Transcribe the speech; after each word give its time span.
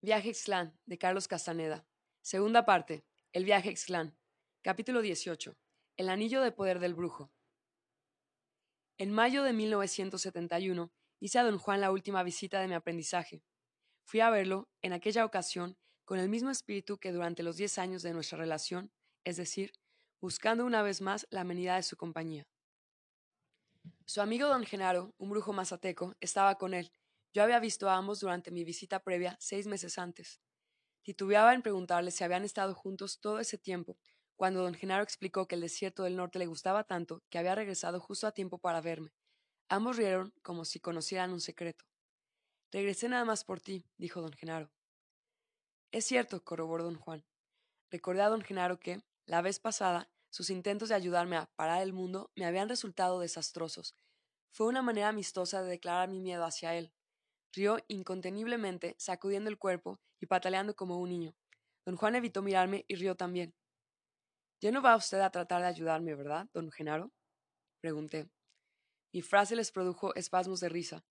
Viaje 0.00 0.28
Ixtlán, 0.28 0.78
de 0.86 0.96
Carlos 0.96 1.26
Castaneda. 1.26 1.84
Segunda 2.22 2.64
parte. 2.64 3.04
El 3.32 3.44
viaje 3.44 3.70
Ixtlán. 3.70 4.16
Capítulo 4.62 5.02
18. 5.02 5.58
El 5.96 6.08
anillo 6.08 6.40
de 6.40 6.52
poder 6.52 6.78
del 6.78 6.94
brujo. 6.94 7.32
En 8.96 9.10
mayo 9.10 9.42
de 9.42 9.52
1971 9.52 10.92
hice 11.18 11.38
a 11.40 11.42
don 11.42 11.58
Juan 11.58 11.80
la 11.80 11.90
última 11.90 12.22
visita 12.22 12.60
de 12.60 12.68
mi 12.68 12.74
aprendizaje. 12.74 13.42
Fui 14.04 14.20
a 14.20 14.30
verlo, 14.30 14.68
en 14.82 14.92
aquella 14.92 15.24
ocasión, 15.24 15.76
con 16.04 16.20
el 16.20 16.28
mismo 16.28 16.50
espíritu 16.50 16.98
que 16.98 17.10
durante 17.10 17.42
los 17.42 17.56
diez 17.56 17.76
años 17.76 18.02
de 18.02 18.12
nuestra 18.12 18.38
relación, 18.38 18.92
es 19.24 19.36
decir, 19.36 19.72
buscando 20.20 20.64
una 20.64 20.82
vez 20.82 21.00
más 21.00 21.26
la 21.30 21.40
amenidad 21.40 21.74
de 21.74 21.82
su 21.82 21.96
compañía. 21.96 22.46
Su 24.06 24.20
amigo 24.20 24.46
don 24.46 24.64
Genaro, 24.64 25.12
un 25.18 25.30
brujo 25.30 25.52
mazateco, 25.52 26.14
estaba 26.20 26.54
con 26.54 26.72
él, 26.72 26.92
yo 27.32 27.42
había 27.42 27.60
visto 27.60 27.88
a 27.88 27.96
ambos 27.96 28.20
durante 28.20 28.50
mi 28.50 28.64
visita 28.64 29.02
previa 29.02 29.36
seis 29.40 29.66
meses 29.66 29.98
antes. 29.98 30.40
Titubeaba 31.02 31.54
en 31.54 31.62
preguntarle 31.62 32.10
si 32.10 32.24
habían 32.24 32.44
estado 32.44 32.74
juntos 32.74 33.20
todo 33.20 33.38
ese 33.40 33.58
tiempo, 33.58 33.98
cuando 34.36 34.62
don 34.62 34.74
Genaro 34.74 35.02
explicó 35.02 35.48
que 35.48 35.54
el 35.54 35.62
desierto 35.62 36.04
del 36.04 36.16
norte 36.16 36.38
le 36.38 36.46
gustaba 36.46 36.84
tanto 36.84 37.22
que 37.28 37.38
había 37.38 37.54
regresado 37.54 38.00
justo 38.00 38.26
a 38.26 38.32
tiempo 38.32 38.58
para 38.58 38.80
verme. 38.80 39.12
Ambos 39.68 39.96
rieron 39.96 40.32
como 40.42 40.64
si 40.64 40.80
conocieran 40.80 41.32
un 41.32 41.40
secreto. 41.40 41.84
Regresé 42.70 43.08
nada 43.08 43.24
más 43.24 43.44
por 43.44 43.60
ti, 43.60 43.84
dijo 43.96 44.20
don 44.20 44.32
Genaro. 44.32 44.70
Es 45.90 46.04
cierto, 46.04 46.44
corroboró 46.44 46.84
don 46.84 46.96
Juan. 46.96 47.24
Recordé 47.90 48.22
a 48.22 48.28
don 48.28 48.42
Genaro 48.42 48.78
que, 48.78 49.02
la 49.26 49.40
vez 49.40 49.58
pasada, 49.58 50.10
sus 50.30 50.50
intentos 50.50 50.90
de 50.90 50.94
ayudarme 50.94 51.36
a 51.36 51.46
parar 51.56 51.82
el 51.82 51.92
mundo 51.92 52.30
me 52.36 52.44
habían 52.44 52.68
resultado 52.68 53.20
desastrosos. 53.20 53.94
Fue 54.50 54.66
una 54.66 54.82
manera 54.82 55.08
amistosa 55.08 55.62
de 55.62 55.70
declarar 55.70 56.08
mi 56.08 56.20
miedo 56.20 56.44
hacia 56.44 56.74
él. 56.74 56.92
Rió 57.52 57.78
inconteniblemente, 57.88 58.94
sacudiendo 58.98 59.48
el 59.48 59.58
cuerpo 59.58 60.00
y 60.20 60.26
pataleando 60.26 60.76
como 60.76 60.98
un 60.98 61.08
niño. 61.08 61.34
Don 61.86 61.96
Juan 61.96 62.14
evitó 62.14 62.42
mirarme 62.42 62.84
y 62.88 62.96
rió 62.96 63.16
también. 63.16 63.54
Ya 64.60 64.70
no 64.70 64.82
va 64.82 64.96
usted 64.96 65.20
a 65.20 65.30
tratar 65.30 65.62
de 65.62 65.68
ayudarme, 65.68 66.14
¿verdad, 66.14 66.48
don 66.52 66.70
Genaro? 66.70 67.12
pregunté. 67.80 68.28
Mi 69.12 69.22
frase 69.22 69.56
les 69.56 69.72
produjo 69.72 70.14
espasmos 70.14 70.60
de 70.60 70.68
risa. 70.68 71.04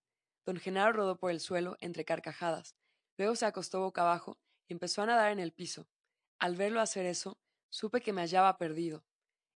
Don 0.45 0.57
Genaro 0.57 0.93
rodó 0.93 1.17
por 1.17 1.31
el 1.31 1.39
suelo 1.39 1.75
entre 1.79 2.05
carcajadas. 2.05 2.75
Luego 3.17 3.35
se 3.35 3.45
acostó 3.45 3.81
boca 3.81 4.01
abajo 4.01 4.37
y 4.67 4.73
empezó 4.73 5.01
a 5.01 5.07
nadar 5.07 5.31
en 5.31 5.39
el 5.39 5.53
piso. 5.53 5.87
Al 6.39 6.55
verlo 6.55 6.81
hacer 6.81 7.05
eso, 7.05 7.39
supe 7.69 8.01
que 8.01 8.13
me 8.13 8.21
hallaba 8.21 8.57
perdido. 8.57 9.03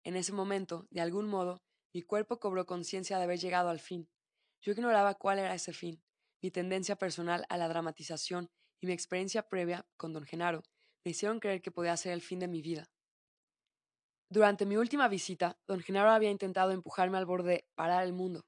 En 0.04 0.16
ese 0.16 0.32
momento, 0.32 0.86
de 0.92 1.02
algún 1.02 1.28
modo, 1.28 1.64
mi 1.94 2.04
cuerpo 2.04 2.40
cobró 2.40 2.68
conciencia 2.68 3.18
de 3.18 3.24
haber 3.24 3.40
llegado 3.40 3.70
al 3.70 3.80
fin. 3.80 4.08
Yo 4.62 4.74
ignoraba 4.74 5.16
cuál 5.16 5.40
era 5.40 5.56
ese 5.56 5.74
fin 5.74 6.04
mi 6.42 6.52
tendencia 6.52 6.96
personal 6.96 7.46
a 7.50 7.58
la 7.58 7.68
dramatización 7.68 8.50
y 8.80 8.88
mi 8.88 8.94
experiencia 8.94 9.44
previa 9.44 9.88
con 9.98 10.14
don 10.14 10.26
Genaro 10.26 10.64
me 11.04 11.12
hicieron 11.12 11.40
creer 11.40 11.62
que 11.62 11.72
podía 11.72 11.96
ser 11.98 12.14
el 12.14 12.22
fin 12.22 12.40
de 12.40 12.48
mi 12.48 12.62
vida. 12.62 12.90
Durante 14.30 14.66
mi 14.66 14.76
última 14.76 15.08
visita, 15.08 15.58
don 15.68 15.80
Genaro 15.80 16.12
había 16.12 16.32
intentado 16.32 16.72
empujarme 16.72 17.18
al 17.18 17.26
borde 17.26 17.52
de 17.52 17.68
parar 17.76 18.04
el 18.04 18.14
mundo. 18.14 18.46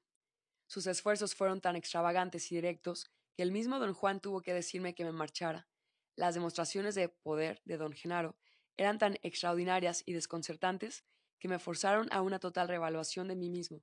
Sus 0.66 0.86
esfuerzos 0.86 1.34
fueron 1.34 1.60
tan 1.60 1.74
extravagantes 1.74 2.52
y 2.52 2.56
directos 2.56 3.10
que 3.34 3.42
el 3.42 3.50
mismo 3.50 3.78
don 3.78 3.94
Juan 3.94 4.20
tuvo 4.20 4.42
que 4.42 4.52
decirme 4.52 4.94
que 4.94 5.04
me 5.04 5.12
marchara. 5.12 5.68
Las 6.16 6.34
demostraciones 6.34 6.94
de 6.94 7.08
poder 7.08 7.62
de 7.64 7.78
don 7.78 7.92
Genaro 7.92 8.36
eran 8.76 8.98
tan 8.98 9.16
extraordinarias 9.22 10.02
y 10.04 10.12
desconcertantes 10.12 11.04
que 11.38 11.48
me 11.48 11.58
forzaron 11.58 12.08
a 12.12 12.20
una 12.20 12.38
total 12.38 12.68
revaluación 12.68 13.28
de 13.28 13.36
mí 13.36 13.48
mismo, 13.48 13.82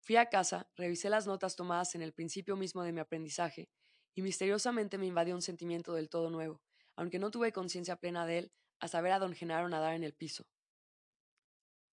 Fui 0.00 0.16
a 0.16 0.26
casa, 0.26 0.70
revisé 0.76 1.10
las 1.10 1.26
notas 1.26 1.56
tomadas 1.56 1.94
en 1.94 2.02
el 2.02 2.12
principio 2.12 2.56
mismo 2.56 2.82
de 2.82 2.92
mi 2.92 3.00
aprendizaje, 3.00 3.68
y 4.14 4.22
misteriosamente 4.22 4.98
me 4.98 5.06
invadió 5.06 5.34
un 5.34 5.42
sentimiento 5.42 5.94
del 5.94 6.08
todo 6.08 6.30
nuevo, 6.30 6.60
aunque 6.96 7.18
no 7.18 7.30
tuve 7.30 7.52
conciencia 7.52 7.96
plena 7.96 8.26
de 8.26 8.38
él 8.38 8.52
hasta 8.80 9.00
ver 9.00 9.12
a 9.12 9.18
don 9.18 9.34
Genaro 9.34 9.68
nadar 9.68 9.94
en 9.94 10.04
el 10.04 10.14
piso. 10.14 10.46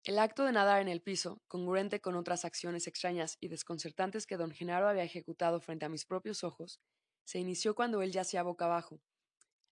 El 0.03 0.19
acto 0.19 0.43
de 0.43 0.51
nadar 0.51 0.81
en 0.81 0.87
el 0.87 1.01
piso, 1.01 1.41
congruente 1.47 1.99
con 1.99 2.15
otras 2.15 2.45
acciones 2.45 2.85
extrañas 2.85 3.37
y 3.39 3.47
desconcertantes 3.47 4.27
que 4.27 4.37
don 4.37 4.51
Genaro 4.51 4.87
había 4.87 5.03
ejecutado 5.03 5.59
frente 5.59 5.85
a 5.85 5.89
mis 5.89 6.05
propios 6.05 6.43
ojos, 6.43 6.79
se 7.23 7.39
inició 7.39 7.73
cuando 7.73 8.03
él 8.03 8.11
yacía 8.11 8.43
boca 8.43 8.65
abajo. 8.65 9.01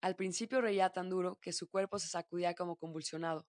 Al 0.01 0.15
principio 0.15 0.61
reía 0.61 0.91
tan 0.91 1.09
duro 1.09 1.39
que 1.41 1.51
su 1.51 1.67
cuerpo 1.67 1.97
se 1.97 2.07
sacudía 2.07 2.53
como 2.53 2.75
convulsionado, 2.75 3.47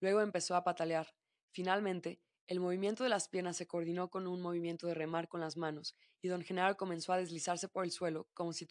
luego 0.00 0.22
empezó 0.22 0.56
a 0.56 0.64
patalear. 0.64 1.14
Finalmente, 1.52 2.20
el 2.46 2.60
movimiento 2.60 3.04
de 3.04 3.10
las 3.10 3.28
piernas 3.28 3.56
se 3.56 3.66
coordinó 3.66 4.10
con 4.10 4.26
un 4.26 4.40
movimiento 4.40 4.86
de 4.86 4.94
remar 4.94 5.28
con 5.28 5.40
las 5.40 5.56
manos, 5.56 5.96
y 6.20 6.28
don 6.28 6.42
Genaro 6.42 6.76
comenzó 6.76 7.12
a 7.12 7.18
deslizarse 7.18 7.68
por 7.68 7.84
el 7.84 7.92
suelo 7.92 8.28
como 8.34 8.52
si 8.52 8.66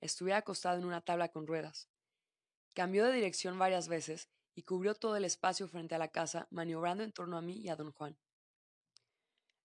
estuviera 0.00 0.38
acostado 0.38 0.78
en 0.78 0.84
una 0.84 1.00
tabla 1.00 1.28
con 1.28 1.46
ruedas. 1.46 1.88
Cambió 2.74 3.04
de 3.04 3.12
dirección 3.12 3.58
varias 3.58 3.88
veces 3.88 4.28
y 4.54 4.62
cubrió 4.62 4.94
todo 4.94 5.16
el 5.16 5.24
espacio 5.24 5.68
frente 5.68 5.94
a 5.94 5.98
la 5.98 6.08
casa, 6.08 6.46
maniobrando 6.50 7.04
en 7.04 7.12
torno 7.12 7.36
a 7.36 7.42
mí 7.42 7.58
y 7.58 7.68
a 7.68 7.76
don 7.76 7.92
Juan. 7.92 8.18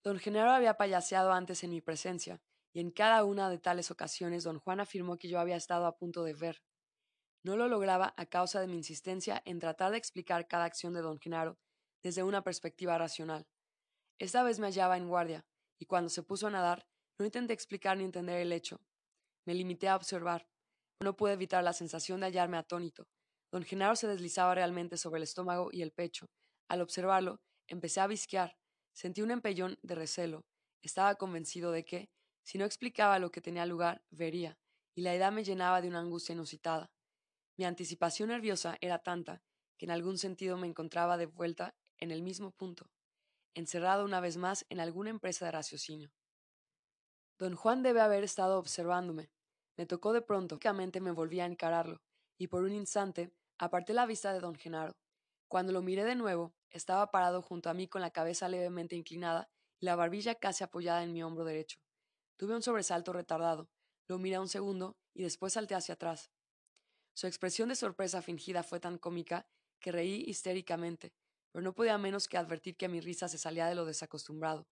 Don 0.03 0.19
Genaro 0.19 0.51
había 0.51 0.75
payaseado 0.75 1.33
antes 1.33 1.63
en 1.63 1.71
mi 1.71 1.81
presencia, 1.81 2.41
y 2.73 2.79
en 2.79 2.91
cada 2.91 3.23
una 3.23 3.49
de 3.49 3.57
tales 3.57 3.91
ocasiones 3.91 4.43
don 4.43 4.59
Juan 4.59 4.79
afirmó 4.79 5.17
que 5.17 5.27
yo 5.27 5.39
había 5.39 5.55
estado 5.55 5.85
a 5.85 5.97
punto 5.97 6.23
de 6.23 6.33
ver. 6.33 6.61
No 7.43 7.57
lo 7.57 7.67
lograba 7.67 8.13
a 8.17 8.25
causa 8.25 8.61
de 8.61 8.67
mi 8.67 8.77
insistencia 8.77 9.41
en 9.45 9.59
tratar 9.59 9.91
de 9.91 9.97
explicar 9.97 10.47
cada 10.47 10.65
acción 10.65 10.93
de 10.93 11.01
don 11.01 11.19
Genaro 11.19 11.57
desde 12.07 12.23
una 12.23 12.41
perspectiva 12.41 12.97
racional. 12.97 13.45
Esta 14.17 14.41
vez 14.41 14.59
me 14.59 14.67
hallaba 14.67 14.95
en 14.95 15.09
guardia, 15.09 15.45
y 15.77 15.87
cuando 15.87 16.09
se 16.09 16.23
puso 16.23 16.47
a 16.47 16.49
nadar, 16.49 16.87
no 17.19 17.25
intenté 17.25 17.51
explicar 17.51 17.97
ni 17.97 18.05
entender 18.05 18.39
el 18.39 18.53
hecho. 18.53 18.79
Me 19.45 19.53
limité 19.53 19.89
a 19.89 19.97
observar. 19.97 20.47
No 21.01 21.17
pude 21.17 21.33
evitar 21.33 21.65
la 21.65 21.73
sensación 21.73 22.21
de 22.21 22.27
hallarme 22.27 22.55
atónito. 22.55 23.09
Don 23.51 23.63
Genaro 23.63 23.97
se 23.97 24.07
deslizaba 24.07 24.55
realmente 24.55 24.95
sobre 24.95 25.17
el 25.17 25.23
estómago 25.23 25.67
y 25.73 25.81
el 25.81 25.91
pecho. 25.91 26.27
Al 26.69 26.79
observarlo, 26.79 27.41
empecé 27.67 27.99
a 27.99 28.07
visquear. 28.07 28.57
Sentí 28.93 29.21
un 29.21 29.31
empellón 29.31 29.77
de 29.81 29.95
recelo. 29.95 30.45
Estaba 30.81 31.15
convencido 31.15 31.73
de 31.73 31.83
que, 31.83 32.09
si 32.41 32.57
no 32.57 32.63
explicaba 32.63 33.19
lo 33.19 33.31
que 33.31 33.41
tenía 33.41 33.65
lugar, 33.65 34.01
vería, 34.11 34.57
y 34.95 35.01
la 35.01 35.13
idea 35.13 35.29
me 35.29 35.43
llenaba 35.43 35.81
de 35.81 35.89
una 35.89 35.99
angustia 35.99 36.31
inusitada. 36.31 36.89
Mi 37.57 37.65
anticipación 37.65 38.29
nerviosa 38.29 38.77
era 38.79 38.99
tanta 38.99 39.41
que 39.77 39.85
en 39.85 39.91
algún 39.91 40.17
sentido 40.17 40.55
me 40.57 40.67
encontraba 40.67 41.17
de 41.17 41.25
vuelta 41.25 41.75
en 41.99 42.11
el 42.11 42.21
mismo 42.21 42.51
punto, 42.51 42.89
encerrado 43.53 44.05
una 44.05 44.19
vez 44.19 44.37
más 44.37 44.65
en 44.69 44.79
alguna 44.79 45.09
empresa 45.09 45.45
de 45.45 45.51
raciocinio. 45.51 46.11
Don 47.37 47.55
Juan 47.55 47.83
debe 47.83 48.01
haber 48.01 48.23
estado 48.23 48.57
observándome. 48.57 49.29
Me 49.77 49.85
tocó 49.85 50.13
de 50.13 50.21
pronto, 50.21 50.59
me 51.01 51.11
volví 51.11 51.39
a 51.39 51.45
encararlo, 51.45 52.01
y 52.37 52.47
por 52.47 52.63
un 52.63 52.73
instante 52.73 53.31
aparté 53.59 53.93
la 53.93 54.05
vista 54.05 54.33
de 54.33 54.39
don 54.39 54.55
Genaro. 54.55 54.97
Cuando 55.47 55.71
lo 55.71 55.81
miré 55.81 56.03
de 56.03 56.15
nuevo, 56.15 56.53
estaba 56.71 57.11
parado 57.11 57.41
junto 57.41 57.69
a 57.69 57.73
mí 57.73 57.87
con 57.87 58.01
la 58.01 58.11
cabeza 58.11 58.49
levemente 58.49 58.95
inclinada 58.95 59.49
y 59.79 59.85
la 59.85 59.95
barbilla 59.95 60.35
casi 60.35 60.63
apoyada 60.63 61.03
en 61.03 61.13
mi 61.13 61.23
hombro 61.23 61.45
derecho. 61.45 61.79
Tuve 62.37 62.55
un 62.55 62.61
sobresalto 62.61 63.13
retardado, 63.13 63.69
lo 64.07 64.17
miré 64.17 64.39
un 64.39 64.49
segundo 64.49 64.97
y 65.13 65.23
después 65.23 65.53
salté 65.53 65.75
hacia 65.75 65.93
atrás. 65.93 66.31
Su 67.13 67.27
expresión 67.27 67.69
de 67.69 67.75
sorpresa 67.75 68.21
fingida 68.21 68.63
fue 68.63 68.79
tan 68.79 68.97
cómica 68.97 69.47
que 69.79 69.91
reí 69.91 70.23
histéricamente, 70.27 71.13
pero 71.51 71.63
no 71.63 71.73
podía 71.73 71.97
menos 71.97 72.27
que 72.27 72.37
advertir 72.37 72.77
que 72.77 72.87
mi 72.87 72.99
risa 72.99 73.27
se 73.27 73.37
salía 73.37 73.67
de 73.67 73.75
lo 73.75 73.85
desacostumbrado. 73.85 74.67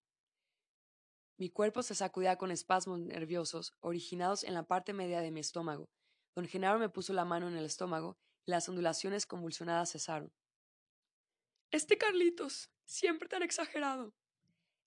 Mi 1.37 1.49
cuerpo 1.49 1.83
se 1.83 1.95
sacudía 1.95 2.37
con 2.37 2.51
espasmos 2.51 2.99
nerviosos 2.99 3.73
originados 3.81 4.43
en 4.43 4.53
la 4.53 4.63
parte 4.63 4.93
media 4.93 5.19
de 5.19 5.31
mi 5.31 5.41
estómago. 5.41 5.89
Don 6.35 6.47
Genaro 6.47 6.79
me 6.79 6.89
puso 6.89 7.13
la 7.13 7.25
mano 7.25 7.47
en 7.47 7.57
el 7.57 7.65
estómago 7.65 8.17
y 8.45 8.51
las 8.51 8.69
ondulaciones 8.69 9.25
convulsionadas 9.25 9.91
cesaron. 9.91 10.31
Este 11.71 11.97
Carlitos, 11.97 12.69
siempre 12.85 13.27
tan 13.27 13.43
exagerado, 13.43 14.13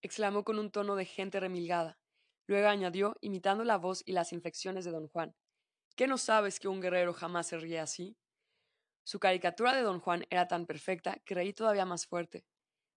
exclamó 0.00 0.44
con 0.44 0.58
un 0.58 0.70
tono 0.70 0.96
de 0.96 1.04
gente 1.04 1.40
remilgada. 1.40 1.98
Luego 2.46 2.68
añadió, 2.68 3.16
imitando 3.20 3.64
la 3.64 3.76
voz 3.76 4.02
y 4.06 4.12
las 4.12 4.32
inflexiones 4.32 4.86
de 4.86 4.92
don 4.92 5.08
Juan. 5.08 5.34
¿Qué 5.96 6.06
no 6.06 6.16
sabes 6.16 6.60
que 6.60 6.68
un 6.68 6.80
guerrero 6.80 7.12
jamás 7.12 7.48
se 7.48 7.58
ríe 7.58 7.78
así? 7.78 8.16
Su 9.08 9.20
caricatura 9.20 9.74
de 9.74 9.80
don 9.80 10.00
Juan 10.00 10.26
era 10.28 10.48
tan 10.48 10.66
perfecta 10.66 11.18
que 11.24 11.34
reí 11.34 11.54
todavía 11.54 11.86
más 11.86 12.04
fuerte. 12.04 12.44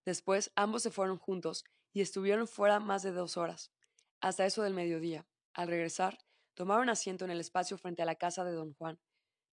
Después 0.04 0.52
ambos 0.58 0.84
se 0.84 0.92
fueron 0.92 1.18
juntos 1.18 1.64
y 1.94 2.02
estuvieron 2.02 2.50
fuera 2.50 2.82
más 2.82 3.02
de 3.02 3.14
dos 3.14 3.38
horas, 3.38 3.72
hasta 4.20 4.46
eso 4.46 4.62
del 4.62 4.74
mediodía. 4.74 5.26
Al 5.54 5.70
regresar, 5.70 6.18
tomaron 6.54 6.90
asiento 6.90 7.24
en 7.24 7.32
el 7.32 7.40
espacio 7.40 7.78
frente 7.78 8.02
a 8.02 8.06
la 8.06 8.16
casa 8.16 8.44
de 8.44 8.52
don 8.52 8.74
Juan. 8.74 9.00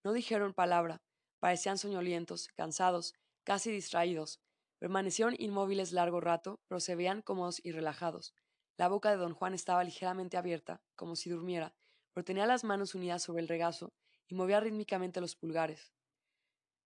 No 0.03 0.13
dijeron 0.13 0.53
palabra, 0.53 1.01
parecían 1.39 1.79
soñolientos, 1.79 2.49
cansados, 2.49 3.15
casi 3.45 3.71
distraídos. 3.71 4.41
Permanecieron 4.81 5.37
inmóviles 5.39 5.93
largo 5.93 6.21
rato, 6.21 6.61
pero 6.67 6.81
se 6.81 6.97
veían 6.97 7.23
cómodos 7.23 7.65
y 7.65 7.71
relajados. 7.71 8.35
La 8.77 8.89
boca 8.89 9.13
de 9.13 9.17
don 9.17 9.33
Juan 9.33 9.55
estaba 9.55 9.85
ligeramente 9.85 10.37
abierta, 10.37 10.83
como 10.97 11.15
si 11.15 11.31
durmiera, 11.31 11.73
pero 12.13 12.25
tenía 12.25 12.47
las 12.47 12.65
manos 12.65 12.97
unidas 12.97 13.23
sobre 13.23 13.43
el 13.43 13.49
regazo 13.49 13.93
y 14.27 14.35
movía 14.35 14.59
rítmicamente 14.59 15.21
los 15.21 15.37
pulgares. 15.37 15.93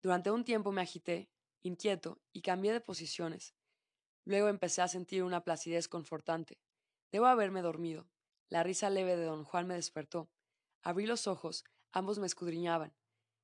Durante 0.03 0.31
un 0.31 0.45
tiempo 0.45 0.73
me 0.73 0.83
agité, 0.83 1.31
inquieto, 1.63 2.21
y 2.33 2.43
cambié 2.43 2.73
de 2.73 2.81
posiciones. 2.81 3.55
Luego 4.25 4.49
empecé 4.49 4.83
a 4.83 4.89
sentir 4.89 5.23
una 5.23 5.45
placidez 5.45 5.89
confortante. 5.89 6.61
Debo 7.11 7.27
haberme 7.27 7.63
dormido. 7.63 8.09
La 8.49 8.63
risa 8.63 8.91
leve 8.91 9.17
de 9.17 9.25
don 9.25 9.45
Juan 9.45 9.67
me 9.67 9.75
despertó. 9.75 10.29
Abrí 10.83 11.07
los 11.07 11.27
ojos, 11.27 11.65
Ambos 11.95 12.19
me 12.19 12.27
escudriñaban. 12.27 12.95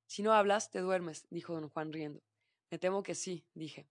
Si 0.07 0.23
no 0.23 0.33
hablas, 0.33 0.71
te 0.71 0.79
duermes, 0.79 1.27
dijo 1.29 1.53
don 1.53 1.69
Juan 1.69 1.93
riendo. 1.93 2.23
Me 2.71 2.79
temo 2.79 3.03
que 3.03 3.13
sí, 3.13 3.45
dije. 3.53 3.87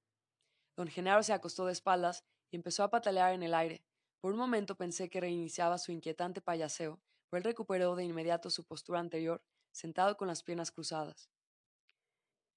Don 0.76 0.88
Genaro 0.88 1.22
se 1.22 1.32
acostó 1.32 1.66
de 1.66 1.72
espaldas 1.72 2.24
y 2.50 2.56
empezó 2.56 2.82
a 2.82 2.90
patalear 2.90 3.34
en 3.34 3.44
el 3.44 3.54
aire. 3.54 3.84
Por 4.20 4.32
un 4.32 4.38
momento 4.38 4.76
pensé 4.76 5.08
que 5.08 5.20
reiniciaba 5.20 5.78
su 5.78 5.92
inquietante 5.92 6.40
payaseo, 6.40 7.00
pero 7.30 7.38
él 7.38 7.44
recuperó 7.44 7.94
de 7.94 8.04
inmediato 8.04 8.50
su 8.50 8.64
postura 8.64 8.98
anterior, 8.98 9.44
sentado 9.70 10.16
con 10.16 10.26
las 10.26 10.42
piernas 10.42 10.72
cruzadas. 10.72 11.30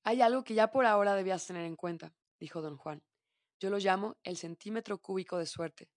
Hay 0.03 0.21
algo 0.21 0.43
que 0.43 0.55
ya 0.55 0.71
por 0.71 0.85
ahora 0.85 1.15
debías 1.15 1.45
tener 1.45 1.65
en 1.65 1.75
cuenta, 1.75 2.13
dijo 2.39 2.61
don 2.61 2.75
Juan. 2.75 3.03
Yo 3.59 3.69
lo 3.69 3.77
llamo 3.77 4.17
el 4.23 4.35
centímetro 4.35 4.97
cúbico 4.97 5.37
de 5.37 5.45
suerte. 5.45 5.89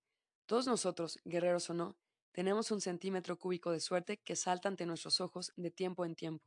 Todos 0.47 0.67
nosotros, 0.67 1.19
guerreros 1.25 1.71
o 1.71 1.75
no, 1.75 1.97
tenemos 2.33 2.71
un 2.71 2.83
centímetro 2.83 3.39
cúbico 3.39 3.71
de 3.71 3.81
suerte 3.81 4.19
que 4.19 4.37
salta 4.37 4.69
ante 4.69 4.85
nuestros 4.85 5.23
ojos 5.23 5.53
de 5.57 5.71
tiempo 5.71 6.05
en 6.05 6.15
tiempo. 6.15 6.45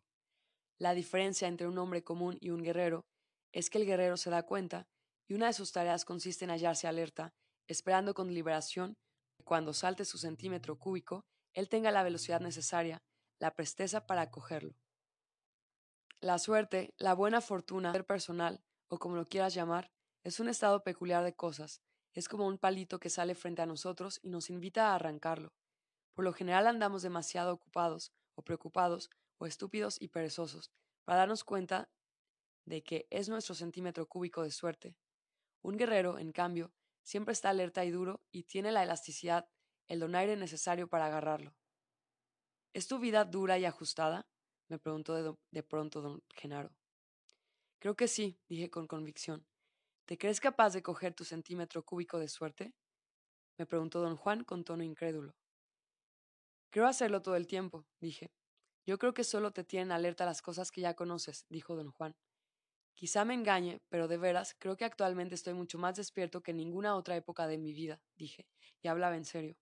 La 0.77 0.93
diferencia 0.93 1.47
entre 1.47 1.67
un 1.67 1.79
hombre 1.79 2.03
común 2.03 2.37
y 2.39 2.51
un 2.51 2.61
guerrero 2.61 3.07
es 3.51 3.71
que 3.71 3.79
el 3.79 3.87
guerrero 3.87 4.17
se 4.17 4.29
da 4.29 4.43
cuenta 4.43 4.87
y 5.27 5.33
una 5.33 5.47
de 5.47 5.53
sus 5.53 5.71
tareas 5.71 6.05
consiste 6.05 6.45
en 6.45 6.51
hallarse 6.51 6.87
alerta, 6.87 7.33
esperando 7.67 8.13
con 8.13 8.27
deliberación 8.27 8.95
que 9.35 9.43
cuando 9.43 9.73
salte 9.73 10.05
su 10.05 10.19
centímetro 10.19 10.77
cúbico, 10.77 11.25
él 11.53 11.69
tenga 11.69 11.89
la 11.89 12.03
velocidad 12.03 12.39
necesaria, 12.39 13.01
la 13.39 13.55
presteza 13.55 14.05
para 14.05 14.21
acogerlo. 14.21 14.75
La 16.19 16.39
suerte, 16.39 16.95
la 16.97 17.13
buena 17.13 17.41
fortuna, 17.41 17.91
ser 17.91 18.05
personal, 18.05 18.63
o 18.87 18.97
como 18.97 19.15
lo 19.15 19.25
quieras 19.25 19.53
llamar, 19.53 19.91
es 20.23 20.39
un 20.39 20.49
estado 20.49 20.83
peculiar 20.83 21.23
de 21.23 21.35
cosas, 21.35 21.83
es 22.13 22.27
como 22.27 22.47
un 22.47 22.57
palito 22.57 22.99
que 22.99 23.11
sale 23.11 23.35
frente 23.35 23.61
a 23.61 23.67
nosotros 23.67 24.19
y 24.23 24.29
nos 24.29 24.49
invita 24.49 24.89
a 24.89 24.95
arrancarlo. 24.95 25.53
Por 26.15 26.25
lo 26.25 26.33
general 26.33 26.65
andamos 26.65 27.03
demasiado 27.03 27.53
ocupados, 27.53 28.11
o 28.33 28.41
preocupados, 28.41 29.11
o 29.37 29.45
estúpidos 29.45 30.01
y 30.01 30.07
perezosos, 30.07 30.71
para 31.05 31.19
darnos 31.19 31.43
cuenta 31.43 31.91
de 32.65 32.81
que 32.81 33.07
es 33.11 33.29
nuestro 33.29 33.53
centímetro 33.53 34.07
cúbico 34.07 34.41
de 34.41 34.49
suerte. 34.49 34.97
Un 35.61 35.77
guerrero, 35.77 36.17
en 36.17 36.31
cambio, 36.31 36.73
siempre 37.03 37.33
está 37.33 37.51
alerta 37.51 37.85
y 37.85 37.91
duro 37.91 38.23
y 38.31 38.45
tiene 38.45 38.71
la 38.71 38.81
elasticidad, 38.81 39.47
el 39.87 39.99
donaire 39.99 40.35
necesario 40.35 40.89
para 40.89 41.05
agarrarlo. 41.05 41.55
¿Es 42.73 42.87
tu 42.87 42.97
vida 42.97 43.23
dura 43.23 43.59
y 43.59 43.65
ajustada? 43.65 44.27
Me 44.69 44.79
preguntó 44.79 45.13
de, 45.15 45.35
de 45.51 45.63
pronto 45.63 46.01
don 46.01 46.23
Genaro. 46.35 46.71
Creo 47.79 47.95
que 47.95 48.07
sí, 48.07 48.39
dije 48.49 48.69
con 48.69 48.87
convicción. 48.87 49.45
¿Te 50.05 50.17
crees 50.17 50.39
capaz 50.39 50.73
de 50.73 50.81
coger 50.81 51.13
tu 51.13 51.23
centímetro 51.25 51.83
cúbico 51.83 52.19
de 52.19 52.27
suerte? 52.27 52.73
me 53.57 53.65
preguntó 53.65 54.01
don 54.01 54.15
Juan 54.15 54.43
con 54.43 54.63
tono 54.63 54.83
incrédulo. 54.83 55.35
Creo 56.69 56.85
hacerlo 56.85 57.21
todo 57.21 57.35
el 57.35 57.47
tiempo, 57.47 57.85
dije. 57.99 58.31
Yo 58.85 58.97
creo 58.97 59.13
que 59.13 59.23
solo 59.23 59.51
te 59.51 59.63
tienen 59.63 59.91
alerta 59.91 60.25
las 60.25 60.41
cosas 60.41 60.71
que 60.71 60.81
ya 60.81 60.93
conoces, 60.95 61.45
dijo 61.49 61.75
don 61.75 61.91
Juan. 61.91 62.15
Quizá 62.93 63.25
me 63.25 63.33
engañe, 63.33 63.81
pero 63.89 64.07
de 64.07 64.17
veras 64.17 64.55
creo 64.59 64.77
que 64.77 64.85
actualmente 64.85 65.35
estoy 65.35 65.53
mucho 65.53 65.77
más 65.77 65.97
despierto 65.97 66.41
que 66.41 66.51
en 66.51 66.57
ninguna 66.57 66.95
otra 66.95 67.15
época 67.15 67.47
de 67.47 67.57
mi 67.57 67.73
vida, 67.73 68.01
dije, 68.15 68.47
y 68.81 68.87
hablaba 68.87 69.17
en 69.17 69.25
serio. 69.25 69.57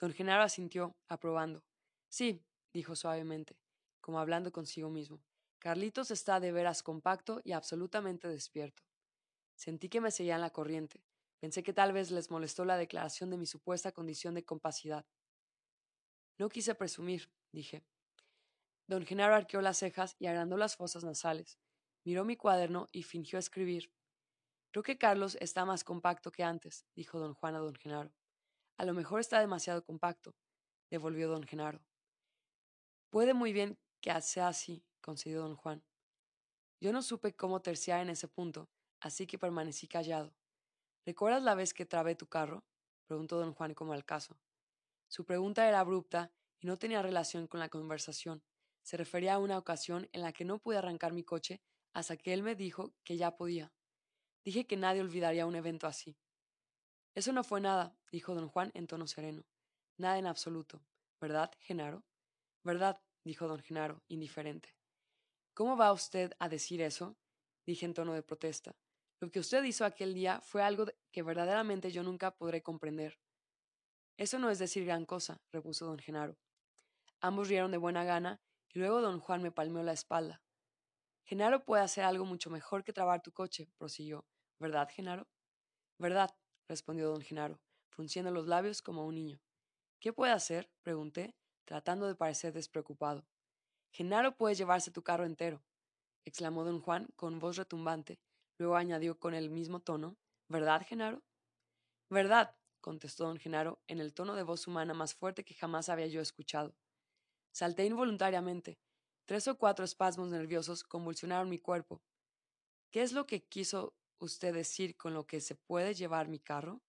Don 0.00 0.12
Genaro 0.12 0.42
asintió, 0.42 0.96
aprobando. 1.08 1.64
Sí, 2.08 2.42
dijo 2.72 2.96
suavemente, 2.96 3.56
como 4.08 4.20
hablando 4.20 4.50
consigo 4.50 4.88
mismo. 4.88 5.20
Carlitos 5.58 6.10
está 6.10 6.40
de 6.40 6.50
veras 6.50 6.82
compacto 6.82 7.42
y 7.44 7.52
absolutamente 7.52 8.26
despierto. 8.26 8.82
Sentí 9.54 9.90
que 9.90 10.00
me 10.00 10.10
seguían 10.10 10.40
la 10.40 10.48
corriente. 10.48 11.04
Pensé 11.40 11.62
que 11.62 11.74
tal 11.74 11.92
vez 11.92 12.10
les 12.10 12.30
molestó 12.30 12.64
la 12.64 12.78
declaración 12.78 13.28
de 13.28 13.36
mi 13.36 13.44
supuesta 13.44 13.92
condición 13.92 14.32
de 14.32 14.46
compacidad. 14.46 15.04
No 16.38 16.48
quise 16.48 16.74
presumir, 16.74 17.30
dije. 17.52 17.84
Don 18.86 19.04
Genaro 19.04 19.34
arqueó 19.34 19.60
las 19.60 19.76
cejas 19.76 20.16
y 20.18 20.26
agrandó 20.26 20.56
las 20.56 20.74
fosas 20.74 21.04
nasales. 21.04 21.58
Miró 22.02 22.24
mi 22.24 22.38
cuaderno 22.38 22.86
y 22.92 23.02
fingió 23.02 23.38
escribir. 23.38 23.92
Creo 24.70 24.82
que 24.82 24.96
Carlos 24.96 25.36
está 25.38 25.66
más 25.66 25.84
compacto 25.84 26.32
que 26.32 26.44
antes, 26.44 26.86
dijo 26.96 27.18
don 27.18 27.34
Juan 27.34 27.56
a 27.56 27.58
don 27.58 27.74
Genaro. 27.74 28.14
A 28.78 28.86
lo 28.86 28.94
mejor 28.94 29.20
está 29.20 29.38
demasiado 29.38 29.84
compacto, 29.84 30.34
devolvió 30.88 31.28
don 31.28 31.42
Genaro. 31.42 31.84
Puede 33.10 33.34
muy 33.34 33.52
bien 33.52 33.78
que 34.00 34.20
sea 34.20 34.48
así, 34.48 34.84
concedió 35.00 35.40
don 35.40 35.56
Juan. 35.56 35.84
Yo 36.80 36.92
no 36.92 37.02
supe 37.02 37.34
cómo 37.34 37.60
terciar 37.60 38.00
en 38.00 38.10
ese 38.10 38.28
punto, 38.28 38.70
así 39.00 39.26
que 39.26 39.38
permanecí 39.38 39.88
callado. 39.88 40.34
¿Recuerdas 41.04 41.42
la 41.42 41.54
vez 41.54 41.74
que 41.74 41.86
trabé 41.86 42.14
tu 42.14 42.26
carro? 42.26 42.64
preguntó 43.06 43.38
don 43.38 43.54
Juan 43.54 43.74
como 43.74 43.92
al 43.92 44.04
caso. 44.04 44.38
Su 45.08 45.24
pregunta 45.24 45.66
era 45.66 45.80
abrupta 45.80 46.32
y 46.60 46.66
no 46.66 46.76
tenía 46.76 47.02
relación 47.02 47.46
con 47.46 47.60
la 47.60 47.68
conversación. 47.68 48.42
Se 48.82 48.96
refería 48.96 49.34
a 49.34 49.38
una 49.38 49.58
ocasión 49.58 50.08
en 50.12 50.22
la 50.22 50.32
que 50.32 50.44
no 50.44 50.58
pude 50.58 50.76
arrancar 50.76 51.12
mi 51.12 51.24
coche 51.24 51.62
hasta 51.92 52.16
que 52.16 52.32
él 52.32 52.42
me 52.42 52.54
dijo 52.54 52.94
que 53.04 53.16
ya 53.16 53.36
podía. 53.36 53.72
Dije 54.44 54.66
que 54.66 54.76
nadie 54.76 55.00
olvidaría 55.00 55.46
un 55.46 55.56
evento 55.56 55.86
así. 55.86 56.16
Eso 57.14 57.32
no 57.32 57.42
fue 57.42 57.60
nada, 57.60 57.98
dijo 58.12 58.34
don 58.34 58.48
Juan 58.48 58.70
en 58.74 58.86
tono 58.86 59.06
sereno. 59.06 59.44
Nada 59.96 60.18
en 60.18 60.26
absoluto. 60.26 60.84
¿Verdad, 61.20 61.50
Genaro? 61.58 62.04
Verdad, 62.62 63.00
dijo 63.28 63.46
don 63.46 63.62
Genaro, 63.62 64.02
indiferente. 64.08 64.74
¿Cómo 65.52 65.76
va 65.76 65.92
usted 65.92 66.32
a 66.38 66.48
decir 66.48 66.80
eso? 66.80 67.14
dije 67.66 67.84
en 67.84 67.92
tono 67.92 68.14
de 68.14 68.22
protesta. 68.22 68.74
Lo 69.20 69.30
que 69.30 69.38
usted 69.40 69.62
hizo 69.64 69.84
aquel 69.84 70.14
día 70.14 70.40
fue 70.40 70.62
algo 70.62 70.86
que 71.12 71.22
verdaderamente 71.22 71.90
yo 71.90 72.02
nunca 72.02 72.30
podré 72.30 72.62
comprender. 72.62 73.18
Eso 74.16 74.38
no 74.38 74.48
es 74.48 74.58
decir 74.58 74.86
gran 74.86 75.04
cosa, 75.04 75.42
repuso 75.52 75.84
don 75.84 75.98
Genaro. 75.98 76.38
Ambos 77.20 77.48
rieron 77.48 77.70
de 77.70 77.76
buena 77.76 78.02
gana 78.02 78.40
y 78.72 78.78
luego 78.78 79.02
don 79.02 79.20
Juan 79.20 79.42
me 79.42 79.52
palmeó 79.52 79.82
la 79.82 79.92
espalda. 79.92 80.42
Genaro 81.24 81.66
puede 81.66 81.82
hacer 81.82 82.04
algo 82.04 82.24
mucho 82.24 82.48
mejor 82.48 82.82
que 82.82 82.94
trabar 82.94 83.20
tu 83.20 83.32
coche, 83.32 83.68
prosiguió. 83.76 84.24
¿Verdad, 84.58 84.88
Genaro? 84.90 85.28
Verdad, 85.98 86.34
respondió 86.66 87.10
don 87.10 87.20
Genaro, 87.20 87.60
frunciendo 87.90 88.30
los 88.30 88.46
labios 88.46 88.80
como 88.80 89.04
un 89.04 89.16
niño. 89.16 89.38
¿Qué 90.00 90.14
puede 90.14 90.32
hacer? 90.32 90.70
pregunté, 90.82 91.34
tratando 91.68 92.06
de 92.06 92.14
parecer 92.14 92.54
despreocupado. 92.54 93.26
Genaro 93.92 94.34
puede 94.38 94.54
llevarse 94.54 94.90
tu 94.90 95.02
carro 95.02 95.26
entero, 95.26 95.62
exclamó 96.24 96.64
don 96.64 96.80
Juan 96.80 97.08
con 97.14 97.38
voz 97.38 97.58
retumbante, 97.58 98.18
luego 98.56 98.76
añadió 98.76 99.18
con 99.18 99.34
el 99.34 99.50
mismo 99.50 99.80
tono, 99.80 100.16
¿verdad, 100.48 100.80
Genaro? 100.88 101.22
Verdad, 102.08 102.56
contestó 102.80 103.26
don 103.26 103.38
Genaro 103.38 103.82
en 103.86 104.00
el 104.00 104.14
tono 104.14 104.34
de 104.34 104.44
voz 104.44 104.66
humana 104.66 104.94
más 104.94 105.14
fuerte 105.14 105.44
que 105.44 105.52
jamás 105.52 105.90
había 105.90 106.06
yo 106.06 106.22
escuchado. 106.22 106.74
Salté 107.52 107.84
involuntariamente, 107.84 108.78
Tres 109.28 109.46
o 109.46 109.58
cuatro 109.58 109.84
espasmos 109.84 110.30
nerviosos 110.30 110.82
convulsionaron 110.82 111.50
mi 111.50 111.58
cuerpo. 111.58 112.00
¿Qué 112.90 113.02
es 113.02 113.12
lo 113.12 113.26
que 113.26 113.44
quiso 113.44 113.94
usted 114.18 114.54
decir 114.54 114.96
con 114.96 115.12
lo 115.12 115.26
que 115.26 115.42
se 115.42 115.54
puede 115.54 115.92
llevar 115.92 116.28
mi 116.28 116.40
carro? 116.40 116.80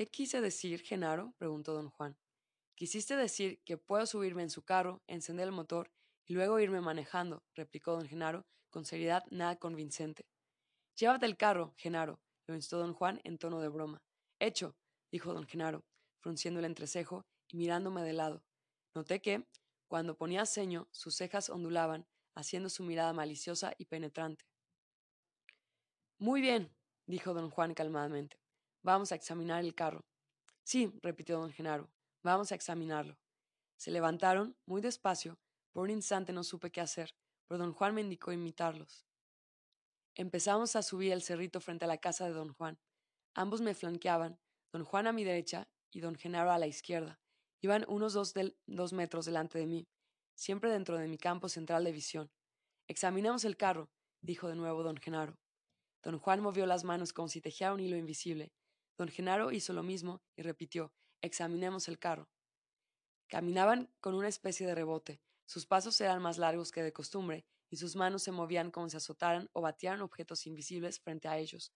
¿Qué 0.00 0.08
quise 0.08 0.40
decir, 0.40 0.80
Genaro? 0.80 1.34
preguntó 1.36 1.74
don 1.74 1.90
Juan. 1.90 2.16
Quisiste 2.74 3.16
decir 3.16 3.60
que 3.66 3.76
puedo 3.76 4.06
subirme 4.06 4.42
en 4.42 4.48
su 4.48 4.62
carro, 4.62 5.02
encender 5.06 5.46
el 5.46 5.52
motor 5.52 5.92
y 6.24 6.32
luego 6.32 6.58
irme 6.58 6.80
manejando, 6.80 7.44
replicó 7.54 7.92
don 7.92 8.08
Genaro 8.08 8.46
con 8.70 8.86
seriedad 8.86 9.26
nada 9.30 9.56
convincente. 9.56 10.24
Llévate 10.96 11.26
el 11.26 11.36
carro, 11.36 11.74
Genaro, 11.76 12.18
lo 12.46 12.54
instó 12.54 12.78
don 12.78 12.94
Juan 12.94 13.20
en 13.24 13.36
tono 13.36 13.60
de 13.60 13.68
broma. 13.68 14.02
Hecho, 14.38 14.74
dijo 15.12 15.34
don 15.34 15.46
Genaro, 15.46 15.84
frunciendo 16.20 16.60
el 16.60 16.64
entrecejo 16.64 17.26
y 17.46 17.58
mirándome 17.58 18.02
de 18.02 18.14
lado. 18.14 18.42
Noté 18.94 19.20
que, 19.20 19.46
cuando 19.86 20.16
ponía 20.16 20.46
ceño, 20.46 20.88
sus 20.92 21.14
cejas 21.14 21.50
ondulaban, 21.50 22.06
haciendo 22.34 22.70
su 22.70 22.84
mirada 22.84 23.12
maliciosa 23.12 23.74
y 23.76 23.84
penetrante. 23.84 24.46
Muy 26.16 26.40
bien, 26.40 26.74
dijo 27.04 27.34
don 27.34 27.50
Juan 27.50 27.74
calmadamente. 27.74 28.39
Vamos 28.82 29.12
a 29.12 29.14
examinar 29.14 29.64
el 29.64 29.74
carro. 29.74 30.04
Sí, 30.64 30.92
repitió 31.02 31.38
don 31.38 31.52
Genaro, 31.52 31.90
vamos 32.22 32.52
a 32.52 32.54
examinarlo. 32.54 33.18
Se 33.76 33.90
levantaron, 33.90 34.56
muy 34.66 34.80
despacio, 34.80 35.38
por 35.72 35.84
un 35.84 35.90
instante 35.90 36.32
no 36.32 36.44
supe 36.44 36.70
qué 36.70 36.80
hacer, 36.80 37.14
pero 37.46 37.58
don 37.58 37.72
Juan 37.72 37.94
me 37.94 38.00
indicó 38.00 38.32
imitarlos. 38.32 39.06
Empezamos 40.14 40.76
a 40.76 40.82
subir 40.82 41.12
el 41.12 41.22
cerrito 41.22 41.60
frente 41.60 41.84
a 41.84 41.88
la 41.88 41.98
casa 41.98 42.26
de 42.26 42.32
don 42.32 42.52
Juan. 42.54 42.78
Ambos 43.34 43.60
me 43.60 43.74
flanqueaban, 43.74 44.38
don 44.72 44.84
Juan 44.84 45.06
a 45.06 45.12
mi 45.12 45.24
derecha 45.24 45.68
y 45.90 46.00
don 46.00 46.14
Genaro 46.14 46.50
a 46.50 46.58
la 46.58 46.66
izquierda, 46.66 47.20
Iban 47.62 47.84
unos 47.88 48.14
dos, 48.14 48.32
dos 48.66 48.92
metros 48.94 49.26
delante 49.26 49.58
de 49.58 49.66
mí, 49.66 49.86
siempre 50.34 50.70
dentro 50.70 50.96
de 50.96 51.08
mi 51.08 51.18
campo 51.18 51.48
central 51.50 51.84
de 51.84 51.92
visión. 51.92 52.30
Examinemos 52.88 53.44
el 53.44 53.58
carro, 53.58 53.90
dijo 54.22 54.48
de 54.48 54.56
nuevo 54.56 54.82
don 54.82 54.96
Genaro. 54.96 55.38
Don 56.02 56.18
Juan 56.18 56.40
movió 56.40 56.64
las 56.64 56.84
manos 56.84 57.12
como 57.12 57.28
si 57.28 57.42
tejía 57.42 57.74
un 57.74 57.80
hilo 57.80 57.96
invisible. 57.96 58.50
Don 59.00 59.08
Genaro 59.08 59.50
hizo 59.50 59.72
lo 59.72 59.82
mismo 59.82 60.20
y 60.36 60.42
repitió, 60.42 60.92
examinemos 61.22 61.88
el 61.88 61.98
carro. 61.98 62.28
Caminaban 63.28 63.90
con 63.98 64.14
una 64.14 64.28
especie 64.28 64.66
de 64.66 64.74
rebote. 64.74 65.22
Sus 65.46 65.64
pasos 65.64 65.98
eran 66.02 66.20
más 66.20 66.36
largos 66.36 66.70
que 66.70 66.82
de 66.82 66.92
costumbre, 66.92 67.46
y 67.70 67.78
sus 67.78 67.96
manos 67.96 68.22
se 68.22 68.30
movían 68.30 68.70
como 68.70 68.90
si 68.90 68.98
azotaran 68.98 69.48
o 69.54 69.62
batieran 69.62 70.02
objetos 70.02 70.46
invisibles 70.46 71.00
frente 71.00 71.28
a 71.28 71.38
ellos. 71.38 71.72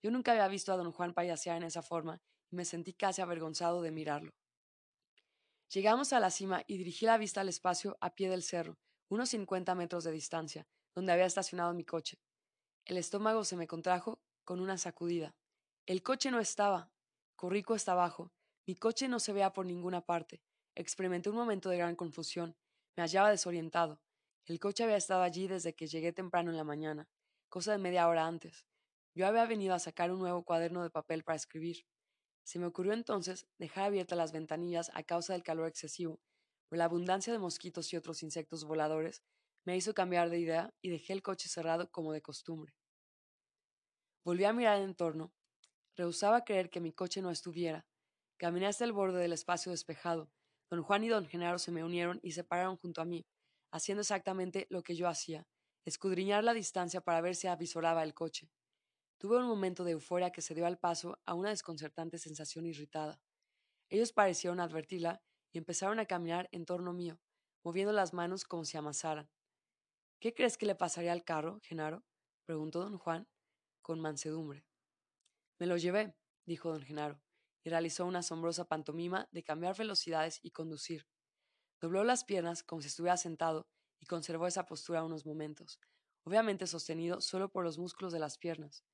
Yo 0.00 0.12
nunca 0.12 0.30
había 0.30 0.46
visto 0.46 0.72
a 0.72 0.76
don 0.76 0.92
Juan 0.92 1.12
payasear 1.12 1.56
en 1.56 1.64
esa 1.64 1.82
forma, 1.82 2.22
y 2.52 2.54
me 2.54 2.64
sentí 2.64 2.92
casi 2.94 3.20
avergonzado 3.20 3.82
de 3.82 3.90
mirarlo. 3.90 4.30
Llegamos 5.74 6.12
a 6.12 6.20
la 6.20 6.30
cima 6.30 6.62
y 6.68 6.78
dirigí 6.78 7.04
la 7.04 7.18
vista 7.18 7.40
al 7.40 7.48
espacio 7.48 7.98
a 8.00 8.14
pie 8.14 8.30
del 8.30 8.44
cerro, 8.44 8.78
unos 9.08 9.30
cincuenta 9.30 9.74
metros 9.74 10.04
de 10.04 10.12
distancia, 10.12 10.68
donde 10.94 11.10
había 11.10 11.26
estacionado 11.26 11.74
mi 11.74 11.84
coche. 11.84 12.20
El 12.84 12.96
estómago 12.96 13.42
se 13.42 13.56
me 13.56 13.66
contrajo 13.66 14.22
con 14.44 14.60
una 14.60 14.78
sacudida. 14.78 15.34
El 15.90 16.04
coche 16.04 16.30
no 16.30 16.38
estaba. 16.38 16.88
Corrí 17.34 17.64
cuesta 17.64 17.90
abajo. 17.90 18.30
Mi 18.64 18.76
coche 18.76 19.08
no 19.08 19.18
se 19.18 19.32
veía 19.32 19.52
por 19.52 19.66
ninguna 19.66 20.00
parte. 20.00 20.40
Experimenté 20.76 21.30
un 21.30 21.34
momento 21.34 21.68
de 21.68 21.78
gran 21.78 21.96
confusión. 21.96 22.56
Me 22.96 23.02
hallaba 23.02 23.30
desorientado. 23.30 24.00
El 24.44 24.60
coche 24.60 24.84
había 24.84 24.96
estado 24.96 25.22
allí 25.22 25.48
desde 25.48 25.74
que 25.74 25.88
llegué 25.88 26.12
temprano 26.12 26.52
en 26.52 26.56
la 26.56 26.62
mañana, 26.62 27.08
cosa 27.48 27.72
de 27.72 27.78
media 27.78 28.06
hora 28.06 28.24
antes. 28.24 28.68
Yo 29.16 29.26
había 29.26 29.44
venido 29.46 29.74
a 29.74 29.80
sacar 29.80 30.12
un 30.12 30.20
nuevo 30.20 30.44
cuaderno 30.44 30.84
de 30.84 30.90
papel 30.90 31.24
para 31.24 31.34
escribir. 31.34 31.84
Se 32.44 32.60
me 32.60 32.66
ocurrió 32.66 32.92
entonces 32.92 33.48
dejar 33.58 33.86
abiertas 33.86 34.16
las 34.16 34.30
ventanillas 34.30 34.92
a 34.94 35.02
causa 35.02 35.32
del 35.32 35.42
calor 35.42 35.66
excesivo, 35.66 36.20
pero 36.68 36.78
la 36.78 36.84
abundancia 36.84 37.32
de 37.32 37.40
mosquitos 37.40 37.92
y 37.92 37.96
otros 37.96 38.22
insectos 38.22 38.64
voladores 38.64 39.24
me 39.64 39.76
hizo 39.76 39.92
cambiar 39.92 40.30
de 40.30 40.38
idea 40.38 40.72
y 40.82 40.90
dejé 40.90 41.14
el 41.14 41.22
coche 41.24 41.48
cerrado 41.48 41.90
como 41.90 42.12
de 42.12 42.22
costumbre. 42.22 42.76
Volví 44.24 44.44
a 44.44 44.52
mirar 44.52 44.80
en 44.80 44.94
torno. 44.94 45.32
Rehusaba 45.96 46.44
creer 46.44 46.70
que 46.70 46.80
mi 46.80 46.92
coche 46.92 47.22
no 47.22 47.30
estuviera. 47.30 47.86
Caminé 48.36 48.66
hasta 48.66 48.84
el 48.84 48.92
borde 48.92 49.20
del 49.20 49.32
espacio 49.32 49.72
despejado. 49.72 50.30
Don 50.70 50.82
Juan 50.82 51.04
y 51.04 51.08
don 51.08 51.26
Genaro 51.26 51.58
se 51.58 51.72
me 51.72 51.84
unieron 51.84 52.20
y 52.22 52.32
se 52.32 52.44
pararon 52.44 52.76
junto 52.76 53.00
a 53.00 53.04
mí, 53.04 53.26
haciendo 53.72 54.02
exactamente 54.02 54.66
lo 54.70 54.82
que 54.82 54.94
yo 54.94 55.08
hacía, 55.08 55.46
escudriñar 55.84 56.44
la 56.44 56.54
distancia 56.54 57.00
para 57.00 57.20
ver 57.20 57.34
si 57.34 57.48
avisoraba 57.48 58.02
el 58.02 58.14
coche. 58.14 58.50
Tuve 59.18 59.38
un 59.38 59.46
momento 59.46 59.84
de 59.84 59.92
euforia 59.92 60.30
que 60.30 60.42
se 60.42 60.54
dio 60.54 60.66
al 60.66 60.78
paso 60.78 61.18
a 61.26 61.34
una 61.34 61.50
desconcertante 61.50 62.18
sensación 62.18 62.66
irritada. 62.66 63.20
Ellos 63.90 64.12
parecieron 64.12 64.60
advertirla 64.60 65.20
y 65.52 65.58
empezaron 65.58 65.98
a 65.98 66.06
caminar 66.06 66.48
en 66.52 66.64
torno 66.64 66.92
mío, 66.92 67.20
moviendo 67.62 67.92
las 67.92 68.14
manos 68.14 68.44
como 68.44 68.64
si 68.64 68.76
amasaran. 68.76 69.28
¿Qué 70.20 70.32
crees 70.32 70.56
que 70.56 70.66
le 70.66 70.74
pasaría 70.74 71.12
al 71.12 71.24
carro, 71.24 71.58
Genaro? 71.62 72.04
preguntó 72.46 72.80
don 72.80 72.98
Juan, 72.98 73.28
con 73.82 74.00
mansedumbre. 74.00 74.69
Me 75.60 75.66
lo 75.66 75.76
llevé, 75.76 76.16
dijo 76.46 76.72
don 76.72 76.80
Genaro, 76.80 77.20
y 77.62 77.68
realizó 77.68 78.06
una 78.06 78.20
asombrosa 78.20 78.64
pantomima 78.64 79.28
de 79.30 79.44
cambiar 79.44 79.76
velocidades 79.76 80.40
y 80.42 80.52
conducir. 80.52 81.06
Dobló 81.82 82.02
las 82.02 82.24
piernas 82.24 82.62
como 82.62 82.80
si 82.80 82.88
estuviera 82.88 83.18
sentado 83.18 83.68
y 84.00 84.06
conservó 84.06 84.46
esa 84.46 84.64
postura 84.64 85.04
unos 85.04 85.26
momentos, 85.26 85.78
obviamente 86.24 86.66
sostenido 86.66 87.20
solo 87.20 87.52
por 87.52 87.62
los 87.62 87.76
músculos 87.76 88.10
de 88.10 88.20
las 88.20 88.38
piernas. 88.38 88.84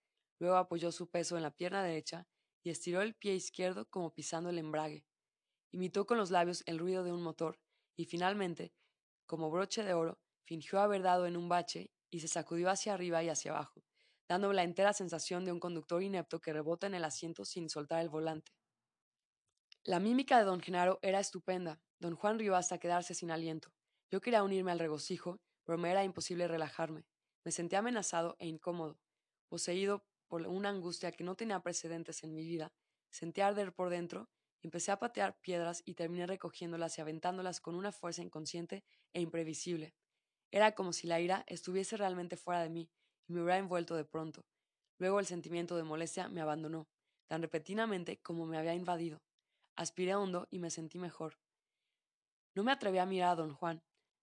Luego 0.40 0.56
apoyó 0.56 0.90
su 0.90 1.08
peso 1.08 1.37
en 1.37 1.44
la 1.44 1.52
pierna 1.52 1.85
derecha 1.85 2.26
y 2.64 2.70
estiró 2.70 3.00
el 3.00 3.14
pie 3.14 3.37
izquierdo 3.37 3.88
como 3.88 4.12
pisando 4.12 4.50
el 4.50 4.58
embrague. 4.58 5.06
Imitó 5.70 6.04
con 6.04 6.18
los 6.18 6.32
labios 6.32 6.64
el 6.66 6.80
ruido 6.80 7.04
de 7.04 7.12
un 7.12 7.23
motor 7.23 7.61
y 7.94 8.06
finalmente, 8.06 8.75
como 9.26 9.52
broche 9.52 9.85
de 9.85 9.94
oro, 9.94 10.18
fingió 10.44 10.80
haber 10.80 11.02
dado 11.02 11.26
en 11.26 11.37
un 11.37 11.49
bache 11.49 11.92
y 12.11 12.18
se 12.18 12.28
sacudió 12.28 12.70
hacia 12.70 12.94
arriba 12.94 13.23
y 13.23 13.28
hacia 13.28 13.52
abajo, 13.52 13.85
dando 14.28 14.52
la 14.52 14.64
entera 14.64 14.92
sensación 14.92 15.45
de 15.45 15.52
un 15.52 15.61
conductor 15.61 16.02
inepto 16.02 16.40
que 16.40 16.52
rebota 16.52 16.87
en 16.87 16.95
el 16.95 17.04
asiento 17.04 17.45
sin 17.45 17.68
soltar 17.68 18.00
el 18.00 18.09
volante. 18.09 18.52
La 19.85 20.00
mímica 20.00 20.38
de 20.38 20.45
don 20.45 20.61
Genaro 20.61 20.99
era 21.02 21.21
estupenda. 21.21 21.80
Don 22.00 22.16
Juan 22.16 22.38
rió 22.38 22.56
hasta 22.56 22.78
quedarse 22.78 23.14
sin 23.14 23.30
aliento. 23.30 23.73
Yo 24.11 24.21
quería 24.21 24.42
unirme 24.42 24.73
al 24.73 24.78
regocijo, 24.78 25.40
pero 25.64 25.78
me 25.78 25.90
era 25.90 26.04
imposible 26.04 26.49
relajarme. 26.49 27.06
Me 27.45 27.52
sentía 27.52 27.78
amenazado 27.78 28.37
e 28.40 28.49
incómodo, 28.49 28.99
poseído 29.49 30.04
por 30.26 30.42
una 30.42 30.71
angustia 30.71 31.12
que 31.12 31.23
no 31.23 31.37
tenía 31.37 31.61
precedentes 31.61 32.25
en 32.25 32.35
mi 32.35 32.45
vida. 32.45 32.73
Sentía 33.11 33.47
arder 33.47 33.73
por 33.73 33.90
dentro 33.90 34.28
empecé 34.62 34.90
a 34.90 34.99
patear 34.99 35.38
piedras 35.40 35.83
y 35.85 35.95
terminé 35.95 36.26
recogiéndolas 36.26 36.99
y 36.99 37.00
aventándolas 37.00 37.61
con 37.61 37.76
una 37.76 37.92
fuerza 37.92 38.23
inconsciente 38.23 38.85
e 39.12 39.21
imprevisible. 39.21 39.95
Era 40.50 40.75
como 40.75 40.92
si 40.92 41.06
la 41.06 41.21
ira 41.21 41.45
estuviese 41.47 41.97
realmente 41.97 42.37
fuera 42.37 42.62
de 42.62 42.71
mí 42.71 42.90
y 43.28 43.33
me 43.33 43.42
hubiera 43.42 43.59
envuelto 43.59 43.95
de 43.97 44.04
pronto. 44.04 44.45
Luego 44.99 45.21
el 45.21 45.26
sentimiento 45.26 45.76
de 45.76 45.83
molestia 45.83 46.28
me 46.28 46.40
abandonó, 46.40 46.88
tan 47.26 47.42
repentinamente 47.42 48.18
como 48.18 48.47
me 48.47 48.59
había 48.59 48.75
invadido. 48.75 49.23
Aspiré 49.76 50.14
hondo 50.14 50.47
y 50.50 50.59
me 50.59 50.71
sentí 50.71 50.99
mejor. 50.99 51.38
No 52.54 52.64
me 52.64 52.73
atreví 52.73 52.99
a 52.99 53.06
mirar 53.06 53.30
a 53.30 53.37
don 53.37 53.52
Juan. 53.52 53.83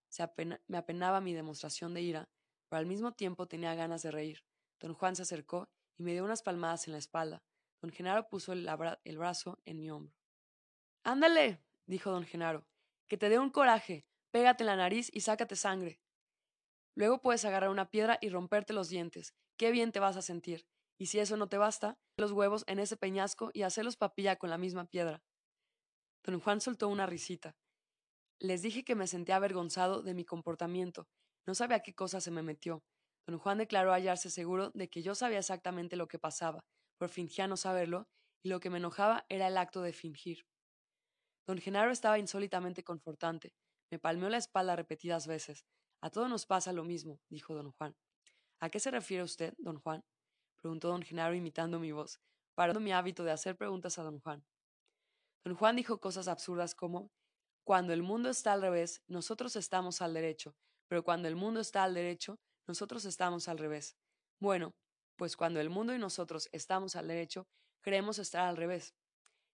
Se 0.09 0.27
me 0.67 0.77
apenaba 0.77 1.21
mi 1.21 1.33
demostración 1.33 1.93
de 1.93 2.01
ira, 2.01 2.29
pero 2.67 2.79
al 2.79 2.85
mismo 2.85 3.13
tiempo 3.13 3.47
tenía 3.47 3.75
ganas 3.75 4.01
de 4.01 4.11
reír. 4.11 4.43
Don 4.79 4.93
Juan 4.93 5.15
se 5.15 5.21
acercó 5.21 5.69
y 5.97 6.03
me 6.03 6.13
dio 6.13 6.23
unas 6.23 6.41
palmadas 6.41 6.87
en 6.87 6.93
la 6.93 6.99
espalda. 6.99 7.43
Don 7.81 7.91
Genaro 7.91 8.27
puso 8.29 8.53
el, 8.53 8.67
el 9.03 9.17
brazo 9.17 9.59
en 9.65 9.79
mi 9.79 9.91
hombro. 9.91 10.15
Ándale, 11.03 11.59
dijo 11.85 12.11
don 12.11 12.25
Genaro, 12.25 12.65
que 13.07 13.17
te 13.17 13.29
dé 13.29 13.37
un 13.37 13.49
coraje, 13.49 14.05
pégate 14.31 14.63
en 14.63 14.67
la 14.67 14.75
nariz 14.75 15.09
y 15.13 15.21
sácate 15.21 15.55
sangre. 15.55 15.99
Luego 16.95 17.21
puedes 17.21 17.45
agarrar 17.45 17.69
una 17.69 17.89
piedra 17.89 18.17
y 18.21 18.29
romperte 18.29 18.73
los 18.73 18.89
dientes. 18.89 19.33
Qué 19.57 19.71
bien 19.71 19.91
te 19.91 19.99
vas 19.99 20.17
a 20.17 20.21
sentir. 20.21 20.65
Y 20.99 21.07
si 21.07 21.19
eso 21.19 21.37
no 21.37 21.47
te 21.47 21.57
basta, 21.57 21.97
los 22.17 22.31
huevos 22.31 22.63
en 22.67 22.79
ese 22.79 22.97
peñasco 22.97 23.49
y 23.53 23.63
hacerlos 23.63 23.97
papilla 23.97 24.35
con 24.35 24.49
la 24.49 24.57
misma 24.57 24.85
piedra. 24.85 25.23
Don 26.23 26.39
Juan 26.39 26.61
soltó 26.61 26.87
una 26.87 27.05
risita. 27.05 27.55
Les 28.39 28.61
dije 28.61 28.83
que 28.83 28.95
me 28.95 29.07
sentía 29.07 29.37
avergonzado 29.37 30.03
de 30.03 30.13
mi 30.13 30.25
comportamiento. 30.25 31.07
No 31.45 31.55
sabía 31.55 31.81
qué 31.81 31.93
cosa 31.93 32.21
se 32.21 32.31
me 32.31 32.43
metió. 32.43 32.83
Don 33.27 33.39
Juan 33.39 33.57
declaró 33.57 33.91
hallarse 33.91 34.29
seguro 34.29 34.71
de 34.71 34.89
que 34.89 35.01
yo 35.01 35.15
sabía 35.15 35.39
exactamente 35.39 35.95
lo 35.95 36.07
que 36.07 36.19
pasaba, 36.19 36.63
pero 36.97 37.09
fingía 37.09 37.47
no 37.47 37.57
saberlo, 37.57 38.07
y 38.43 38.49
lo 38.49 38.59
que 38.59 38.69
me 38.69 38.77
enojaba 38.77 39.25
era 39.29 39.47
el 39.47 39.57
acto 39.57 39.81
de 39.81 39.93
fingir. 39.93 40.45
Don 41.47 41.57
Genaro 41.57 41.91
estaba 41.91 42.19
insólitamente 42.19 42.83
confortante. 42.83 43.53
Me 43.91 43.99
palmeó 43.99 44.29
la 44.29 44.37
espalda 44.37 44.75
repetidas 44.75 45.27
veces. 45.27 45.65
A 46.03 46.09
todos 46.09 46.29
nos 46.29 46.45
pasa 46.45 46.73
lo 46.73 46.83
mismo, 46.83 47.21
dijo 47.29 47.53
don 47.53 47.71
Juan. 47.71 47.95
¿A 48.59 48.69
qué 48.69 48.81
se 48.81 48.91
refiere 48.91 49.23
usted, 49.23 49.53
don 49.57 49.79
Juan? 49.79 50.03
preguntó 50.57 50.89
don 50.89 51.01
Genaro 51.01 51.33
imitando 51.33 51.79
mi 51.79 51.93
voz, 51.93 52.19
parando 52.55 52.81
mi 52.81 52.91
hábito 52.91 53.23
de 53.23 53.31
hacer 53.31 53.55
preguntas 53.55 53.97
a 53.97 54.03
don 54.03 54.19
Juan. 54.19 54.45
Don 55.45 55.55
Juan 55.55 55.77
dijo 55.77 56.01
cosas 56.01 56.27
absurdas 56.27 56.75
como 56.75 57.09
Cuando 57.63 57.93
el 57.93 58.03
mundo 58.03 58.29
está 58.29 58.51
al 58.51 58.61
revés, 58.61 59.01
nosotros 59.07 59.55
estamos 59.55 60.01
al 60.01 60.13
derecho, 60.13 60.57
pero 60.89 61.05
cuando 61.05 61.29
el 61.29 61.37
mundo 61.37 61.61
está 61.61 61.85
al 61.85 61.93
derecho, 61.93 62.37
nosotros 62.67 63.05
estamos 63.05 63.47
al 63.47 63.57
revés. 63.57 63.95
Bueno, 64.41 64.75
pues 65.15 65.37
cuando 65.37 65.61
el 65.61 65.69
mundo 65.69 65.95
y 65.95 65.99
nosotros 65.99 66.49
estamos 66.51 66.97
al 66.97 67.07
derecho, 67.07 67.47
creemos 67.79 68.19
estar 68.19 68.45
al 68.45 68.57
revés. 68.57 68.93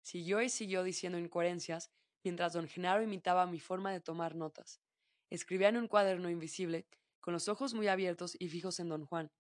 Siguió 0.01 0.41
y 0.41 0.49
siguió 0.49 0.81
diciendo 0.81 1.19
incoherencias, 1.19 1.91
mientras 2.23 2.53
don 2.53 2.67
Genaro 2.67 3.03
imitaba 3.03 3.45
mi 3.45 3.59
forma 3.59 3.91
de 3.91 4.01
tomar 4.01 4.33
notas. 4.33 4.81
Escribía 5.29 5.69
en 5.69 5.77
un 5.77 5.87
cuaderno 5.87 6.29
invisible, 6.29 6.87
con 7.19 7.33
los 7.33 7.47
ojos 7.49 7.73
muy 7.73 7.87
abiertos 7.87 8.35
y 8.39 8.49
fijos 8.49 8.79
en 8.79 8.89
don 8.89 9.05
Juan. 9.05 9.31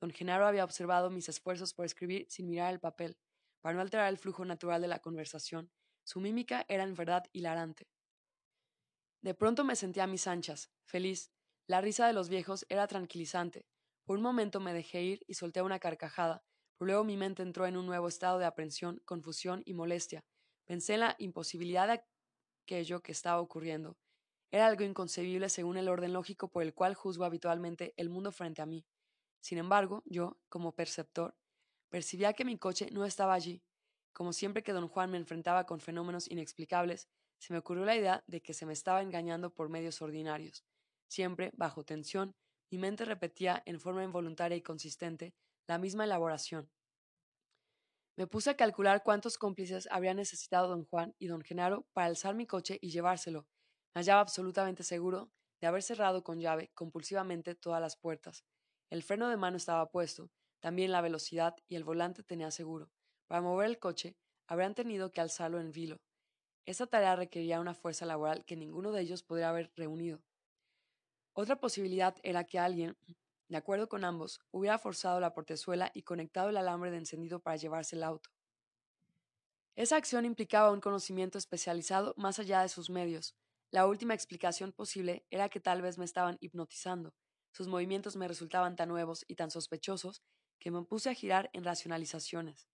Don 0.00 0.10
Genaro 0.10 0.46
había 0.46 0.64
observado 0.64 1.10
mis 1.10 1.28
esfuerzos 1.28 1.74
por 1.74 1.84
escribir 1.84 2.26
sin 2.28 2.48
mirar 2.48 2.72
el 2.72 2.80
papel, 2.80 3.16
para 3.60 3.74
no 3.74 3.80
alterar 3.80 4.08
el 4.08 4.18
flujo 4.18 4.44
natural 4.44 4.80
de 4.80 4.88
la 4.88 5.00
conversación. 5.00 5.70
Su 6.04 6.20
mímica 6.20 6.64
era 6.68 6.84
en 6.84 6.94
verdad 6.94 7.24
hilarante. 7.32 7.88
De 9.20 9.34
pronto 9.34 9.64
me 9.64 9.76
sentía 9.76 10.04
a 10.04 10.08
mis 10.08 10.26
anchas, 10.26 10.70
feliz. 10.84 11.32
La 11.66 11.80
risa 11.80 12.06
de 12.06 12.12
los 12.12 12.28
viejos 12.28 12.64
era 12.68 12.86
tranquilizante. 12.86 13.66
Por 14.04 14.16
un 14.16 14.22
momento 14.22 14.58
me 14.58 14.72
dejé 14.72 15.02
ir 15.02 15.24
y 15.26 15.34
solté 15.34 15.60
una 15.60 15.78
carcajada, 15.78 16.42
pero 16.76 16.86
luego 16.86 17.04
mi 17.04 17.16
mente 17.16 17.42
entró 17.42 17.66
en 17.66 17.76
un 17.76 17.86
nuevo 17.86 18.08
estado 18.08 18.38
de 18.38 18.46
aprensión, 18.46 19.02
confusión 19.04 19.62
y 19.66 19.74
molestia. 19.74 20.24
Pensé 20.64 20.94
en 20.94 21.00
la 21.00 21.16
imposibilidad 21.18 21.88
de 21.88 22.02
aquello 22.64 23.02
que 23.02 23.12
estaba 23.12 23.40
ocurriendo, 23.40 23.98
era 24.50 24.66
algo 24.66 24.84
inconcebible 24.84 25.48
según 25.48 25.76
el 25.76 25.88
orden 25.88 26.12
lógico 26.12 26.48
por 26.48 26.62
el 26.62 26.74
cual 26.74 26.94
juzgo 26.94 27.24
habitualmente 27.24 27.92
el 27.96 28.08
mundo 28.08 28.32
frente 28.32 28.62
a 28.62 28.66
mí. 28.66 28.86
Sin 29.40 29.58
embargo, 29.58 30.02
yo, 30.06 30.38
como 30.48 30.72
perceptor, 30.72 31.36
percibía 31.90 32.32
que 32.32 32.44
mi 32.44 32.58
coche 32.58 32.88
no 32.90 33.04
estaba 33.04 33.34
allí. 33.34 33.62
Como 34.12 34.32
siempre 34.32 34.62
que 34.62 34.72
don 34.72 34.88
Juan 34.88 35.10
me 35.10 35.18
enfrentaba 35.18 35.64
con 35.64 35.80
fenómenos 35.80 36.30
inexplicables, 36.30 37.08
se 37.38 37.52
me 37.52 37.58
ocurrió 37.58 37.84
la 37.84 37.96
idea 37.96 38.24
de 38.26 38.40
que 38.40 38.54
se 38.54 38.66
me 38.66 38.72
estaba 38.72 39.02
engañando 39.02 39.54
por 39.54 39.68
medios 39.68 40.02
ordinarios. 40.02 40.64
Siempre, 41.08 41.52
bajo 41.54 41.84
tensión, 41.84 42.34
mi 42.70 42.78
mente 42.78 43.04
repetía 43.04 43.62
en 43.64 43.80
forma 43.80 44.02
involuntaria 44.02 44.56
y 44.56 44.62
consistente 44.62 45.34
la 45.66 45.78
misma 45.78 46.04
elaboración. 46.04 46.70
Me 48.16 48.26
puse 48.26 48.50
a 48.50 48.56
calcular 48.56 49.04
cuántos 49.04 49.38
cómplices 49.38 49.88
habría 49.92 50.12
necesitado 50.12 50.68
don 50.68 50.84
Juan 50.86 51.14
y 51.18 51.28
don 51.28 51.42
Genaro 51.42 51.86
para 51.92 52.08
alzar 52.08 52.34
mi 52.34 52.46
coche 52.46 52.78
y 52.80 52.90
llevárselo, 52.90 53.46
hallaba 53.94 54.20
absolutamente 54.20 54.82
seguro 54.82 55.30
de 55.60 55.66
haber 55.66 55.82
cerrado 55.82 56.22
con 56.22 56.40
llave 56.40 56.70
compulsivamente 56.74 57.54
todas 57.54 57.80
las 57.80 57.96
puertas. 57.96 58.44
El 58.90 59.02
freno 59.02 59.28
de 59.28 59.36
mano 59.36 59.56
estaba 59.56 59.90
puesto, 59.90 60.30
también 60.60 60.92
la 60.92 61.00
velocidad 61.00 61.56
y 61.68 61.76
el 61.76 61.84
volante 61.84 62.22
tenía 62.22 62.50
seguro. 62.50 62.90
Para 63.26 63.42
mover 63.42 63.66
el 63.66 63.78
coche, 63.78 64.16
habrían 64.46 64.74
tenido 64.74 65.10
que 65.10 65.20
alzarlo 65.20 65.60
en 65.60 65.72
vilo. 65.72 66.00
Esta 66.64 66.86
tarea 66.86 67.16
requería 67.16 67.60
una 67.60 67.74
fuerza 67.74 68.06
laboral 68.06 68.44
que 68.44 68.56
ninguno 68.56 68.92
de 68.92 69.02
ellos 69.02 69.22
podría 69.22 69.50
haber 69.50 69.72
reunido. 69.76 70.22
Otra 71.32 71.60
posibilidad 71.60 72.16
era 72.22 72.44
que 72.44 72.58
alguien, 72.58 72.96
de 73.48 73.56
acuerdo 73.56 73.88
con 73.88 74.04
ambos, 74.04 74.40
hubiera 74.50 74.78
forzado 74.78 75.20
la 75.20 75.34
portezuela 75.34 75.90
y 75.94 76.02
conectado 76.02 76.48
el 76.48 76.56
alambre 76.56 76.90
de 76.90 76.98
encendido 76.98 77.40
para 77.40 77.56
llevarse 77.56 77.96
el 77.96 78.02
auto. 78.02 78.30
Esa 79.76 79.96
acción 79.96 80.24
implicaba 80.24 80.72
un 80.72 80.80
conocimiento 80.80 81.38
especializado 81.38 82.12
más 82.16 82.38
allá 82.38 82.62
de 82.62 82.68
sus 82.68 82.90
medios. 82.90 83.36
La 83.70 83.86
última 83.86 84.14
explicación 84.14 84.72
posible 84.72 85.26
era 85.30 85.48
que 85.48 85.60
tal 85.60 85.82
vez 85.82 85.98
me 85.98 86.04
estaban 86.04 86.38
hipnotizando. 86.40 87.14
Sus 87.52 87.68
movimientos 87.68 88.16
me 88.16 88.28
resultaban 88.28 88.76
tan 88.76 88.88
nuevos 88.88 89.24
y 89.28 89.34
tan 89.34 89.50
sospechosos 89.50 90.22
que 90.58 90.70
me 90.70 90.82
puse 90.82 91.10
a 91.10 91.14
girar 91.14 91.50
en 91.52 91.64
racionalizaciones. 91.64 92.68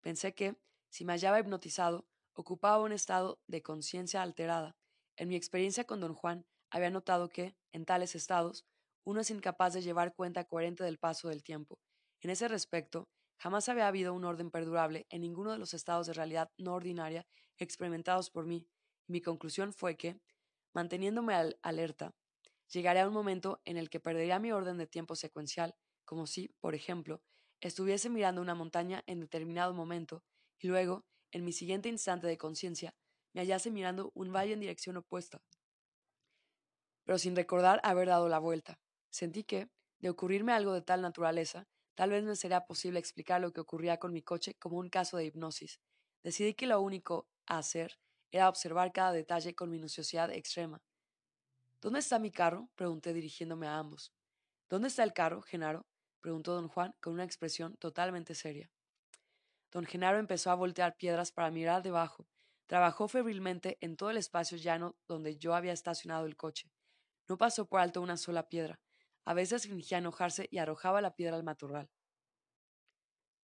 Pensé 0.00 0.34
que, 0.34 0.56
si 0.90 1.04
me 1.04 1.12
hallaba 1.12 1.40
hipnotizado, 1.40 2.06
ocupaba 2.34 2.82
un 2.82 2.92
estado 2.92 3.40
de 3.46 3.62
conciencia 3.62 4.22
alterada. 4.22 4.76
En 5.16 5.28
mi 5.28 5.36
experiencia 5.36 5.84
con 5.84 6.00
don 6.00 6.14
Juan, 6.14 6.46
había 6.70 6.90
notado 6.90 7.28
que, 7.28 7.56
en 7.72 7.84
tales 7.84 8.14
estados, 8.14 8.66
uno 9.04 9.20
es 9.20 9.30
incapaz 9.30 9.74
de 9.74 9.82
llevar 9.82 10.14
cuenta 10.14 10.44
coherente 10.44 10.84
del 10.84 10.98
paso 10.98 11.28
del 11.28 11.42
tiempo. 11.42 11.78
En 12.20 12.30
ese 12.30 12.48
respecto, 12.48 13.08
Jamás 13.44 13.68
había 13.68 13.88
habido 13.88 14.14
un 14.14 14.24
orden 14.24 14.50
perdurable 14.50 15.06
en 15.10 15.20
ninguno 15.20 15.52
de 15.52 15.58
los 15.58 15.74
estados 15.74 16.06
de 16.06 16.14
realidad 16.14 16.50
no 16.56 16.74
ordinaria 16.74 17.26
experimentados 17.58 18.30
por 18.30 18.46
mí, 18.46 18.66
mi 19.06 19.20
conclusión 19.20 19.72
fue 19.72 19.96
que, 19.96 20.20
manteniéndome 20.74 21.34
alerta, 21.62 22.14
llegaría 22.72 23.04
a 23.04 23.08
un 23.08 23.14
momento 23.14 23.60
en 23.64 23.76
el 23.76 23.90
que 23.90 24.00
perdería 24.00 24.38
mi 24.38 24.52
orden 24.52 24.78
de 24.78 24.86
tiempo 24.86 25.16
secuencial, 25.16 25.74
como 26.04 26.26
si, 26.26 26.48
por 26.60 26.74
ejemplo, 26.74 27.22
estuviese 27.60 28.10
mirando 28.10 28.40
una 28.42 28.54
montaña 28.54 29.02
en 29.06 29.20
determinado 29.20 29.74
momento 29.74 30.24
y 30.58 30.68
luego, 30.68 31.04
en 31.32 31.44
mi 31.44 31.52
siguiente 31.52 31.88
instante 31.88 32.26
de 32.26 32.38
conciencia, 32.38 32.94
me 33.32 33.40
hallase 33.40 33.70
mirando 33.70 34.10
un 34.14 34.32
valle 34.32 34.52
en 34.52 34.60
dirección 34.60 34.96
opuesta. 34.96 35.42
Pero 37.04 37.18
sin 37.18 37.36
recordar 37.36 37.80
haber 37.82 38.08
dado 38.08 38.28
la 38.28 38.38
vuelta, 38.38 38.78
sentí 39.10 39.44
que, 39.44 39.68
de 39.98 40.10
ocurrirme 40.10 40.52
algo 40.52 40.72
de 40.72 40.82
tal 40.82 41.02
naturaleza, 41.02 41.66
Tal 41.94 42.10
vez 42.10 42.24
me 42.24 42.34
sería 42.34 42.66
posible 42.66 42.98
explicar 42.98 43.40
lo 43.40 43.52
que 43.52 43.60
ocurría 43.60 43.98
con 43.98 44.12
mi 44.12 44.22
coche 44.22 44.56
como 44.58 44.78
un 44.78 44.88
caso 44.88 45.16
de 45.16 45.26
hipnosis. 45.26 45.80
Decidí 46.24 46.54
que 46.54 46.66
lo 46.66 46.80
único 46.80 47.28
a 47.46 47.58
hacer 47.58 47.98
era 48.34 48.48
observar 48.48 48.90
cada 48.90 49.12
detalle 49.12 49.54
con 49.54 49.70
minuciosidad 49.70 50.32
extrema. 50.32 50.82
¿Dónde 51.80 52.00
está 52.00 52.18
mi 52.18 52.32
carro? 52.32 52.68
pregunté 52.74 53.12
dirigiéndome 53.12 53.68
a 53.68 53.78
ambos. 53.78 54.12
¿Dónde 54.68 54.88
está 54.88 55.04
el 55.04 55.12
carro, 55.12 55.40
Genaro? 55.40 55.86
preguntó 56.20 56.52
don 56.52 56.66
Juan 56.66 56.96
con 57.00 57.12
una 57.12 57.22
expresión 57.22 57.76
totalmente 57.76 58.34
seria. 58.34 58.72
Don 59.70 59.84
Genaro 59.86 60.18
empezó 60.18 60.50
a 60.50 60.56
voltear 60.56 60.96
piedras 60.96 61.30
para 61.30 61.52
mirar 61.52 61.84
debajo. 61.84 62.26
Trabajó 62.66 63.06
febrilmente 63.06 63.78
en 63.80 63.96
todo 63.96 64.10
el 64.10 64.16
espacio 64.16 64.58
llano 64.58 64.96
donde 65.06 65.36
yo 65.36 65.54
había 65.54 65.72
estacionado 65.72 66.26
el 66.26 66.36
coche. 66.36 66.72
No 67.28 67.38
pasó 67.38 67.68
por 67.68 67.78
alto 67.78 68.02
una 68.02 68.16
sola 68.16 68.48
piedra. 68.48 68.80
A 69.24 69.34
veces 69.34 69.68
fingía 69.68 69.98
enojarse 69.98 70.48
y 70.50 70.58
arrojaba 70.58 71.00
la 71.00 71.14
piedra 71.14 71.36
al 71.36 71.44
matorral. 71.44 71.88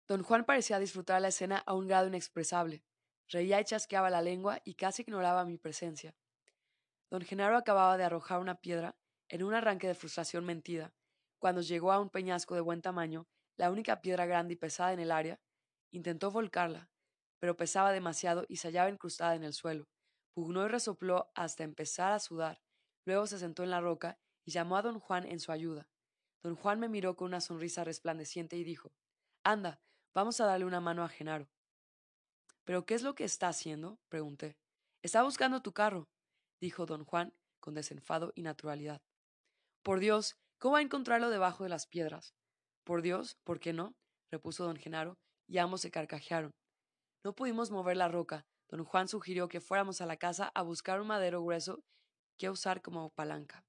Don 0.08 0.24
Juan 0.24 0.46
parecía 0.46 0.80
disfrutar 0.80 1.22
la 1.22 1.28
escena 1.28 1.58
a 1.66 1.74
un 1.74 1.88
grado 1.88 2.08
inexpresable. 2.08 2.86
Reía 3.30 3.60
y 3.60 3.66
chasqueaba 3.66 4.10
la 4.10 4.22
lengua 4.22 4.62
y 4.64 4.76
casi 4.76 5.02
ignoraba 5.02 5.44
mi 5.44 5.58
presencia. 5.58 6.16
Don 7.10 7.22
Genaro 7.22 7.58
acababa 7.58 7.98
de 7.98 8.04
arrojar 8.04 8.40
una 8.40 8.62
piedra 8.62 8.98
en 9.30 9.44
un 9.44 9.54
arranque 9.54 9.88
de 9.88 9.96
frustración 9.96 10.46
mentida. 10.46 10.94
Cuando 11.40 11.62
llegó 11.62 11.92
a 11.92 12.00
un 12.00 12.10
peñasco 12.10 12.56
de 12.56 12.62
buen 12.62 12.82
tamaño, 12.82 13.28
la 13.58 13.72
única 13.72 14.02
piedra 14.02 14.26
grande 14.26 14.54
y 14.54 14.58
pesada 14.58 14.94
en 14.94 15.00
el 15.00 15.12
área, 15.12 15.40
intentó 15.92 16.32
volcarla, 16.32 16.90
pero 17.40 17.58
pesaba 17.58 17.92
demasiado 17.92 18.46
y 18.48 18.58
se 18.58 18.70
hallaba 18.70 18.90
incrustada 18.90 19.36
en 19.36 19.44
el 19.44 19.54
suelo. 19.54 19.88
Pugnó 20.34 20.66
y 20.66 20.68
resopló 20.70 21.32
hasta 21.36 21.64
empezar 21.64 22.14
a 22.14 22.20
sudar. 22.20 22.62
Luego 23.06 23.28
se 23.28 23.40
sentó 23.40 23.64
en 23.64 23.72
la 23.72 23.82
roca 23.82 24.20
y 24.46 24.52
llamó 24.52 24.78
a 24.78 24.82
don 24.82 25.00
Juan 25.00 25.26
en 25.26 25.40
su 25.40 25.52
ayuda. 25.52 25.88
Don 26.44 26.56
Juan 26.56 26.80
me 26.80 26.90
miró 26.90 27.16
con 27.16 27.28
una 27.28 27.42
sonrisa 27.42 27.84
resplandeciente 27.84 28.56
y 28.58 28.64
dijo 28.64 28.94
Anda, 29.44 29.82
vamos 30.14 30.40
a 30.40 30.46
darle 30.46 30.66
una 30.66 30.80
mano 30.80 31.04
a 31.04 31.10
Genaro. 31.10 31.50
¿Pero 32.68 32.86
qué 32.86 32.96
es 32.96 33.02
lo 33.02 33.16
que 33.16 33.24
está 33.24 33.48
haciendo? 33.48 33.98
pregunté. 34.10 34.58
Está 35.02 35.24
buscando 35.24 35.62
tu 35.62 35.72
carro, 35.72 36.10
dijo 36.60 36.86
don 36.86 37.06
Juan 37.06 37.34
con 37.62 37.74
desenfado 37.74 38.34
y 38.36 38.42
naturalidad. 38.42 39.02
Por 39.84 40.02
Dios, 40.02 40.36
¿cómo 40.60 40.74
va 40.74 40.80
a 40.80 40.82
encontrarlo 40.82 41.30
debajo 41.30 41.64
de 41.64 41.70
las 41.70 41.88
piedras? 41.88 42.34
Por 42.84 43.02
Dios, 43.02 43.38
¿por 43.46 43.62
qué 43.62 43.72
no? 43.72 43.96
repuso 44.30 44.66
don 44.66 44.76
Genaro, 44.76 45.18
y 45.48 45.60
ambos 45.60 45.80
se 45.80 45.92
carcajearon. 45.92 46.52
No 47.24 47.34
pudimos 47.34 47.72
mover 47.72 47.96
la 47.96 48.10
roca. 48.10 48.46
Don 48.68 48.84
Juan 48.84 49.08
sugirió 49.08 49.48
que 49.48 49.62
fuéramos 49.62 50.02
a 50.02 50.06
la 50.06 50.18
casa 50.18 50.52
a 50.54 50.62
buscar 50.62 51.00
un 51.00 51.08
madero 51.08 51.42
grueso 51.42 51.86
que 52.38 52.50
usar 52.50 52.82
como 52.82 53.12
palanca. 53.12 53.64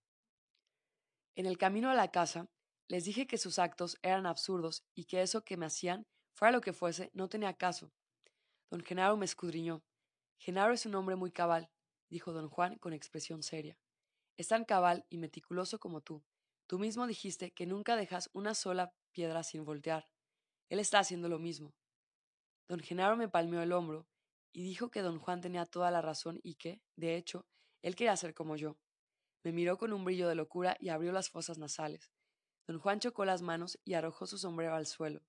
En 1.37 1.47
el 1.47 1.57
camino 1.57 1.89
a 1.89 1.95
la 1.95 2.11
casa, 2.11 2.49
les 2.89 3.05
dije 3.05 3.29
que 3.29 3.39
sus 3.39 3.61
actos 3.61 3.97
eran 4.03 4.27
absurdos 4.27 4.83
y 4.97 5.05
que 5.05 5.23
eso 5.23 5.45
que 5.45 5.57
me 5.57 5.67
hacían, 5.67 6.05
fuera 6.35 6.51
lo 6.51 6.61
que 6.61 6.73
fuese, 6.73 7.13
no 7.15 7.29
tenía 7.29 7.55
caso. 7.55 7.93
Don 8.71 8.85
Genaro 8.85 9.17
me 9.17 9.25
escudriñó. 9.25 9.83
Genaro 10.39 10.75
es 10.75 10.85
un 10.85 10.95
hombre 10.95 11.17
muy 11.17 11.31
cabal, 11.31 11.71
dijo 12.11 12.33
don 12.33 12.49
Juan 12.49 12.79
con 12.79 12.93
expresión 12.93 13.43
seria. 13.43 13.79
Es 14.37 14.49
tan 14.49 14.65
cabal 14.65 15.07
y 15.09 15.19
meticuloso 15.19 15.79
como 15.81 16.01
tú. 16.01 16.23
Tú 16.67 16.79
mismo 16.79 17.07
dijiste 17.07 17.51
que 17.53 17.67
nunca 17.67 17.97
dejas 17.97 18.29
una 18.35 18.55
sola 18.55 18.93
piedra 19.11 19.43
sin 19.43 19.65
voltear. 19.65 20.09
Él 20.69 20.81
está 20.81 20.99
haciendo 20.99 21.29
lo 21.29 21.39
mismo. 21.39 21.75
Don 22.69 22.81
Genaro 22.81 23.17
me 23.17 23.29
palmeó 23.29 23.63
el 23.63 23.73
hombro 23.73 24.07
y 24.53 24.63
dijo 24.63 24.91
que 24.91 25.01
don 25.01 25.19
Juan 25.19 25.41
tenía 25.41 25.65
toda 25.65 25.91
la 25.91 26.03
razón 26.03 26.39
y 26.43 26.57
que, 26.57 26.83
de 26.97 27.17
hecho, 27.17 27.47
él 27.81 27.97
quería 27.97 28.17
ser 28.17 28.35
como 28.35 28.57
yo. 28.57 28.77
Me 29.43 29.53
miró 29.53 29.79
con 29.79 29.95
un 29.95 30.05
brillo 30.05 30.29
de 30.29 30.35
locura 30.35 30.77
y 30.79 30.91
abrió 30.91 31.11
las 31.13 31.31
fosas 31.31 31.57
nasales. 31.57 32.13
Don 32.67 32.79
Juan 32.79 33.01
chocó 33.01 33.25
las 33.25 33.41
manos 33.41 33.79
y 33.85 33.95
arrojó 33.95 34.27
su 34.27 34.37
sombrero 34.37 34.75
al 34.75 34.87
suelo. 34.87 35.23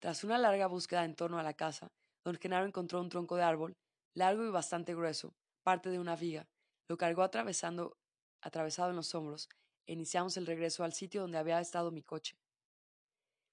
Tras 0.00 0.22
una 0.22 0.36
larga 0.36 0.66
búsqueda 0.66 1.04
en 1.04 1.14
torno 1.14 1.38
a 1.38 1.42
la 1.42 1.54
casa, 1.54 1.92
don 2.24 2.36
Genaro 2.36 2.66
encontró 2.66 3.00
un 3.00 3.08
tronco 3.08 3.36
de 3.36 3.42
árbol, 3.42 3.76
largo 4.14 4.44
y 4.44 4.50
bastante 4.50 4.94
grueso, 4.94 5.34
parte 5.62 5.90
de 5.90 5.98
una 5.98 6.16
viga. 6.16 6.48
Lo 6.88 6.96
cargó 6.96 7.22
atravesando, 7.22 7.96
atravesado 8.42 8.90
en 8.90 8.96
los 8.96 9.14
hombros, 9.14 9.48
e 9.86 9.92
iniciamos 9.92 10.36
el 10.36 10.46
regreso 10.46 10.84
al 10.84 10.92
sitio 10.92 11.22
donde 11.22 11.38
había 11.38 11.60
estado 11.60 11.90
mi 11.90 12.02
coche. 12.02 12.36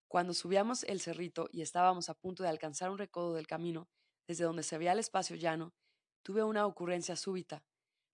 Cuando 0.07 0.33
subíamos 0.33 0.83
el 0.83 1.01
cerrito 1.01 1.49
y 1.51 1.61
estábamos 1.61 2.09
a 2.09 2.13
punto 2.13 2.43
de 2.43 2.49
alcanzar 2.49 2.89
un 2.89 2.97
recodo 2.97 3.33
del 3.33 3.47
camino, 3.47 3.89
desde 4.27 4.45
donde 4.45 4.63
se 4.63 4.77
veía 4.77 4.93
el 4.93 4.99
espacio 4.99 5.35
llano, 5.35 5.73
tuve 6.23 6.43
una 6.43 6.65
ocurrencia 6.65 7.15
súbita. 7.15 7.63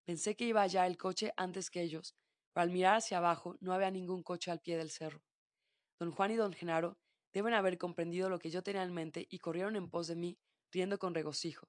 Pensé 0.06 0.36
que 0.36 0.46
iba 0.46 0.62
a 0.62 0.64
hallar 0.64 0.88
el 0.88 0.98
coche 0.98 1.34
antes 1.38 1.70
que 1.70 1.82
ellos, 1.82 2.16
pero 2.52 2.64
al 2.64 2.72
mirar 2.72 2.98
hacia 2.98 3.18
abajo 3.18 3.58
no 3.60 3.74
había 3.74 3.92
ningún 3.92 4.24
coche 4.24 4.52
al 4.52 4.60
pie 4.60 4.78
del 4.78 4.92
cerro. 4.92 5.24
Don 6.00 6.12
Juan 6.12 6.32
y 6.32 6.36
don 6.36 6.54
Genaro 6.54 6.98
deben 7.34 7.54
haber 7.54 7.78
comprendido 7.78 8.30
lo 8.30 8.40
que 8.40 8.52
yo 8.52 8.64
tenía 8.64 8.84
en 8.84 8.94
mente 8.94 9.28
y 9.30 9.40
corrieron 9.40 9.76
en 9.76 9.90
pos 9.90 10.08
de 10.08 10.16
mí, 10.16 10.38
riendo 10.72 11.00
con 11.00 11.14
regocijo. 11.14 11.68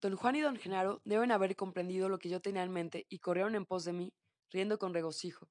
Don 0.00 0.16
Juan 0.16 0.36
y 0.36 0.40
don 0.40 0.56
Genaro 0.56 1.00
deben 1.04 1.32
haber 1.32 1.56
comprendido 1.56 2.08
lo 2.08 2.18
que 2.18 2.28
yo 2.28 2.40
tenía 2.40 2.62
en 2.62 2.72
mente 2.72 3.06
y 3.08 3.18
corrieron 3.18 3.54
en 3.54 3.66
pos 3.66 3.84
de 3.84 3.92
mí, 3.92 4.14
riendo 4.50 4.78
con 4.78 4.94
regocijo. 4.94 5.50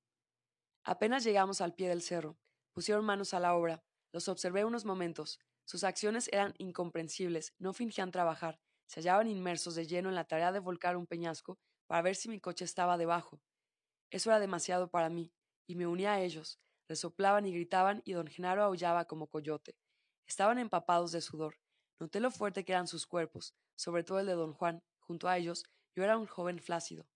Apenas 0.83 1.23
llegamos 1.23 1.59
al 1.59 1.75
pie 1.75 1.89
del 1.89 2.01
cerro, 2.01 2.37
pusieron 2.71 3.03
manos 3.03 3.33
a 3.33 3.39
la 3.39 3.55
obra, 3.55 3.83
los 4.13 4.29
observé 4.29 4.63
unos 4.63 4.85
momentos. 4.85 5.39
Sus 5.65 5.83
acciones 5.83 6.29
eran 6.31 6.53
incomprensibles, 6.57 7.53
no 7.59 7.73
fingían 7.73 8.11
trabajar, 8.11 8.61
se 8.85 9.01
hallaban 9.01 9.27
inmersos 9.27 9.75
de 9.75 9.85
lleno 9.85 10.07
en 10.07 10.15
la 10.15 10.23
tarea 10.23 10.53
de 10.53 10.59
volcar 10.59 10.95
un 10.95 11.07
peñasco 11.07 11.59
para 11.87 12.01
ver 12.01 12.15
si 12.15 12.29
mi 12.29 12.39
coche 12.39 12.63
estaba 12.63 12.97
debajo. 12.97 13.41
Eso 14.09 14.29
era 14.29 14.39
demasiado 14.39 14.89
para 14.89 15.09
mí, 15.09 15.33
y 15.67 15.75
me 15.75 15.87
uní 15.87 16.05
a 16.05 16.21
ellos. 16.21 16.61
Resoplaban 16.87 17.45
y 17.45 17.53
gritaban, 17.53 18.01
y 18.05 18.13
don 18.13 18.27
Genaro 18.27 18.63
aullaba 18.63 19.05
como 19.05 19.27
coyote. 19.27 19.75
Estaban 20.25 20.59
empapados 20.59 21.11
de 21.11 21.21
sudor. 21.21 21.57
Noté 21.99 22.19
lo 22.19 22.31
fuerte 22.31 22.63
que 22.63 22.73
eran 22.73 22.87
sus 22.87 23.05
cuerpos, 23.07 23.55
sobre 23.75 24.03
todo 24.03 24.19
el 24.19 24.27
de 24.27 24.33
don 24.33 24.53
Juan. 24.53 24.83
Junto 24.99 25.27
a 25.27 25.37
ellos, 25.37 25.63
yo 25.95 26.03
era 26.03 26.17
un 26.17 26.27
joven 26.27 26.59
flácido. 26.59 27.07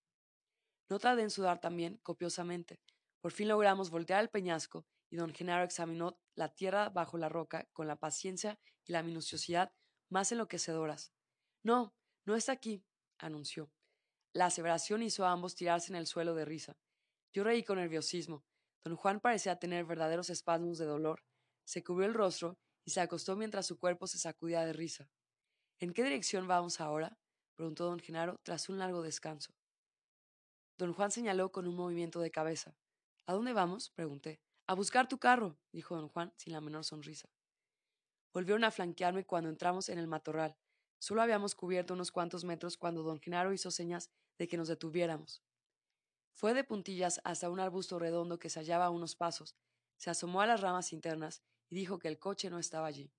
No 0.89 0.99
tardé 0.99 1.23
en 1.23 1.29
sudar 1.29 1.59
también, 1.59 1.97
copiosamente. 2.03 2.79
Por 3.21 3.31
fin 3.31 3.47
logramos 3.47 3.89
voltear 3.89 4.21
el 4.21 4.29
peñasco, 4.29 4.85
y 5.09 5.17
don 5.17 5.33
Genaro 5.33 5.63
examinó 5.63 6.19
la 6.35 6.53
tierra 6.53 6.89
bajo 6.89 7.17
la 7.17 7.29
roca 7.29 7.67
con 7.73 7.87
la 7.87 7.97
paciencia 7.97 8.59
y 8.85 8.93
la 8.93 9.03
minuciosidad 9.03 9.73
más 10.09 10.31
enloquecedoras. 10.31 11.13
No, 11.63 11.93
no 12.25 12.35
está 12.35 12.53
aquí, 12.53 12.83
anunció. 13.19 13.71
La 14.33 14.45
aseveración 14.47 15.03
hizo 15.03 15.25
a 15.25 15.31
ambos 15.31 15.55
tirarse 15.55 15.91
en 15.91 15.97
el 15.97 16.07
suelo 16.07 16.33
de 16.33 16.45
risa. 16.45 16.77
Yo 17.33 17.43
reí 17.43 17.63
con 17.63 17.77
nerviosismo. 17.77 18.43
Don 18.83 18.95
Juan 18.95 19.19
parecía 19.19 19.59
tener 19.59 19.85
verdaderos 19.85 20.29
espasmos 20.29 20.77
de 20.77 20.85
dolor. 20.85 21.23
Se 21.65 21.83
cubrió 21.83 22.07
el 22.07 22.13
rostro 22.13 22.57
y 22.83 22.91
se 22.91 23.01
acostó 23.01 23.35
mientras 23.35 23.67
su 23.67 23.77
cuerpo 23.77 24.07
se 24.07 24.17
sacudía 24.17 24.65
de 24.65 24.73
risa. 24.73 25.09
¿En 25.79 25.93
qué 25.93 26.03
dirección 26.03 26.47
vamos 26.47 26.81
ahora? 26.81 27.17
preguntó 27.55 27.85
don 27.85 27.99
Genaro 27.99 28.39
tras 28.43 28.69
un 28.69 28.79
largo 28.79 29.01
descanso. 29.03 29.53
Don 30.77 30.93
Juan 30.93 31.11
señaló 31.11 31.51
con 31.51 31.67
un 31.67 31.75
movimiento 31.75 32.19
de 32.21 32.31
cabeza. 32.31 32.75
¿A 33.27 33.33
dónde 33.33 33.53
vamos? 33.53 33.91
pregunté. 33.91 34.41
A 34.65 34.73
buscar 34.73 35.07
tu 35.07 35.19
carro, 35.19 35.59
dijo 35.71 35.95
don 35.95 36.09
Juan 36.09 36.33
sin 36.37 36.53
la 36.53 36.61
menor 36.61 36.83
sonrisa. 36.83 37.29
Volvieron 38.33 38.63
a 38.63 38.71
flanquearme 38.71 39.25
cuando 39.25 39.49
entramos 39.49 39.89
en 39.89 39.99
el 39.99 40.07
matorral. 40.07 40.57
Solo 40.99 41.21
habíamos 41.21 41.53
cubierto 41.55 41.93
unos 41.93 42.11
cuantos 42.11 42.45
metros 42.45 42.77
cuando 42.77 43.03
don 43.03 43.19
Genaro 43.19 43.53
hizo 43.53 43.69
señas 43.69 44.09
de 44.37 44.47
que 44.47 44.57
nos 44.57 44.69
detuviéramos. 44.69 45.43
Fue 46.33 46.53
de 46.53 46.63
puntillas 46.63 47.21
hasta 47.23 47.49
un 47.49 47.59
arbusto 47.59 47.99
redondo 47.99 48.39
que 48.39 48.49
se 48.49 48.59
hallaba 48.59 48.85
a 48.85 48.89
unos 48.89 49.15
pasos, 49.15 49.55
se 49.97 50.09
asomó 50.09 50.41
a 50.41 50.47
las 50.47 50.61
ramas 50.61 50.93
internas 50.93 51.43
y 51.69 51.75
dijo 51.75 51.99
que 51.99 52.07
el 52.07 52.17
coche 52.17 52.49
no 52.49 52.59
estaba 52.59 52.87
allí. 52.87 53.11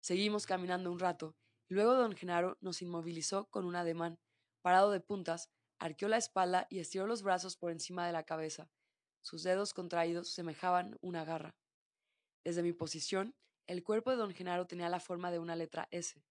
Seguimos 0.00 0.46
caminando 0.46 0.90
un 0.90 0.98
rato, 0.98 1.36
y 1.68 1.74
luego 1.74 1.94
don 1.94 2.16
Genaro 2.16 2.56
nos 2.60 2.80
inmovilizó 2.80 3.50
con 3.50 3.64
un 3.64 3.76
ademán. 3.76 4.18
Parado 4.62 4.90
de 4.90 5.00
puntas, 5.00 5.50
arqueó 5.78 6.08
la 6.08 6.16
espalda 6.16 6.66
y 6.70 6.78
estiró 6.78 7.06
los 7.06 7.22
brazos 7.22 7.56
por 7.56 7.70
encima 7.70 8.06
de 8.06 8.12
la 8.12 8.24
cabeza. 8.24 8.70
Sus 9.20 9.42
dedos 9.42 9.74
contraídos 9.74 10.30
semejaban 10.30 10.96
una 11.00 11.24
garra. 11.24 11.56
Desde 12.44 12.62
mi 12.62 12.72
posición, 12.72 13.34
el 13.66 13.82
cuerpo 13.82 14.10
de 14.10 14.16
don 14.16 14.32
Genaro 14.32 14.66
tenía 14.66 14.88
la 14.88 15.00
forma 15.00 15.30
de 15.30 15.40
una 15.40 15.56
letra 15.56 15.88
S. 15.90 16.22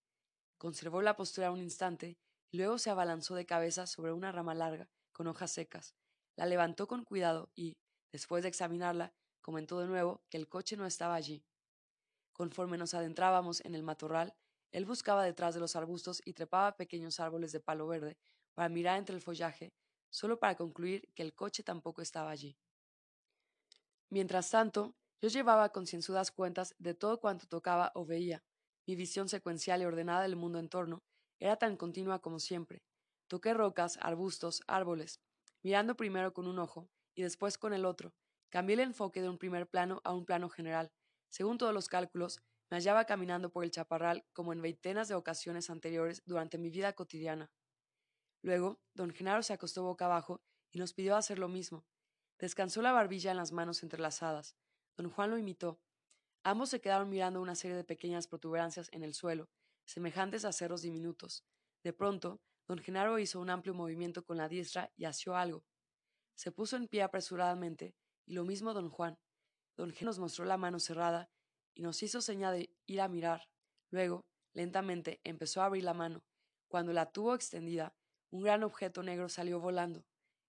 Conservó 0.58 1.02
la 1.02 1.18
postura 1.18 1.52
un 1.52 1.60
instante 1.60 2.18
y 2.50 2.58
luego 2.58 2.78
se 2.78 2.90
abalanzó 2.90 3.36
de 3.36 3.46
cabeza 3.46 3.86
sobre 3.86 4.14
una 4.14 4.32
rama 4.32 4.56
larga, 4.56 4.90
con 5.12 5.28
hojas 5.28 5.52
secas. 5.52 5.94
La 6.36 6.46
levantó 6.46 6.88
con 6.88 7.04
cuidado 7.04 7.50
y, 7.56 7.78
después 8.12 8.44
de 8.44 8.50
examinarla, 8.50 9.14
comentó 9.42 9.80
de 9.80 9.88
nuevo 9.88 10.22
que 10.30 10.38
el 10.38 10.48
coche 10.48 10.76
no 10.76 10.86
estaba 10.86 11.16
allí. 11.16 11.46
Conforme 12.34 12.78
nos 12.78 12.94
adentrábamos 12.94 13.64
en 13.64 13.76
el 13.76 13.84
matorral, 13.84 14.36
él 14.72 14.86
buscaba 14.86 15.24
detrás 15.24 15.54
de 15.54 15.62
los 15.62 15.76
arbustos 15.76 16.22
y 16.26 16.34
trepaba 16.34 16.76
pequeños 16.76 17.20
árboles 17.20 17.52
de 17.54 17.62
palo 17.62 17.88
verde 17.88 18.18
para 18.54 18.68
mirar 18.68 18.98
entre 18.98 19.16
el 19.16 19.22
follaje, 19.22 19.74
solo 20.10 20.38
para 20.38 20.56
concluir 20.56 21.08
que 21.16 21.24
el 21.24 21.34
coche 21.34 21.64
tampoco 21.64 22.02
estaba 22.02 22.32
allí. 22.32 22.58
Mientras 24.10 24.50
tanto, 24.50 24.96
yo 25.22 25.30
llevaba 25.30 25.70
concienzudas 25.70 26.32
cuentas 26.32 26.76
de 26.78 26.94
todo 26.94 27.20
cuanto 27.20 27.48
tocaba 27.48 27.92
o 27.96 28.06
veía. 28.06 28.44
Mi 28.86 28.96
visión 28.96 29.30
secuencial 29.30 29.82
y 29.82 29.86
ordenada 29.86 30.24
del 30.24 30.36
mundo 30.36 30.60
en 30.60 30.70
torno 30.70 31.04
era 31.40 31.56
tan 31.56 31.78
continua 31.78 32.20
como 32.20 32.40
siempre. 32.40 32.84
Toqué 33.28 33.54
rocas, 33.54 33.98
arbustos, 34.02 34.62
árboles, 34.68 35.20
mirando 35.66 35.98
primero 35.98 36.32
con 36.32 36.46
un 36.46 36.60
ojo 36.60 36.92
y 37.16 37.24
después 37.24 37.58
con 37.58 37.74
el 37.74 37.86
otro. 37.86 38.14
Cambié 38.50 38.76
el 38.76 38.82
enfoque 38.82 39.24
de 39.24 39.30
un 39.30 39.40
primer 39.40 39.68
plano 39.68 40.00
a 40.04 40.14
un 40.14 40.24
plano 40.24 40.48
general. 40.48 40.92
Según 41.32 41.58
todos 41.58 41.74
los 41.74 41.88
cálculos, 41.90 42.40
me 42.70 42.78
hallaba 42.78 43.06
caminando 43.06 43.52
por 43.52 43.64
el 43.64 43.72
chaparral 43.72 44.28
como 44.32 44.54
en 44.54 44.62
veintenas 44.62 45.08
de 45.08 45.16
ocasiones 45.16 45.72
anteriores 45.72 46.22
durante 46.28 46.60
mi 46.60 46.70
vida 46.70 46.94
cotidiana. 46.94 47.52
Luego, 48.44 48.80
don 48.94 49.10
Genaro 49.10 49.42
se 49.42 49.54
acostó 49.54 49.82
boca 49.82 50.06
abajo 50.06 50.44
y 50.70 50.78
nos 50.78 50.94
pidió 50.94 51.16
hacer 51.16 51.40
lo 51.40 51.48
mismo. 51.48 51.84
Descansó 52.38 52.84
la 52.84 52.92
barbilla 52.92 53.32
en 53.32 53.38
las 53.38 53.52
manos 53.52 53.82
entrelazadas. 53.82 54.56
Don 54.96 55.10
Juan 55.10 55.32
lo 55.32 55.38
imitó. 55.40 55.82
Ambos 56.44 56.70
se 56.70 56.80
quedaron 56.80 57.10
mirando 57.10 57.42
una 57.42 57.56
serie 57.56 57.76
de 57.76 57.84
pequeñas 57.84 58.28
protuberancias 58.28 58.88
en 58.92 59.02
el 59.02 59.16
suelo, 59.16 59.50
semejantes 59.84 60.46
a 60.46 60.52
cerros 60.52 60.84
diminutos. 60.84 61.44
De 61.82 61.92
pronto, 61.92 62.40
don 62.68 62.80
Genaro 62.80 63.20
hizo 63.20 63.40
un 63.40 63.50
amplio 63.50 63.74
movimiento 63.74 64.24
con 64.24 64.38
la 64.38 64.50
diestra 64.50 64.92
y 64.96 65.06
asió 65.06 65.36
algo. 65.36 65.64
Se 66.36 66.52
puso 66.52 66.76
en 66.76 66.88
pie 66.88 67.04
apresuradamente, 67.04 67.96
y 68.26 68.34
lo 68.34 68.44
mismo 68.44 68.74
don 68.74 68.90
Juan. 68.90 69.18
Don 69.78 69.92
Genaro 69.92 70.12
nos 70.12 70.20
mostró 70.20 70.46
la 70.46 70.58
mano 70.58 70.80
cerrada 70.80 71.30
y 71.74 71.82
nos 71.82 72.02
hizo 72.04 72.22
señal 72.22 72.58
de 72.58 72.76
ir 72.86 73.02
a 73.02 73.08
mirar. 73.08 73.50
Luego, 73.92 74.26
lentamente, 74.54 75.22
empezó 75.24 75.62
a 75.62 75.66
abrir 75.66 75.84
la 75.84 75.94
mano. 75.94 76.24
Cuando 76.68 76.94
la 76.94 77.12
tuvo 77.12 77.36
extendida, 77.36 77.96
un 78.32 78.42
gran 78.42 78.64
objeto 78.64 79.04
negro 79.04 79.30
salió 79.30 79.60
volando. 79.60 80.06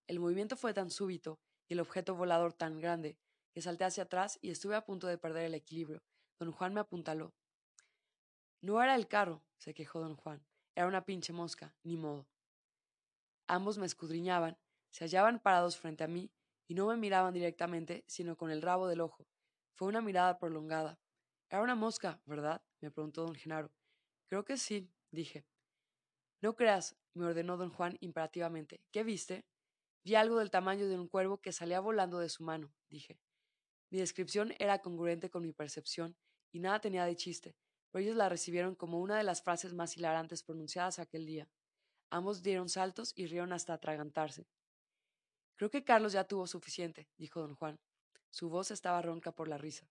El 0.07 0.20
movimiento 0.20 0.57
fue 0.57 0.72
tan 0.72 0.90
súbito 0.90 1.38
y 1.68 1.74
el 1.74 1.81
objeto 1.81 2.14
volador 2.14 2.52
tan 2.52 2.81
grande 2.81 3.18
que 3.52 3.62
salté 3.62 3.85
hacia 3.85 4.05
atrás 4.05 4.38
y 4.40 4.50
estuve 4.50 4.76
a 4.76 4.85
punto 4.85 5.07
de 5.07 5.18
perder 5.18 5.44
el 5.44 5.55
equilibrio. 5.55 6.02
Don 6.38 6.52
Juan 6.52 6.74
me 6.74 6.81
apuntaló. 6.81 7.35
No 8.61 8.83
era 8.83 8.94
el 8.94 9.09
carro, 9.09 9.44
se 9.59 9.74
quejó 9.74 10.00
don 10.00 10.16
Juan. 10.16 10.44
Era 10.76 10.86
una 10.86 11.06
pinche 11.06 11.32
mosca, 11.32 11.74
ni 11.84 11.96
modo. 11.96 12.28
Ambos 13.48 13.78
me 13.78 13.86
escudriñaban, 13.86 14.58
se 14.90 15.04
hallaban 15.04 15.40
parados 15.40 15.78
frente 15.78 16.04
a 16.04 16.06
mí 16.06 16.30
y 16.68 16.74
no 16.74 16.86
me 16.86 16.96
miraban 16.96 17.32
directamente, 17.32 18.04
sino 18.06 18.36
con 18.36 18.50
el 18.50 18.60
rabo 18.60 18.86
del 18.86 19.00
ojo. 19.00 19.26
Fue 19.74 19.88
una 19.88 20.02
mirada 20.02 20.38
prolongada. 20.38 21.00
Era 21.48 21.62
una 21.62 21.74
mosca, 21.74 22.20
¿verdad? 22.26 22.62
me 22.82 22.90
preguntó 22.90 23.24
don 23.24 23.34
Genaro. 23.34 23.72
Creo 24.28 24.44
que 24.44 24.58
sí, 24.58 24.90
dije. 25.10 25.46
No 26.42 26.54
creas, 26.54 26.94
me 27.14 27.24
ordenó 27.24 27.56
don 27.56 27.70
Juan 27.70 27.96
imperativamente. 28.00 28.82
¿Qué 28.92 29.02
viste? 29.02 29.46
Vi 30.04 30.14
algo 30.14 30.38
del 30.38 30.50
tamaño 30.50 30.86
de 30.88 30.98
un 30.98 31.08
cuervo 31.08 31.40
que 31.40 31.52
salía 31.52 31.80
volando 31.80 32.18
de 32.18 32.28
su 32.28 32.44
mano, 32.44 32.70
dije. 32.90 33.18
Mi 33.90 33.98
descripción 33.98 34.52
era 34.58 34.82
congruente 34.82 35.30
con 35.30 35.42
mi 35.42 35.52
percepción 35.52 36.16
y 36.52 36.60
nada 36.60 36.80
tenía 36.80 37.06
de 37.06 37.16
chiste, 37.16 37.56
ellos 37.98 38.16
la 38.16 38.28
recibieron 38.28 38.74
como 38.74 39.00
una 39.00 39.16
de 39.16 39.24
las 39.24 39.42
frases 39.42 39.74
más 39.74 39.96
hilarantes 39.96 40.42
pronunciadas 40.42 40.98
aquel 40.98 41.26
día. 41.26 41.48
Ambos 42.11 42.42
dieron 42.42 42.68
saltos 42.68 43.12
y 43.16 43.26
rieron 43.26 43.52
hasta 43.52 43.74
atragantarse. 43.74 44.46
Creo 45.56 45.70
que 45.70 45.85
Carlos 45.85 46.12
ya 46.12 46.24
tuvo 46.24 46.46
suficiente, 46.46 47.09
dijo 47.16 47.40
don 47.40 47.54
Juan. 47.54 47.78
Su 48.30 48.48
voz 48.48 48.70
estaba 48.70 49.02
ronca 49.02 49.32
por 49.32 49.48
la 49.48 49.59
risa. 49.59 49.88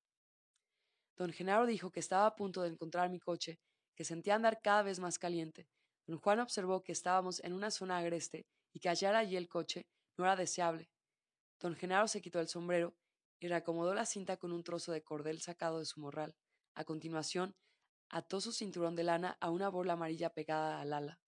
Don 1.18 1.32
Genaro 1.32 1.66
dijo 1.66 1.92
que 1.92 2.00
estaba 2.00 2.28
a 2.28 2.36
punto 2.36 2.62
de 2.62 2.70
encontrar 2.70 3.10
mi 3.10 3.20
coche, 3.20 3.60
que 3.96 4.04
sentía 4.04 4.36
andar 4.36 4.62
cada 4.62 4.84
vez 4.84 5.00
más 5.00 5.18
caliente. 5.18 5.68
Don 6.06 6.20
Juan 6.20 6.40
observó 6.40 6.84
que 6.84 6.92
estábamos 6.92 7.44
en 7.44 7.54
una 7.54 7.72
zona 7.72 7.98
agreste 7.98 8.46
y 8.74 8.80
que 8.80 8.90
hallar 8.90 9.16
allí 9.16 9.38
el 9.38 9.48
coche 9.48 9.88
no 10.18 10.26
era 10.26 10.36
deseable. 10.36 10.90
Don 11.60 11.76
Genaro 11.76 12.08
se 12.08 12.22
quitó 12.22 12.40
el 12.40 12.48
sombrero 12.48 12.94
y 13.40 13.48
reacomodó 13.48 13.94
la 13.94 14.06
cinta 14.06 14.38
con 14.38 14.52
un 14.52 14.64
trozo 14.64 14.92
de 14.92 15.02
cordel 15.02 15.42
sacado 15.42 15.80
de 15.80 15.86
su 15.86 16.00
morral. 16.00 16.36
A 16.76 16.84
continuación, 16.84 17.56
ató 18.10 18.42
su 18.42 18.52
cinturón 18.52 18.96
de 18.96 19.04
lana 19.04 19.38
a 19.40 19.50
una 19.50 19.70
bola 19.70 19.94
amarilla 19.94 20.34
pegada 20.34 20.82
al 20.82 20.94
ala. 20.94 21.20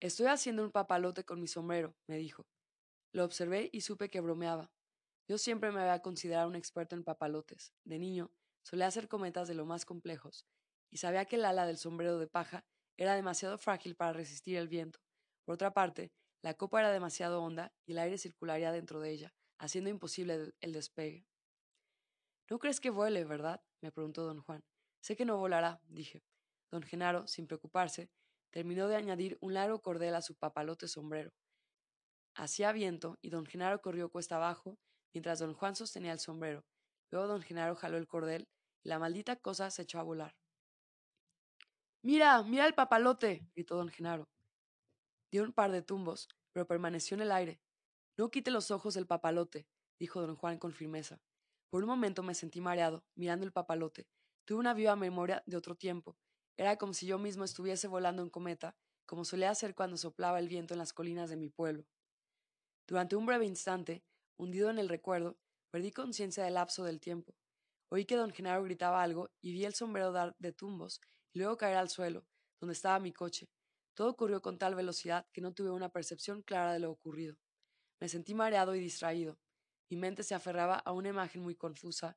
Estoy 0.00 0.26
haciendo 0.26 0.62
un 0.62 0.70
papalote 0.70 1.24
con 1.24 1.40
mi 1.40 1.48
sombrero, 1.48 1.96
me 2.06 2.16
dijo. 2.18 2.46
Lo 3.12 3.24
observé 3.24 3.68
y 3.72 3.80
supe 3.80 4.10
que 4.10 4.20
bromeaba. 4.20 4.70
Yo 5.28 5.38
siempre 5.38 5.72
me 5.72 5.80
había 5.80 6.00
considerado 6.00 6.48
un 6.48 6.56
experto 6.56 6.94
en 6.94 7.04
papalotes. 7.04 7.74
De 7.84 7.98
niño, 7.98 8.30
solía 8.62 8.86
hacer 8.86 9.08
cometas 9.08 9.48
de 9.48 9.54
lo 9.54 9.66
más 9.66 9.84
complejos, 9.84 10.46
y 10.90 10.98
sabía 10.98 11.24
que 11.24 11.36
el 11.36 11.44
ala 11.44 11.66
del 11.66 11.78
sombrero 11.78 12.18
de 12.18 12.28
paja 12.28 12.64
era 12.96 13.14
demasiado 13.14 13.58
frágil 13.58 13.96
para 13.96 14.12
resistir 14.12 14.56
el 14.56 14.68
viento. 14.68 15.00
Por 15.44 15.54
otra 15.54 15.72
parte, 15.72 16.12
la 16.42 16.54
copa 16.54 16.80
era 16.80 16.92
demasiado 16.92 17.42
honda 17.42 17.72
y 17.84 17.92
el 17.92 17.98
aire 17.98 18.18
circularía 18.18 18.72
dentro 18.72 19.00
de 19.00 19.10
ella, 19.10 19.34
haciendo 19.58 19.90
imposible 19.90 20.52
el 20.60 20.72
despegue. 20.72 21.26
¿No 22.48 22.58
crees 22.58 22.80
que 22.80 22.90
vuele, 22.90 23.24
verdad? 23.24 23.62
me 23.80 23.92
preguntó 23.92 24.24
don 24.24 24.42
Juan. 24.42 24.64
Sé 25.00 25.16
que 25.16 25.24
no 25.24 25.36
volará, 25.36 25.80
dije. 25.88 26.22
Don 26.70 26.82
Genaro, 26.82 27.26
sin 27.26 27.46
preocuparse, 27.46 28.10
terminó 28.50 28.88
de 28.88 28.96
añadir 28.96 29.38
un 29.40 29.54
largo 29.54 29.80
cordel 29.80 30.14
a 30.14 30.22
su 30.22 30.34
papalote 30.34 30.88
sombrero. 30.88 31.32
Hacía 32.34 32.72
viento 32.72 33.18
y 33.20 33.30
don 33.30 33.46
Genaro 33.46 33.80
corrió 33.80 34.10
cuesta 34.10 34.36
abajo 34.36 34.78
mientras 35.12 35.38
don 35.38 35.54
Juan 35.54 35.74
sostenía 35.74 36.12
el 36.12 36.20
sombrero. 36.20 36.64
Luego 37.10 37.26
don 37.26 37.42
Genaro 37.42 37.74
jaló 37.74 37.96
el 37.96 38.06
cordel 38.06 38.48
y 38.82 38.88
la 38.88 38.98
maldita 38.98 39.36
cosa 39.36 39.70
se 39.70 39.82
echó 39.82 39.98
a 39.98 40.04
volar. 40.04 40.36
Mira, 42.02 42.42
mira 42.42 42.66
el 42.66 42.74
papalote, 42.74 43.46
gritó 43.54 43.76
don 43.76 43.88
Genaro. 43.88 44.28
Dio 45.30 45.42
un 45.42 45.52
par 45.52 45.72
de 45.72 45.82
tumbos, 45.82 46.28
pero 46.52 46.66
permaneció 46.66 47.14
en 47.16 47.22
el 47.22 47.32
aire. 47.32 47.60
No 48.16 48.30
quite 48.30 48.50
los 48.50 48.70
ojos 48.70 48.94
del 48.94 49.06
papalote, 49.06 49.66
dijo 49.98 50.20
don 50.20 50.36
Juan 50.36 50.58
con 50.58 50.72
firmeza. 50.72 51.20
Por 51.70 51.82
un 51.82 51.88
momento 51.88 52.22
me 52.22 52.34
sentí 52.34 52.60
mareado, 52.60 53.04
mirando 53.14 53.44
el 53.44 53.52
papalote. 53.52 54.06
Tuve 54.48 54.60
una 54.60 54.72
viva 54.72 54.96
memoria 54.96 55.42
de 55.44 55.58
otro 55.58 55.74
tiempo. 55.74 56.16
Era 56.56 56.78
como 56.78 56.94
si 56.94 57.04
yo 57.04 57.18
mismo 57.18 57.44
estuviese 57.44 57.86
volando 57.86 58.22
en 58.22 58.30
cometa, 58.30 58.74
como 59.04 59.26
solía 59.26 59.50
hacer 59.50 59.74
cuando 59.74 59.98
soplaba 59.98 60.38
el 60.38 60.48
viento 60.48 60.72
en 60.72 60.78
las 60.78 60.94
colinas 60.94 61.28
de 61.28 61.36
mi 61.36 61.50
pueblo. 61.50 61.84
Durante 62.86 63.14
un 63.14 63.26
breve 63.26 63.44
instante, 63.44 64.02
hundido 64.38 64.70
en 64.70 64.78
el 64.78 64.88
recuerdo, 64.88 65.36
perdí 65.70 65.92
conciencia 65.92 66.44
del 66.44 66.54
lapso 66.54 66.82
del 66.82 66.98
tiempo. 66.98 67.34
Oí 67.90 68.06
que 68.06 68.16
don 68.16 68.32
Genaro 68.32 68.64
gritaba 68.64 69.02
algo 69.02 69.28
y 69.42 69.52
vi 69.52 69.66
el 69.66 69.74
sombrero 69.74 70.12
dar 70.12 70.34
de 70.38 70.54
tumbos 70.54 71.02
y 71.34 71.40
luego 71.40 71.58
caer 71.58 71.76
al 71.76 71.90
suelo, 71.90 72.24
donde 72.58 72.72
estaba 72.72 72.98
mi 73.00 73.12
coche. 73.12 73.50
Todo 73.92 74.08
ocurrió 74.08 74.40
con 74.40 74.56
tal 74.56 74.74
velocidad 74.74 75.26
que 75.30 75.42
no 75.42 75.52
tuve 75.52 75.72
una 75.72 75.90
percepción 75.90 76.40
clara 76.40 76.72
de 76.72 76.78
lo 76.78 76.90
ocurrido. 76.90 77.36
Me 78.00 78.08
sentí 78.08 78.32
mareado 78.32 78.74
y 78.74 78.80
distraído. 78.80 79.38
Mi 79.90 79.98
mente 79.98 80.22
se 80.22 80.34
aferraba 80.34 80.76
a 80.76 80.92
una 80.92 81.10
imagen 81.10 81.42
muy 81.42 81.54
confusa. 81.54 82.16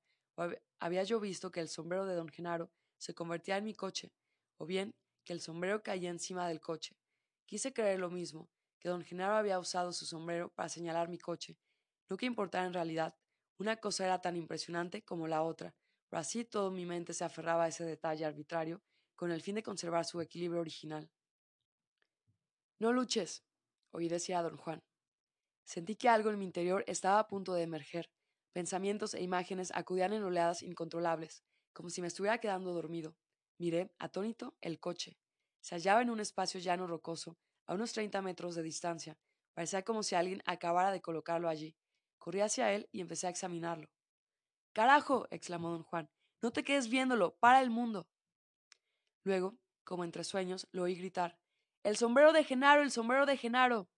Había 0.80 1.04
yo 1.04 1.20
visto 1.20 1.52
que 1.52 1.60
el 1.60 1.70
sombrero 1.70 2.06
de 2.06 2.16
don 2.16 2.30
Genaro 2.30 2.72
se 2.98 3.14
convertía 3.14 3.58
en 3.58 3.64
mi 3.64 3.74
coche, 3.74 4.12
o 4.58 4.66
bien 4.66 4.96
que 5.24 5.34
el 5.34 5.42
sombrero 5.42 5.84
caía 5.84 6.10
encima 6.10 6.48
del 6.48 6.62
coche. 6.62 6.96
Quise 7.46 7.74
creer 7.74 8.00
lo 8.00 8.10
mismo, 8.10 8.50
que 8.80 8.90
don 8.90 9.04
Genaro 9.04 9.36
había 9.36 9.60
usado 9.60 9.94
su 9.94 10.06
sombrero 10.06 10.50
para 10.54 10.70
señalar 10.70 11.10
mi 11.10 11.18
coche. 11.18 11.58
No 12.10 12.18
que 12.18 12.26
importara 12.26 12.66
en 12.66 12.74
realidad. 12.74 13.16
Una 13.58 13.78
cosa 13.78 14.06
era 14.06 14.22
tan 14.22 14.36
impresionante 14.36 15.04
como 15.04 15.28
la 15.28 15.44
otra, 15.44 15.76
pero 16.10 16.20
así 16.20 16.46
todo 16.46 16.72
mi 16.72 16.86
mente 16.86 17.14
se 17.14 17.24
aferraba 17.24 17.66
a 17.66 17.68
ese 17.68 17.86
detalle 17.86 18.26
arbitrario 18.26 18.82
con 19.16 19.32
el 19.32 19.42
fin 19.42 19.56
de 19.56 19.64
conservar 19.64 20.06
su 20.06 20.20
equilibrio 20.20 20.62
original. 20.62 21.12
No 22.80 22.92
luches, 22.92 23.44
oí 23.92 24.10
decir 24.10 24.36
a 24.36 24.42
don 24.42 24.58
Juan. 24.58 24.82
Sentí 25.64 25.96
que 25.96 26.10
algo 26.10 26.32
en 26.32 26.40
mi 26.40 26.46
interior 26.46 26.84
estaba 26.88 27.20
a 27.20 27.28
punto 27.28 27.54
de 27.54 27.64
emerger. 27.64 28.10
Pensamientos 28.54 29.14
e 29.14 29.22
imágenes 29.22 29.72
acudían 29.74 30.14
en 30.14 30.24
oleadas 30.24 30.62
incontrolables, 30.62 31.44
como 31.74 31.90
si 31.90 32.02
me 32.02 32.08
estuviera 32.08 32.40
quedando 32.40 32.74
dormido. 32.74 33.16
Miré, 33.58 33.94
atónito, 33.98 34.58
el 34.60 34.80
coche. 34.80 35.18
Se 35.62 35.76
hallaba 35.76 36.02
en 36.02 36.10
un 36.10 36.20
espacio 36.20 36.60
llano 36.60 36.88
rocoso, 36.88 37.38
a 37.66 37.74
unos 37.74 37.94
treinta 37.94 38.22
metros 38.22 38.56
de 38.56 38.64
distancia. 38.64 39.18
Parecía 39.54 39.84
como 39.84 40.04
si 40.04 40.16
alguien 40.16 40.42
acabara 40.46 40.92
de 40.92 41.02
colocarlo 41.02 41.48
allí. 41.48 41.76
Corrí 42.18 42.42
hacia 42.42 42.74
él 42.74 42.90
y 42.92 43.02
empecé 43.02 43.28
a 43.28 43.30
examinarlo. 43.30 43.90
¡Carajo! 44.74 45.28
exclamó 45.32 45.70
don 45.70 45.84
Juan. 45.84 46.10
No 46.42 46.52
te 46.52 46.64
quedes 46.64 46.90
viéndolo. 46.90 47.36
Para 47.38 47.62
el 47.62 47.70
mundo. 47.70 48.10
Luego, 49.24 49.58
como 49.84 50.04
entre 50.04 50.24
sueños, 50.24 50.68
lo 50.72 50.84
oí 50.84 50.96
gritar 50.96 51.38
El 51.84 51.98
sombrero 51.98 52.34
de 52.34 52.44
Genaro. 52.44 52.82
el 52.82 52.92
sombrero 52.92 53.26
de 53.26 53.38
Genaro. 53.38 53.90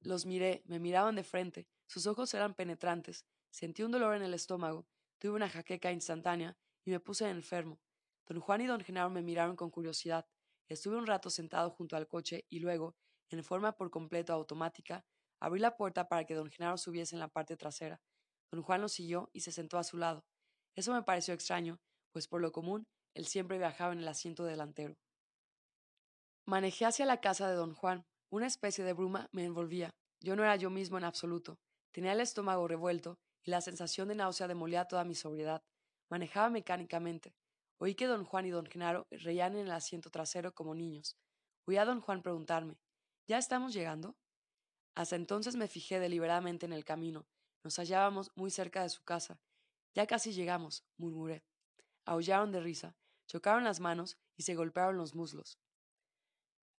Los 0.00 0.26
miré, 0.26 0.62
me 0.66 0.78
miraban 0.78 1.16
de 1.16 1.24
frente, 1.24 1.66
sus 1.86 2.06
ojos 2.06 2.32
eran 2.34 2.54
penetrantes, 2.54 3.24
sentí 3.54 3.84
un 3.84 3.92
dolor 3.92 4.16
en 4.16 4.22
el 4.22 4.34
estómago, 4.34 4.84
tuve 5.20 5.30
una 5.30 5.48
jaqueca 5.48 5.92
instantánea 5.92 6.58
y 6.84 6.90
me 6.90 6.98
puse 6.98 7.30
enfermo. 7.30 7.80
Don 8.26 8.40
Juan 8.40 8.62
y 8.62 8.66
don 8.66 8.80
Genaro 8.80 9.10
me 9.10 9.22
miraron 9.22 9.54
con 9.54 9.70
curiosidad. 9.70 10.26
Estuve 10.66 10.96
un 10.96 11.06
rato 11.06 11.30
sentado 11.30 11.70
junto 11.70 11.94
al 11.96 12.08
coche 12.08 12.46
y 12.50 12.58
luego, 12.58 12.96
en 13.30 13.44
forma 13.44 13.76
por 13.76 13.92
completo 13.92 14.32
automática, 14.32 15.06
abrí 15.38 15.60
la 15.60 15.76
puerta 15.76 16.08
para 16.08 16.24
que 16.24 16.34
don 16.34 16.50
Genaro 16.50 16.76
subiese 16.78 17.14
en 17.14 17.20
la 17.20 17.28
parte 17.28 17.56
trasera. 17.56 18.02
Don 18.50 18.60
Juan 18.62 18.80
lo 18.80 18.88
siguió 18.88 19.30
y 19.32 19.42
se 19.42 19.52
sentó 19.52 19.78
a 19.78 19.84
su 19.84 19.98
lado. 19.98 20.24
Eso 20.74 20.92
me 20.92 21.04
pareció 21.04 21.32
extraño, 21.32 21.78
pues 22.10 22.26
por 22.26 22.40
lo 22.40 22.50
común 22.50 22.88
él 23.14 23.26
siempre 23.26 23.58
viajaba 23.58 23.92
en 23.92 24.00
el 24.00 24.08
asiento 24.08 24.44
delantero. 24.44 24.96
Manejé 26.44 26.86
hacia 26.86 27.06
la 27.06 27.20
casa 27.20 27.48
de 27.48 27.54
don 27.54 27.72
Juan. 27.72 28.04
Una 28.30 28.48
especie 28.48 28.82
de 28.82 28.94
bruma 28.94 29.28
me 29.30 29.44
envolvía. 29.44 29.94
Yo 30.20 30.34
no 30.34 30.42
era 30.42 30.56
yo 30.56 30.70
mismo 30.70 30.98
en 30.98 31.04
absoluto. 31.04 31.60
Tenía 31.92 32.14
el 32.14 32.20
estómago 32.20 32.66
revuelto 32.66 33.20
y 33.44 33.50
la 33.50 33.60
sensación 33.60 34.08
de 34.08 34.14
náusea 34.14 34.48
demolía 34.48 34.86
toda 34.86 35.04
mi 35.04 35.14
sobriedad. 35.14 35.62
Manejaba 36.08 36.50
mecánicamente. 36.50 37.34
Oí 37.78 37.94
que 37.94 38.06
don 38.06 38.24
Juan 38.24 38.46
y 38.46 38.50
don 38.50 38.66
Genaro 38.66 39.06
reían 39.10 39.54
en 39.54 39.66
el 39.66 39.72
asiento 39.72 40.10
trasero 40.10 40.54
como 40.54 40.74
niños. 40.74 41.16
Oí 41.66 41.76
a 41.76 41.84
don 41.84 42.00
Juan 42.00 42.22
preguntarme 42.22 42.78
¿Ya 43.26 43.38
estamos 43.38 43.72
llegando? 43.72 44.16
Hasta 44.94 45.16
entonces 45.16 45.56
me 45.56 45.68
fijé 45.68 45.98
deliberadamente 45.98 46.66
en 46.66 46.72
el 46.72 46.84
camino. 46.84 47.26
Nos 47.62 47.78
hallábamos 47.78 48.30
muy 48.34 48.50
cerca 48.50 48.82
de 48.82 48.90
su 48.90 49.02
casa. 49.02 49.40
Ya 49.94 50.06
casi 50.06 50.32
llegamos, 50.32 50.84
murmuré. 50.96 51.44
Aullaron 52.04 52.52
de 52.52 52.60
risa, 52.60 52.96
chocaron 53.26 53.64
las 53.64 53.80
manos 53.80 54.18
y 54.36 54.42
se 54.42 54.54
golpearon 54.54 54.96
los 54.96 55.14
muslos. 55.14 55.58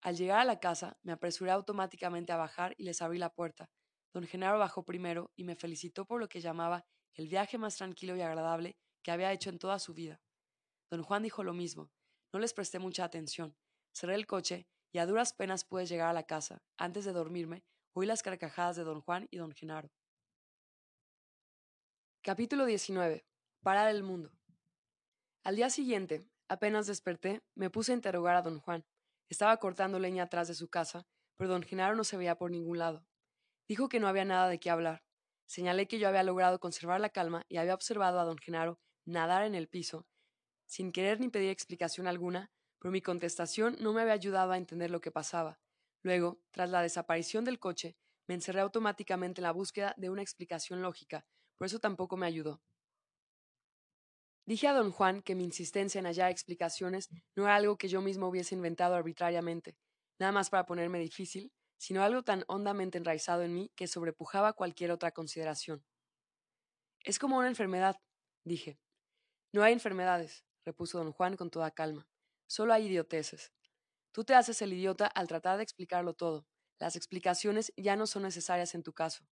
Al 0.03 0.17
llegar 0.17 0.41
a 0.41 0.45
la 0.45 0.61
casa, 0.61 0.99
me 1.03 1.13
apresuré 1.13 1.51
automáticamente 1.51 2.33
a 2.33 2.37
bajar 2.37 2.75
y 2.77 2.85
les 2.85 3.01
abrí 3.01 3.19
la 3.19 3.31
puerta. 3.31 3.71
Don 4.15 4.29
Genaro 4.29 4.61
bajó 4.61 4.85
primero 4.85 5.33
y 5.35 5.43
me 5.43 5.57
felicitó 5.57 6.07
por 6.07 6.21
lo 6.21 6.29
que 6.29 6.41
llamaba 6.41 6.87
el 7.15 7.29
viaje 7.29 7.59
más 7.59 7.77
tranquilo 7.77 8.17
y 8.17 8.23
agradable 8.23 8.77
que 9.03 9.11
había 9.11 9.33
hecho 9.33 9.51
en 9.51 9.59
toda 9.59 9.81
su 9.81 9.93
vida. 9.93 10.23
Don 10.89 11.03
Juan 11.03 11.25
dijo 11.25 11.43
lo 11.43 11.53
mismo. 11.53 11.91
No 12.33 12.39
les 12.39 12.55
presté 12.55 12.79
mucha 12.79 13.05
atención. 13.05 13.57
Cerré 13.93 14.15
el 14.15 14.27
coche 14.27 14.69
y 14.93 14.99
a 14.99 15.07
duras 15.07 15.33
penas 15.33 15.65
pude 15.65 15.87
llegar 15.87 16.09
a 16.09 16.13
la 16.13 16.27
casa. 16.27 16.63
Antes 16.77 17.05
de 17.05 17.13
dormirme, 17.13 17.65
oí 17.93 18.07
las 18.07 18.23
carcajadas 18.23 18.77
de 18.77 18.85
don 18.85 19.01
Juan 19.01 19.27
y 19.33 19.39
don 19.39 19.51
Genaro. 19.51 19.91
Capítulo 22.23 22.67
19. 22.67 23.27
Parar 23.63 23.89
el 23.89 24.05
mundo. 24.05 24.31
Al 25.43 25.57
día 25.57 25.71
siguiente, 25.71 26.25
apenas 26.49 26.87
desperté, 26.87 27.43
me 27.57 27.69
puse 27.69 27.91
a 27.91 27.97
interrogar 27.97 28.37
a 28.37 28.43
don 28.43 28.61
Juan. 28.61 28.85
Estaba 29.29 29.57
cortando 29.57 29.99
leña 29.99 30.23
atrás 30.23 30.47
de 30.47 30.55
su 30.55 30.69
casa, 30.69 31.05
pero 31.37 31.51
don 31.51 31.63
Genaro 31.63 31.97
no 31.97 32.05
se 32.05 32.17
veía 32.17 32.39
por 32.39 32.53
ningún 32.53 32.79
lado. 32.79 33.05
Dijo 33.69 33.89
que 33.89 34.01
no 34.01 34.09
había 34.09 34.25
nada 34.25 34.49
de 34.49 34.61
qué 34.61 34.71
hablar. 34.71 35.03
Señalé 35.47 35.89
que 35.89 35.99
yo 35.99 36.09
había 36.09 36.23
logrado 36.23 36.61
conservar 36.61 37.01
la 37.01 37.11
calma 37.11 37.45
y 37.49 37.57
había 37.57 37.75
observado 37.75 38.21
a 38.21 38.25
don 38.25 38.39
Genaro 38.39 38.79
nadar 39.07 39.45
en 39.45 39.55
el 39.55 39.69
piso, 39.69 40.07
sin 40.67 40.93
querer 40.93 41.21
ni 41.21 41.29
pedir 41.29 41.51
explicación 41.51 42.07
alguna, 42.07 42.51
pero 42.79 42.93
mi 42.93 43.03
contestación 43.03 43.77
no 43.81 43.93
me 43.93 44.03
había 44.03 44.15
ayudado 44.15 44.53
a 44.53 44.57
entender 44.57 44.91
lo 44.91 45.01
que 45.01 45.11
pasaba. 45.11 45.61
Luego, 46.03 46.41
tras 46.51 46.71
la 46.71 46.83
desaparición 46.83 47.45
del 47.45 47.59
coche, 47.59 47.97
me 48.27 48.35
encerré 48.35 48.61
automáticamente 48.61 49.41
en 49.41 49.45
la 49.45 49.53
búsqueda 49.53 49.95
de 49.97 50.11
una 50.11 50.23
explicación 50.23 50.83
lógica, 50.83 51.27
por 51.57 51.67
eso 51.67 51.79
tampoco 51.79 52.17
me 52.17 52.27
ayudó. 52.27 52.63
Dije 54.47 54.69
a 54.69 54.75
don 54.75 54.91
Juan 54.91 55.23
que 55.23 55.35
mi 55.35 55.45
insistencia 55.45 55.99
en 55.99 56.07
hallar 56.07 56.31
explicaciones 56.31 57.09
no 57.35 57.45
era 57.45 57.57
algo 57.57 57.79
que 57.79 57.89
yo 57.89 58.03
mismo 58.03 58.29
hubiese 58.29 58.55
inventado 58.55 58.95
arbitrariamente, 58.95 59.77
nada 60.19 60.33
más 60.33 60.51
para 60.51 60.67
ponerme 60.67 60.99
difícil, 60.99 61.53
sino 61.79 62.03
algo 62.03 62.23
tan 62.23 62.45
hondamente 62.49 62.99
enraizado 62.99 63.43
en 63.43 63.55
mí 63.55 63.73
que 63.77 63.87
sobrepujaba 63.87 64.53
cualquier 64.55 64.91
otra 64.91 65.13
consideración. 65.13 65.85
Es 67.01 67.19
como 67.19 67.39
una 67.39 67.49
enfermedad, 67.49 68.01
dije. 68.45 68.79
No 69.53 69.63
hay 69.63 69.73
enfermedades, 69.73 70.45
repuso 70.65 70.99
don 70.99 71.13
Juan 71.13 71.37
con 71.37 71.51
toda 71.51 71.71
calma. 71.71 72.09
Solo 72.47 72.73
hay 72.73 72.87
idioteces. 72.87 73.53
Tú 74.13 74.25
te 74.25 74.35
haces 74.35 74.63
el 74.63 74.73
idiota 74.73 75.07
al 75.07 75.29
tratar 75.29 75.57
de 75.57 75.63
explicarlo 75.63 76.15
todo. 76.15 76.47
Las 76.79 76.97
explicaciones 76.97 77.73
ya 77.77 77.97
no 77.97 78.07
son 78.07 78.23
necesarias 78.23 78.75
en 78.75 78.83
tu 78.83 78.93
caso. 78.93 79.27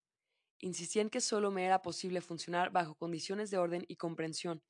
Insistí 0.59 0.99
en 0.99 1.09
que 1.09 1.21
solo 1.21 1.49
me 1.49 1.65
era 1.65 1.81
posible 1.81 2.21
funcionar 2.21 2.71
bajo 2.71 2.95
condiciones 2.95 3.49
de 3.49 3.57
orden 3.57 3.83
y 3.87 3.95
comprensión. 3.95 4.61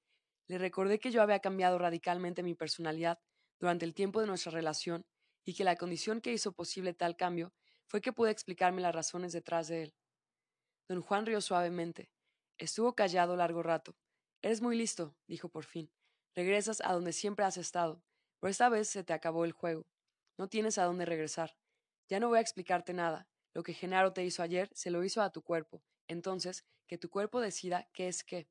Le 0.48 0.58
recordé 0.58 1.00
que 1.00 1.12
yo 1.12 1.22
había 1.22 1.40
cambiado 1.40 1.78
radicalmente 1.78 2.44
mi 2.44 2.56
personalidad 2.56 3.20
durante 3.60 3.86
el 3.86 3.94
tiempo 3.94 4.22
de 4.22 4.28
nuestra 4.28 4.52
relación 4.52 5.06
y 5.46 5.54
que 5.54 5.64
la 5.64 5.76
condición 5.76 6.22
que 6.22 6.34
hizo 6.34 6.52
posible 6.52 6.94
tal 6.94 7.16
cambio 7.16 7.54
fue 7.86 8.02
que 8.02 8.14
pude 8.14 8.32
explicarme 8.32 8.82
las 8.82 8.96
razones 8.96 9.34
detrás 9.34 9.68
de 9.68 9.84
él. 9.84 9.96
Don 10.88 11.02
Juan 11.02 11.26
rió 11.26 11.42
suavemente. 11.42 12.10
Estuvo 12.58 12.96
callado 12.96 13.36
largo 13.36 13.64
rato. 13.64 13.96
Eres 14.42 14.62
muy 14.62 14.78
listo, 14.78 15.16
dijo 15.28 15.50
por 15.50 15.66
fin. 15.66 15.92
Regresas 16.36 16.82
a 16.82 16.94
donde 16.94 17.14
siempre 17.14 17.46
has 17.46 17.58
estado. 17.58 18.04
Pero 18.40 18.52
esta 18.52 18.70
vez 18.70 18.90
se 18.90 19.04
te 19.04 19.14
acabó 19.14 19.46
el 19.46 19.52
juego. 19.52 19.88
No 20.38 20.48
tienes 20.48 20.78
a 20.78 20.86
dónde 20.86 21.06
regresar. 21.06 21.56
Ya 22.08 22.20
no 22.20 22.30
voy 22.30 22.40
a 22.40 22.42
explicarte 22.42 22.94
nada. 22.94 23.28
Lo 23.54 23.64
que 23.64 23.74
Genaro 23.74 24.14
te 24.14 24.24
hizo 24.24 24.42
ayer 24.42 24.70
se 24.74 24.92
lo 24.92 25.04
hizo 25.04 25.22
a 25.22 25.32
tu 25.32 25.44
cuerpo. 25.44 25.84
Entonces, 26.08 26.66
que 26.88 26.98
tu 26.98 27.10
cuerpo 27.10 27.40
decida 27.40 27.90
qué 27.94 28.08
es 28.08 28.24
qué. 28.24 28.50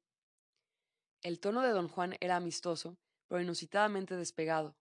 El 1.23 1.41
tono 1.41 1.63
de 1.63 1.71
don 1.71 1.89
Juan 1.89 2.17
era 2.21 2.37
amistoso, 2.37 2.99
pero 3.29 3.43
inusitadamente 3.43 4.17
despegado. 4.17 4.77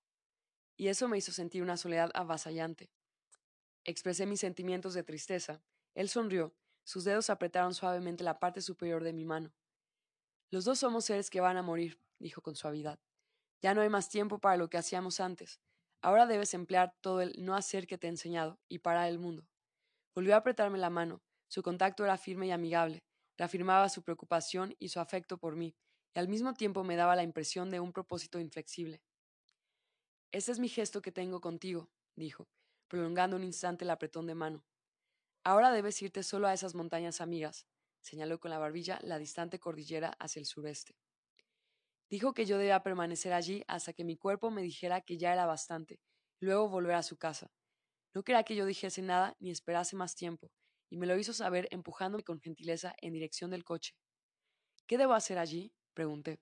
Y 0.79 0.87
eso 0.87 1.09
me 1.09 1.17
hizo 1.17 1.33
sentir 1.33 1.61
una 1.61 1.75
soledad 1.75 2.09
avasallante. 2.13 2.89
Expresé 3.83 4.25
mis 4.25 4.39
sentimientos 4.39 4.93
de 4.93 5.03
tristeza. 5.03 5.61
Él 5.93 6.07
sonrió. 6.07 6.55
Sus 6.85 7.03
dedos 7.03 7.29
apretaron 7.29 7.73
suavemente 7.73 8.23
la 8.23 8.39
parte 8.39 8.61
superior 8.61 9.03
de 9.03 9.11
mi 9.11 9.25
mano. 9.25 9.53
Los 10.49 10.63
dos 10.63 10.79
somos 10.79 11.03
seres 11.03 11.29
que 11.29 11.41
van 11.41 11.57
a 11.57 11.63
morir, 11.63 11.99
dijo 12.17 12.41
con 12.41 12.55
suavidad. 12.55 12.97
Ya 13.61 13.73
no 13.73 13.81
hay 13.81 13.89
más 13.89 14.07
tiempo 14.07 14.39
para 14.39 14.55
lo 14.55 14.69
que 14.69 14.77
hacíamos 14.77 15.19
antes. 15.19 15.59
Ahora 16.01 16.25
debes 16.25 16.53
emplear 16.53 16.95
todo 17.01 17.19
el 17.19 17.35
no 17.43 17.57
hacer 17.57 17.85
que 17.85 17.97
te 17.97 18.07
he 18.07 18.09
enseñado 18.09 18.57
y 18.69 18.79
parar 18.79 19.09
el 19.09 19.19
mundo. 19.19 19.45
Volvió 20.15 20.33
a 20.33 20.37
apretarme 20.37 20.77
la 20.77 20.89
mano. 20.89 21.21
Su 21.49 21.61
contacto 21.61 22.05
era 22.05 22.17
firme 22.17 22.47
y 22.47 22.51
amigable. 22.51 23.03
Reafirmaba 23.37 23.89
su 23.89 24.01
preocupación 24.01 24.77
y 24.79 24.87
su 24.87 25.01
afecto 25.01 25.37
por 25.39 25.57
mí, 25.57 25.75
y 26.15 26.19
al 26.19 26.29
mismo 26.29 26.53
tiempo 26.53 26.85
me 26.85 26.95
daba 26.95 27.17
la 27.17 27.23
impresión 27.23 27.69
de 27.69 27.81
un 27.81 27.91
propósito 27.91 28.39
inflexible. 28.39 29.01
Ese 30.31 30.51
es 30.51 30.59
mi 30.59 30.69
gesto 30.69 31.01
que 31.01 31.11
tengo 31.11 31.41
contigo, 31.41 31.89
dijo, 32.15 32.47
prolongando 32.87 33.35
un 33.35 33.43
instante 33.43 33.83
el 33.83 33.89
apretón 33.89 34.27
de 34.27 34.35
mano. 34.35 34.63
Ahora 35.43 35.71
debes 35.71 35.99
irte 36.03 36.21
solo 36.21 36.47
a 36.47 36.53
esas 36.53 36.75
montañas 36.75 37.19
amigas, 37.19 37.65
señaló 38.01 38.39
con 38.39 38.51
la 38.51 38.59
barbilla 38.59 38.99
la 39.01 39.17
distante 39.17 39.59
cordillera 39.59 40.09
hacia 40.19 40.39
el 40.39 40.45
sureste. 40.45 40.95
Dijo 42.11 42.33
que 42.33 42.45
yo 42.45 42.59
debía 42.59 42.83
permanecer 42.83 43.33
allí 43.33 43.63
hasta 43.67 43.93
que 43.93 44.03
mi 44.03 44.17
cuerpo 44.17 44.51
me 44.51 44.61
dijera 44.61 45.01
que 45.01 45.17
ya 45.17 45.33
era 45.33 45.47
bastante, 45.47 45.99
luego 46.39 46.69
volver 46.69 46.95
a 46.95 47.03
su 47.03 47.17
casa. 47.17 47.51
No 48.13 48.23
quería 48.23 48.43
que 48.43 48.55
yo 48.55 48.65
dijese 48.65 49.01
nada 49.01 49.35
ni 49.39 49.49
esperase 49.49 49.95
más 49.95 50.15
tiempo, 50.15 50.51
y 50.91 50.97
me 50.97 51.07
lo 51.07 51.17
hizo 51.17 51.33
saber 51.33 51.67
empujándome 51.71 52.23
con 52.23 52.39
gentileza 52.39 52.95
en 53.01 53.13
dirección 53.13 53.49
del 53.49 53.63
coche. 53.63 53.95
¿Qué 54.85 54.99
debo 54.99 55.13
hacer 55.13 55.39
allí? 55.39 55.73
pregunté. 55.95 56.39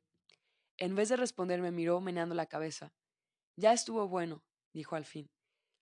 En 0.77 0.95
vez 0.95 1.07
de 1.09 1.15
responder 1.15 1.61
me 1.61 1.71
miró 1.71 2.01
meneando 2.01 2.35
la 2.35 2.45
cabeza. 2.47 2.93
Ya 3.59 3.73
estuvo 3.73 4.07
bueno, 4.07 4.43
dijo 4.71 4.95
al 4.95 5.05
fin. 5.05 5.31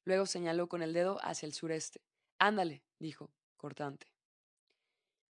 Luego 0.05 0.25
señaló 0.25 0.69
con 0.69 0.81
el 0.81 0.93
dedo 0.93 1.19
hacia 1.21 1.45
el 1.45 1.53
sureste. 1.53 1.99
Ándale, 2.39 2.85
dijo, 2.99 3.33
cortante. 3.57 4.07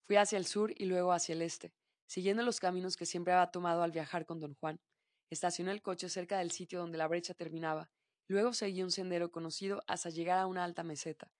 Fui 0.05 0.17
hacia 0.17 0.37
el 0.37 0.45
sur 0.45 0.71
y 0.75 0.85
luego 0.85 1.13
hacia 1.13 1.33
el 1.33 1.41
este, 1.41 1.73
siguiendo 2.05 2.43
los 2.43 2.59
caminos 2.59 2.95
que 2.95 3.07
siempre 3.07 3.33
había 3.33 3.49
tomado 3.49 3.81
al 3.81 3.91
viajar 3.91 4.27
con 4.27 4.39
don 4.39 4.53
Juan. 4.53 4.79
Estacioné 5.31 5.71
el 5.71 5.81
coche 5.81 6.09
cerca 6.09 6.37
del 6.37 6.51
sitio 6.51 6.79
donde 6.79 6.99
la 6.99 7.07
brecha 7.07 7.33
terminaba, 7.33 7.89
luego 8.27 8.53
seguí 8.53 8.83
un 8.83 8.91
sendero 8.91 9.31
conocido 9.31 9.81
hasta 9.87 10.11
llegar 10.11 10.37
a 10.37 10.45
una 10.45 10.63
alta 10.63 10.83
meseta. 10.83 11.31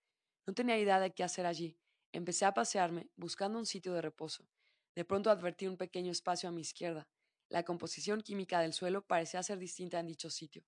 No 0.48 0.54
tenía 0.54 0.78
idea 0.78 0.98
de 0.98 1.12
qué 1.12 1.22
hacer 1.22 1.46
allí. 1.46 1.78
Empecé 2.12 2.44
a 2.44 2.54
pasearme, 2.54 3.08
buscando 3.16 3.58
un 3.58 3.66
sitio 3.66 3.92
de 3.94 4.02
reposo. 4.02 4.48
De 4.96 5.04
pronto 5.04 5.30
advertí 5.30 5.68
un 5.68 5.76
pequeño 5.76 6.10
espacio 6.10 6.48
a 6.48 6.52
mi 6.52 6.62
izquierda. 6.62 7.08
La 7.48 7.62
composición 7.62 8.20
química 8.20 8.60
del 8.60 8.72
suelo 8.72 9.06
parecía 9.06 9.42
ser 9.42 9.58
distinta 9.58 10.00
en 10.00 10.06
dicho 10.06 10.28
sitio, 10.28 10.64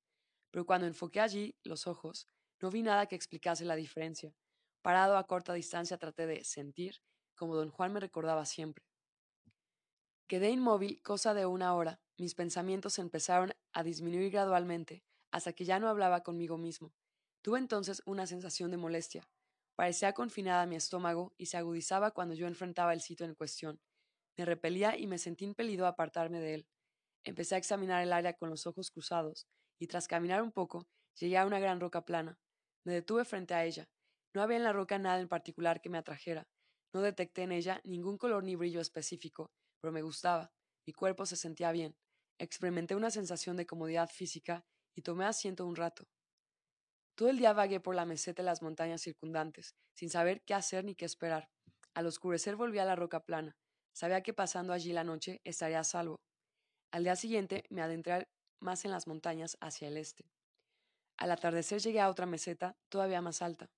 pero 0.50 0.66
cuando 0.66 0.86
enfoqué 0.86 1.20
allí 1.20 1.56
los 1.62 1.86
ojos, 1.86 2.28
no 2.60 2.70
vi 2.70 2.82
nada 2.82 3.06
que 3.06 3.16
explicase 3.16 3.64
la 3.64 3.76
diferencia. 3.76 4.34
Parado 4.82 5.16
a 5.16 5.26
corta 5.26 5.54
distancia 5.54 5.98
traté 5.98 6.26
de 6.26 6.44
sentir, 6.44 7.02
como 7.34 7.54
don 7.54 7.70
Juan 7.70 7.92
me 7.92 8.00
recordaba 8.00 8.44
siempre. 8.44 8.84
Quedé 10.26 10.50
inmóvil 10.50 11.02
cosa 11.02 11.34
de 11.34 11.46
una 11.46 11.74
hora. 11.74 12.00
Mis 12.16 12.34
pensamientos 12.34 12.98
empezaron 12.98 13.52
a 13.72 13.82
disminuir 13.82 14.30
gradualmente 14.30 15.02
hasta 15.30 15.52
que 15.52 15.64
ya 15.64 15.78
no 15.78 15.88
hablaba 15.88 16.22
conmigo 16.22 16.58
mismo. 16.58 16.92
Tuve 17.42 17.58
entonces 17.58 18.02
una 18.04 18.26
sensación 18.26 18.70
de 18.70 18.76
molestia. 18.76 19.28
Parecía 19.74 20.12
confinada 20.12 20.66
mi 20.66 20.76
estómago 20.76 21.32
y 21.38 21.46
se 21.46 21.56
agudizaba 21.56 22.10
cuando 22.10 22.34
yo 22.34 22.46
enfrentaba 22.46 22.92
el 22.92 23.00
sitio 23.00 23.26
en 23.26 23.34
cuestión. 23.34 23.80
Me 24.36 24.44
repelía 24.44 24.96
y 24.96 25.06
me 25.06 25.18
sentí 25.18 25.44
impelido 25.44 25.86
a 25.86 25.90
apartarme 25.90 26.40
de 26.40 26.54
él. 26.54 26.68
Empecé 27.24 27.54
a 27.54 27.58
examinar 27.58 28.02
el 28.02 28.12
área 28.12 28.34
con 28.34 28.50
los 28.50 28.66
ojos 28.66 28.90
cruzados, 28.90 29.46
y 29.80 29.86
tras 29.86 30.06
caminar 30.06 30.42
un 30.42 30.52
poco, 30.52 30.86
llegué 31.18 31.38
a 31.38 31.46
una 31.46 31.58
gran 31.58 31.80
roca 31.80 32.04
plana. 32.04 32.38
Me 32.84 32.92
detuve 32.92 33.24
frente 33.24 33.54
a 33.54 33.64
ella. 33.64 33.88
No 34.34 34.42
había 34.42 34.58
en 34.58 34.64
la 34.64 34.72
roca 34.72 34.98
nada 34.98 35.20
en 35.20 35.28
particular 35.28 35.80
que 35.80 35.88
me 35.88 35.98
atrajera. 35.98 36.46
No 36.92 37.00
detecté 37.00 37.42
en 37.42 37.52
ella 37.52 37.80
ningún 37.84 38.18
color 38.18 38.44
ni 38.44 38.56
brillo 38.56 38.80
específico, 38.80 39.50
pero 39.80 39.92
me 39.92 40.02
gustaba. 40.02 40.52
Mi 40.86 40.92
cuerpo 40.92 41.24
se 41.26 41.36
sentía 41.36 41.72
bien. 41.72 41.96
Experimenté 42.38 42.94
una 42.94 43.10
sensación 43.10 43.56
de 43.56 43.66
comodidad 43.66 44.08
física 44.08 44.64
y 44.94 45.02
tomé 45.02 45.24
asiento 45.24 45.66
un 45.66 45.76
rato. 45.76 46.04
Todo 47.16 47.28
el 47.28 47.38
día 47.38 47.52
vagué 47.52 47.80
por 47.80 47.94
la 47.94 48.06
meseta 48.06 48.42
y 48.42 48.44
las 48.44 48.62
montañas 48.62 49.02
circundantes, 49.02 49.74
sin 49.94 50.10
saber 50.10 50.42
qué 50.46 50.54
hacer 50.54 50.84
ni 50.84 50.94
qué 50.94 51.04
esperar. 51.04 51.48
Al 51.94 52.06
oscurecer 52.06 52.56
volví 52.56 52.78
a 52.78 52.84
la 52.84 52.96
roca 52.96 53.24
plana. 53.24 53.56
Sabía 53.92 54.22
que 54.22 54.32
pasando 54.32 54.72
allí 54.72 54.92
la 54.92 55.04
noche 55.04 55.40
estaría 55.44 55.80
a 55.80 55.84
salvo. 55.84 56.20
Al 56.92 57.04
día 57.04 57.16
siguiente 57.16 57.64
me 57.70 57.82
adentré 57.82 58.26
más 58.60 58.84
en 58.84 58.90
las 58.90 59.06
montañas 59.06 59.56
hacia 59.60 59.88
el 59.88 59.96
este. 59.96 60.30
Al 61.16 61.30
atardecer 61.30 61.80
llegué 61.80 62.00
a 62.00 62.08
otra 62.08 62.26
meseta, 62.26 62.76
todavía 62.88 63.20
más 63.20 63.42
alta. 63.42 63.70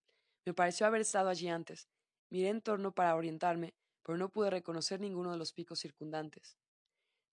Me 0.45 0.55
pareció 0.55 0.87
haber 0.87 1.01
estado 1.01 1.29
allí 1.29 1.49
antes. 1.49 1.89
Miré 2.31 2.49
en 2.49 2.63
torno 2.63 2.93
para 2.93 3.15
orientarme, 3.17 3.75
pero 4.03 4.19
no 4.19 4.29
pude 4.29 4.51
reconocer 4.51 5.01
ninguno 5.01 5.33
de 5.33 5.39
los 5.39 5.53
picos 5.53 5.81
circundantes. 5.81 6.57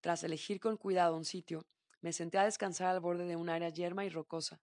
Tras 0.02 0.24
elegir 0.24 0.60
con 0.60 0.78
cuidado 0.78 1.16
un 1.16 1.26
sitio, 1.26 1.66
me 2.02 2.14
senté 2.14 2.38
a 2.38 2.46
descansar 2.46 2.88
al 2.88 3.02
borde 3.02 3.26
de 3.26 3.36
un 3.36 3.50
área 3.50 3.70
yerma 3.70 4.06
y 4.06 4.10
rocosa. 4.10 4.62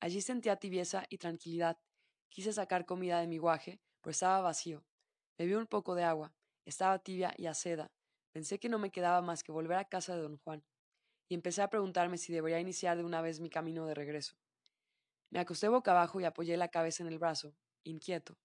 Allí 0.00 0.20
sentía 0.20 0.56
tibieza 0.56 1.04
y 1.08 1.18
tranquilidad. 1.18 1.78
Quise 2.28 2.52
sacar 2.52 2.86
comida 2.86 3.20
de 3.20 3.26
mi 3.26 3.38
guaje, 3.38 3.80
pero 4.00 4.12
estaba 4.12 4.40
vacío. 4.40 4.84
Bebí 5.36 5.54
un 5.54 5.66
poco 5.66 5.94
de 5.94 6.04
agua. 6.04 6.32
Estaba 6.64 6.98
tibia 6.98 7.34
y 7.36 7.46
aceda. 7.46 7.90
Pensé 8.32 8.60
que 8.60 8.68
no 8.68 8.78
me 8.78 8.90
quedaba 8.90 9.22
más 9.22 9.42
que 9.42 9.52
volver 9.52 9.78
a 9.78 9.88
casa 9.88 10.14
de 10.14 10.22
don 10.22 10.36
Juan. 10.38 10.62
Y 11.28 11.34
empecé 11.34 11.62
a 11.62 11.70
preguntarme 11.70 12.18
si 12.18 12.32
debería 12.32 12.60
iniciar 12.60 12.96
de 12.96 13.04
una 13.04 13.20
vez 13.20 13.40
mi 13.40 13.50
camino 13.50 13.86
de 13.86 13.94
regreso. 13.94 14.36
Me 15.30 15.40
acosté 15.40 15.68
boca 15.68 15.90
abajo 15.90 16.20
y 16.20 16.24
apoyé 16.24 16.56
la 16.56 16.68
cabeza 16.68 17.02
en 17.02 17.08
el 17.08 17.18
brazo, 17.18 17.54
inquieto. 17.84 18.38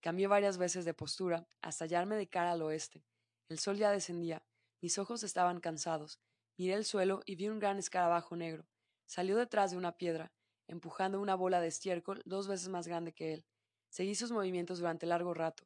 Cambié 0.00 0.26
varias 0.26 0.58
veces 0.58 0.84
de 0.84 0.94
postura 0.94 1.46
hasta 1.60 1.84
hallarme 1.84 2.16
de 2.16 2.28
cara 2.28 2.52
al 2.52 2.62
oeste. 2.62 3.04
El 3.48 3.58
sol 3.58 3.76
ya 3.76 3.90
descendía. 3.90 4.42
Mis 4.80 4.98
ojos 4.98 5.22
estaban 5.22 5.60
cansados. 5.60 6.20
Miré 6.56 6.74
el 6.74 6.84
suelo 6.84 7.20
y 7.26 7.36
vi 7.36 7.48
un 7.48 7.58
gran 7.58 7.78
escarabajo 7.78 8.34
negro. 8.34 8.66
Salió 9.06 9.36
detrás 9.36 9.70
de 9.70 9.76
una 9.76 9.96
piedra, 9.96 10.32
empujando 10.68 11.20
una 11.20 11.34
bola 11.34 11.60
de 11.60 11.68
estiércol 11.68 12.22
dos 12.24 12.48
veces 12.48 12.68
más 12.68 12.88
grande 12.88 13.12
que 13.12 13.34
él. 13.34 13.46
Seguí 13.90 14.14
sus 14.14 14.32
movimientos 14.32 14.78
durante 14.78 15.06
largo 15.06 15.34
rato. 15.34 15.64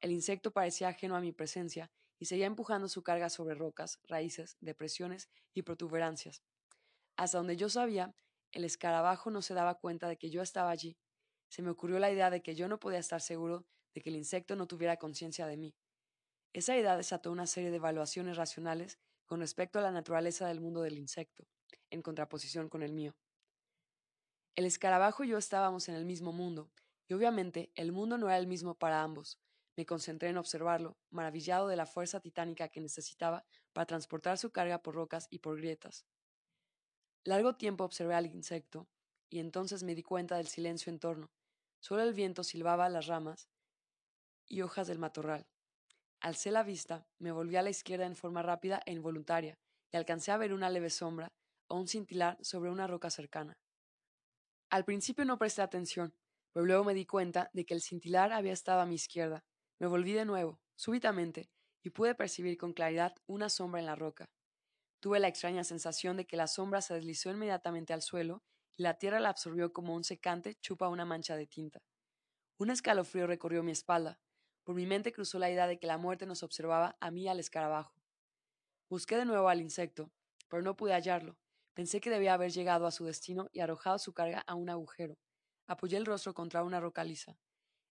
El 0.00 0.12
insecto 0.12 0.52
parecía 0.52 0.88
ajeno 0.88 1.16
a 1.16 1.20
mi 1.20 1.32
presencia 1.32 1.90
y 2.18 2.26
seguía 2.26 2.46
empujando 2.46 2.88
su 2.88 3.02
carga 3.02 3.28
sobre 3.28 3.54
rocas, 3.54 3.98
raíces, 4.04 4.56
depresiones 4.60 5.28
y 5.54 5.62
protuberancias. 5.62 6.42
Hasta 7.16 7.38
donde 7.38 7.56
yo 7.56 7.68
sabía, 7.68 8.14
el 8.52 8.64
escarabajo 8.64 9.30
no 9.30 9.42
se 9.42 9.54
daba 9.54 9.78
cuenta 9.78 10.08
de 10.08 10.16
que 10.16 10.30
yo 10.30 10.42
estaba 10.42 10.70
allí. 10.70 10.96
Se 11.48 11.62
me 11.62 11.70
ocurrió 11.70 11.98
la 11.98 12.10
idea 12.10 12.30
de 12.30 12.42
que 12.42 12.54
yo 12.54 12.68
no 12.68 12.78
podía 12.78 12.98
estar 12.98 13.20
seguro 13.20 13.66
de 13.94 14.00
que 14.02 14.10
el 14.10 14.16
insecto 14.16 14.56
no 14.56 14.66
tuviera 14.66 14.98
conciencia 14.98 15.46
de 15.46 15.56
mí. 15.56 15.74
Esa 16.52 16.76
idea 16.76 16.96
desató 16.96 17.30
una 17.30 17.46
serie 17.46 17.70
de 17.70 17.76
evaluaciones 17.76 18.36
racionales 18.36 18.98
con 19.26 19.40
respecto 19.40 19.78
a 19.78 19.82
la 19.82 19.90
naturaleza 19.90 20.46
del 20.46 20.60
mundo 20.60 20.82
del 20.82 20.98
insecto, 20.98 21.46
en 21.90 22.02
contraposición 22.02 22.68
con 22.68 22.82
el 22.82 22.92
mío. 22.92 23.14
El 24.54 24.64
escarabajo 24.64 25.24
y 25.24 25.28
yo 25.28 25.38
estábamos 25.38 25.88
en 25.88 25.96
el 25.96 26.06
mismo 26.06 26.32
mundo, 26.32 26.70
y 27.08 27.14
obviamente 27.14 27.70
el 27.74 27.92
mundo 27.92 28.16
no 28.16 28.26
era 28.26 28.38
el 28.38 28.46
mismo 28.46 28.74
para 28.74 29.02
ambos. 29.02 29.38
Me 29.76 29.84
concentré 29.84 30.30
en 30.30 30.38
observarlo, 30.38 30.96
maravillado 31.10 31.68
de 31.68 31.76
la 31.76 31.86
fuerza 31.86 32.20
titánica 32.20 32.68
que 32.68 32.80
necesitaba 32.80 33.44
para 33.72 33.86
transportar 33.86 34.38
su 34.38 34.50
carga 34.50 34.82
por 34.82 34.94
rocas 34.94 35.28
y 35.30 35.40
por 35.40 35.58
grietas. 35.58 36.06
Largo 37.24 37.56
tiempo 37.56 37.84
observé 37.84 38.14
al 38.14 38.26
insecto, 38.26 38.88
y 39.28 39.40
entonces 39.40 39.82
me 39.82 39.94
di 39.94 40.02
cuenta 40.02 40.36
del 40.36 40.46
silencio 40.46 40.90
en 40.90 40.98
torno. 40.98 41.30
Solo 41.80 42.02
el 42.02 42.14
viento 42.14 42.42
silbaba 42.42 42.88
las 42.88 43.06
ramas 43.06 43.48
y 44.46 44.62
hojas 44.62 44.86
del 44.86 44.98
matorral. 44.98 45.46
Alcé 46.20 46.50
la 46.50 46.62
vista, 46.62 47.06
me 47.18 47.32
volví 47.32 47.56
a 47.56 47.62
la 47.62 47.70
izquierda 47.70 48.06
en 48.06 48.16
forma 48.16 48.42
rápida 48.42 48.80
e 48.86 48.92
involuntaria, 48.92 49.58
y 49.92 49.96
alcancé 49.96 50.32
a 50.32 50.38
ver 50.38 50.52
una 50.52 50.70
leve 50.70 50.88
sombra 50.88 51.32
o 51.68 51.76
un 51.76 51.88
cintilar 51.88 52.38
sobre 52.40 52.70
una 52.70 52.86
roca 52.86 53.10
cercana. 53.10 53.58
Al 54.70 54.84
principio 54.84 55.24
no 55.24 55.38
presté 55.38 55.62
atención, 55.62 56.14
pero 56.52 56.64
luego 56.64 56.84
me 56.84 56.94
di 56.94 57.04
cuenta 57.06 57.50
de 57.52 57.66
que 57.66 57.74
el 57.74 57.82
cintilar 57.82 58.32
había 58.32 58.52
estado 58.52 58.80
a 58.80 58.86
mi 58.86 58.94
izquierda. 58.94 59.44
Me 59.78 59.86
volví 59.86 60.12
de 60.12 60.24
nuevo, 60.24 60.58
súbitamente, 60.74 61.50
y 61.82 61.90
pude 61.90 62.14
percibir 62.14 62.56
con 62.56 62.72
claridad 62.72 63.14
una 63.26 63.48
sombra 63.48 63.80
en 63.80 63.86
la 63.86 63.94
roca. 63.94 64.24
Tuve 65.00 65.20
la 65.20 65.28
extraña 65.28 65.64
sensación 65.64 66.16
de 66.16 66.26
que 66.26 66.36
la 66.36 66.46
sombra 66.46 66.80
se 66.80 66.94
deslizó 66.94 67.30
inmediatamente 67.30 67.92
al 67.92 68.02
suelo 68.02 68.42
y 68.76 68.82
la 68.82 68.98
tierra 68.98 69.20
la 69.20 69.28
absorbió 69.28 69.72
como 69.72 69.94
un 69.94 70.04
secante 70.04 70.54
chupa 70.56 70.88
una 70.88 71.04
mancha 71.04 71.36
de 71.36 71.46
tinta. 71.46 71.78
Un 72.58 72.70
escalofrío 72.70 73.26
recorrió 73.26 73.62
mi 73.62 73.72
espalda. 73.72 74.18
Por 74.64 74.74
mi 74.74 74.86
mente 74.86 75.12
cruzó 75.12 75.38
la 75.38 75.50
idea 75.50 75.66
de 75.66 75.78
que 75.78 75.86
la 75.86 75.98
muerte 75.98 76.26
nos 76.26 76.42
observaba 76.42 76.96
a 77.00 77.10
mí 77.10 77.28
al 77.28 77.38
escarabajo. 77.38 77.94
Busqué 78.88 79.16
de 79.16 79.26
nuevo 79.26 79.48
al 79.48 79.60
insecto, 79.60 80.10
pero 80.48 80.62
no 80.62 80.74
pude 80.74 80.92
hallarlo. 80.92 81.36
Pensé 81.74 82.00
que 82.00 82.10
debía 82.10 82.34
haber 82.34 82.50
llegado 82.50 82.86
a 82.86 82.90
su 82.90 83.04
destino 83.04 83.48
y 83.52 83.60
arrojado 83.60 83.98
su 83.98 84.14
carga 84.14 84.40
a 84.40 84.54
un 84.54 84.70
agujero. 84.70 85.18
Apoyé 85.66 85.98
el 85.98 86.06
rostro 86.06 86.32
contra 86.32 86.64
una 86.64 86.80
roca 86.80 87.04
lisa. 87.04 87.36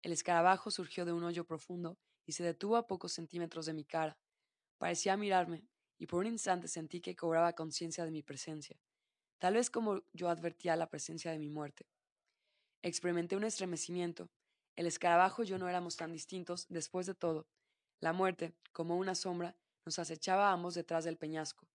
El 0.01 0.11
escarabajo 0.11 0.71
surgió 0.71 1.05
de 1.05 1.13
un 1.13 1.23
hoyo 1.23 1.45
profundo 1.45 1.97
y 2.25 2.31
se 2.31 2.43
detuvo 2.43 2.77
a 2.77 2.87
pocos 2.87 3.13
centímetros 3.13 3.65
de 3.65 3.73
mi 3.73 3.85
cara. 3.85 4.17
Parecía 4.77 5.15
mirarme, 5.17 5.67
y 5.99 6.07
por 6.07 6.21
un 6.21 6.27
instante 6.27 6.67
sentí 6.67 7.01
que 7.01 7.15
cobraba 7.15 7.53
conciencia 7.53 8.03
de 8.05 8.11
mi 8.11 8.23
presencia, 8.23 8.79
tal 9.37 9.53
vez 9.53 9.69
como 9.69 10.01
yo 10.13 10.29
advertía 10.29 10.75
la 10.75 10.89
presencia 10.89 11.31
de 11.31 11.37
mi 11.37 11.49
muerte. 11.49 11.85
Experimenté 12.81 13.35
un 13.35 13.43
estremecimiento. 13.43 14.31
El 14.75 14.87
escarabajo 14.87 15.43
y 15.43 15.47
yo 15.47 15.59
no 15.59 15.69
éramos 15.69 15.97
tan 15.97 16.11
distintos, 16.11 16.65
después 16.69 17.05
de 17.05 17.13
todo. 17.13 17.47
La 17.99 18.13
muerte, 18.13 18.55
como 18.71 18.97
una 18.97 19.13
sombra, 19.13 19.55
nos 19.85 19.99
acechaba 19.99 20.49
a 20.49 20.53
ambos 20.53 20.73
detrás 20.73 21.03
del 21.03 21.17
peñasco. 21.17 21.67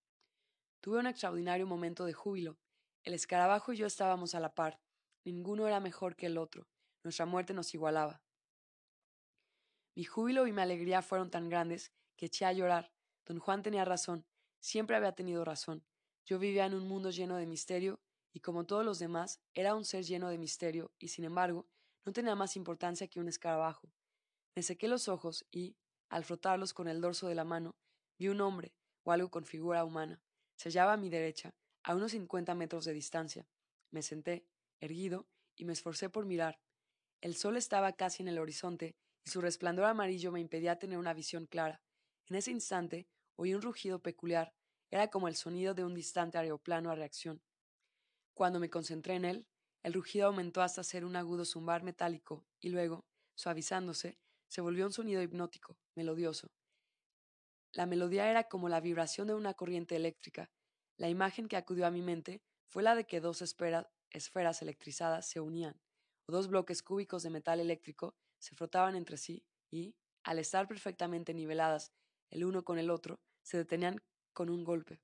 Tuve 0.81 0.99
un 0.99 1.07
extraordinario 1.07 1.67
momento 1.67 2.05
de 2.05 2.13
júbilo. 2.13 2.59
El 3.05 3.15
escarabajo 3.15 3.73
y 3.73 3.77
yo 3.77 3.87
estábamos 3.87 4.35
a 4.35 4.41
la 4.41 4.55
par. 4.55 4.81
Ninguno 5.25 5.69
era 5.69 5.79
mejor 5.79 6.17
que 6.17 6.27
el 6.27 6.39
otro. 6.39 6.67
Nuestra 7.07 7.25
muerte 7.25 7.55
nos 7.55 7.73
igualaba. 7.73 8.21
Mi 9.95 10.03
júbilo 10.03 10.49
y 10.49 10.53
mi 10.53 10.61
alegría 10.61 11.03
fueron 11.03 11.31
tan 11.31 11.49
grandes 11.49 11.93
que 12.17 12.27
eché 12.27 12.45
a 12.47 12.53
llorar. 12.53 12.93
Don 13.25 13.39
Juan 13.39 13.63
tenía 13.63 13.85
razón. 13.85 14.27
Siempre 14.59 14.97
había 14.97 15.13
tenido 15.13 15.45
razón. 15.45 15.87
Yo 16.25 16.41
vivía 16.41 16.67
en 16.67 16.75
un 16.75 16.89
mundo 16.89 17.11
lleno 17.11 17.37
de 17.37 17.47
misterio 17.47 18.01
y 18.33 18.41
como 18.41 18.67
todos 18.67 18.85
los 18.85 18.99
demás, 18.99 19.41
era 19.55 19.77
un 19.77 19.85
ser 19.85 20.03
lleno 20.03 20.31
de 20.31 20.37
misterio 20.37 20.91
y, 20.99 21.07
sin 21.07 21.25
embargo, 21.25 21.69
no 22.05 22.13
tenía 22.13 22.35
más 22.35 22.57
importancia 22.57 23.07
que 23.07 23.21
un 23.21 23.29
escarabajo. 23.29 23.89
Me 24.57 24.65
sequé 24.65 24.89
los 24.89 25.07
ojos 25.07 25.47
y, 25.53 25.77
al 26.09 26.25
frotarlos 26.25 26.75
con 26.75 26.89
el 26.89 27.01
dorso 27.01 27.29
de 27.29 27.37
la 27.37 27.45
mano, 27.45 27.77
vi 28.19 28.27
un 28.27 28.41
hombre 28.41 28.75
o 29.05 29.13
algo 29.13 29.31
con 29.31 29.45
figura 29.45 29.85
humana. 29.85 30.21
Se 30.57 30.71
hallaba 30.71 30.95
a 30.95 30.97
mi 30.97 31.09
derecha, 31.09 31.55
a 31.85 31.95
unos 31.95 32.11
cincuenta 32.11 32.57
metros 32.57 32.85
de 32.85 32.95
distancia. 32.95 33.47
Me 33.93 34.03
senté, 34.03 34.49
erguido, 34.81 35.29
y 35.55 35.67
me 35.67 35.73
esforcé 35.73 36.11
por 36.11 36.27
mirar. 36.27 36.59
El 37.21 37.35
sol 37.35 37.57
estaba 37.57 37.93
casi 37.93 38.23
en 38.23 38.29
el 38.29 38.39
horizonte, 38.39 38.95
y 39.25 39.31
su 39.31 39.41
resplandor 39.41 39.87
amarillo 39.87 40.31
me 40.31 40.41
impedía 40.41 40.79
tener 40.79 40.99
una 40.99 41.15
visión 41.15 41.47
clara. 41.47 41.83
En 42.29 42.37
ese 42.37 42.51
instante 42.51 43.09
oí 43.37 43.55
un 43.55 43.63
rugido 43.63 44.01
peculiar, 44.01 44.53
era 44.91 45.09
como 45.09 45.29
el 45.29 45.35
sonido 45.35 45.75
de 45.75 45.85
un 45.85 45.95
distante 45.95 46.39
aeroplano 46.39 46.91
a 46.91 46.95
reacción. 46.95 47.43
Cuando 48.35 48.61
me 48.61 48.71
concentré 48.71 49.15
en 49.15 49.25
él, 49.25 49.47
el 49.83 49.95
rugido 49.95 50.27
aumentó 50.27 50.63
hasta 50.63 50.85
ser 50.85 51.05
un 51.05 51.17
agudo 51.17 51.45
zumbar 51.45 51.83
metálico, 51.83 52.45
y 52.61 52.69
luego, 52.69 53.05
suavizándose, 53.35 54.19
se 54.49 54.61
volvió 54.61 54.87
un 54.87 54.93
sonido 54.93 55.23
hipnótico, 55.23 55.77
melodioso. 55.95 56.49
La 57.73 57.87
melodía 57.87 58.31
era 58.31 58.45
como 58.45 58.69
la 58.69 58.81
vibración 58.81 59.27
de 59.27 59.35
una 59.35 59.55
corriente 59.55 59.97
eléctrica. 59.97 60.51
La 60.97 61.09
imagen 61.09 61.49
que 61.49 61.57
acudió 61.57 61.87
a 61.87 61.91
mi 61.91 62.03
mente 62.03 62.43
fue 62.69 62.83
la 62.83 62.95
de 62.95 63.07
que 63.07 63.21
dos 63.21 63.43
esferas 63.43 64.63
electrizadas 64.63 65.29
se 65.29 65.41
unían, 65.41 65.79
dos 66.33 66.49
bloques 66.49 66.83
cúbicos 66.83 67.23
de 67.23 67.31
metal 67.31 67.61
eléctrico 67.61 68.15
se 68.39 68.55
frotaban 68.55 68.97
entre 68.97 69.17
sí 69.17 69.45
y, 69.71 69.95
al 70.25 70.39
estar 70.39 70.67
perfectamente 70.67 71.35
niveladas 71.35 71.93
el 72.31 72.45
uno 72.45 72.65
con 72.65 72.79
el 72.79 72.91
otro, 72.91 73.21
se 73.43 73.57
detenían 73.59 74.03
con 74.33 74.51
un 74.51 74.65
golpe. 74.65 75.01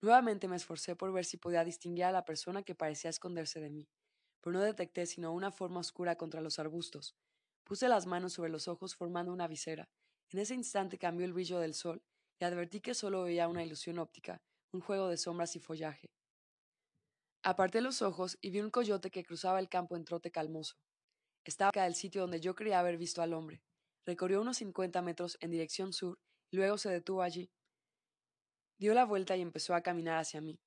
Nuevamente 0.00 0.48
me 0.48 0.56
esforcé 0.56 0.96
por 0.96 1.12
ver 1.12 1.24
si 1.24 1.36
podía 1.36 1.64
distinguir 1.64 2.04
a 2.04 2.12
la 2.12 2.24
persona 2.24 2.62
que 2.62 2.74
parecía 2.74 3.10
esconderse 3.10 3.60
de 3.60 3.70
mí, 3.70 3.88
pero 4.40 4.54
no 4.54 4.60
detecté 4.60 5.06
sino 5.06 5.32
una 5.32 5.52
forma 5.52 5.80
oscura 5.80 6.16
contra 6.16 6.40
los 6.40 6.58
arbustos. 6.58 7.14
Puse 7.64 7.88
las 7.88 8.06
manos 8.06 8.32
sobre 8.32 8.50
los 8.50 8.66
ojos 8.66 8.96
formando 8.96 9.32
una 9.32 9.46
visera, 9.46 9.88
en 10.32 10.38
ese 10.38 10.54
instante 10.54 10.98
cambió 10.98 11.26
el 11.26 11.34
brillo 11.34 11.58
del 11.58 11.74
sol 11.74 12.02
y 12.40 12.44
advertí 12.44 12.80
que 12.80 12.94
solo 12.94 13.24
veía 13.24 13.48
una 13.48 13.62
ilusión 13.62 13.98
óptica, 13.98 14.42
un 14.72 14.80
juego 14.80 15.08
de 15.08 15.18
sombras 15.18 15.54
y 15.56 15.60
follaje. 15.60 16.10
Aparté 17.44 17.80
los 17.80 18.02
ojos 18.02 18.38
y 18.40 18.50
vi 18.50 18.60
un 18.60 18.70
coyote 18.70 19.10
que 19.10 19.24
cruzaba 19.24 19.58
el 19.58 19.68
campo 19.68 19.96
en 19.96 20.04
trote 20.04 20.30
calmoso. 20.30 20.76
Estaba 21.44 21.70
cerca 21.70 21.84
del 21.84 21.96
sitio 21.96 22.20
donde 22.20 22.38
yo 22.38 22.54
creía 22.54 22.78
haber 22.78 22.96
visto 22.96 23.20
al 23.20 23.32
hombre. 23.32 23.64
Recorrió 24.06 24.40
unos 24.40 24.58
cincuenta 24.58 25.02
metros 25.02 25.38
en 25.40 25.50
dirección 25.50 25.92
sur 25.92 26.20
y 26.52 26.56
luego 26.56 26.78
se 26.78 26.88
detuvo 26.88 27.20
allí. 27.20 27.50
Dio 28.78 28.94
la 28.94 29.04
vuelta 29.04 29.36
y 29.36 29.40
empezó 29.40 29.74
a 29.74 29.82
caminar 29.82 30.18
hacia 30.18 30.40
mí. 30.40 30.60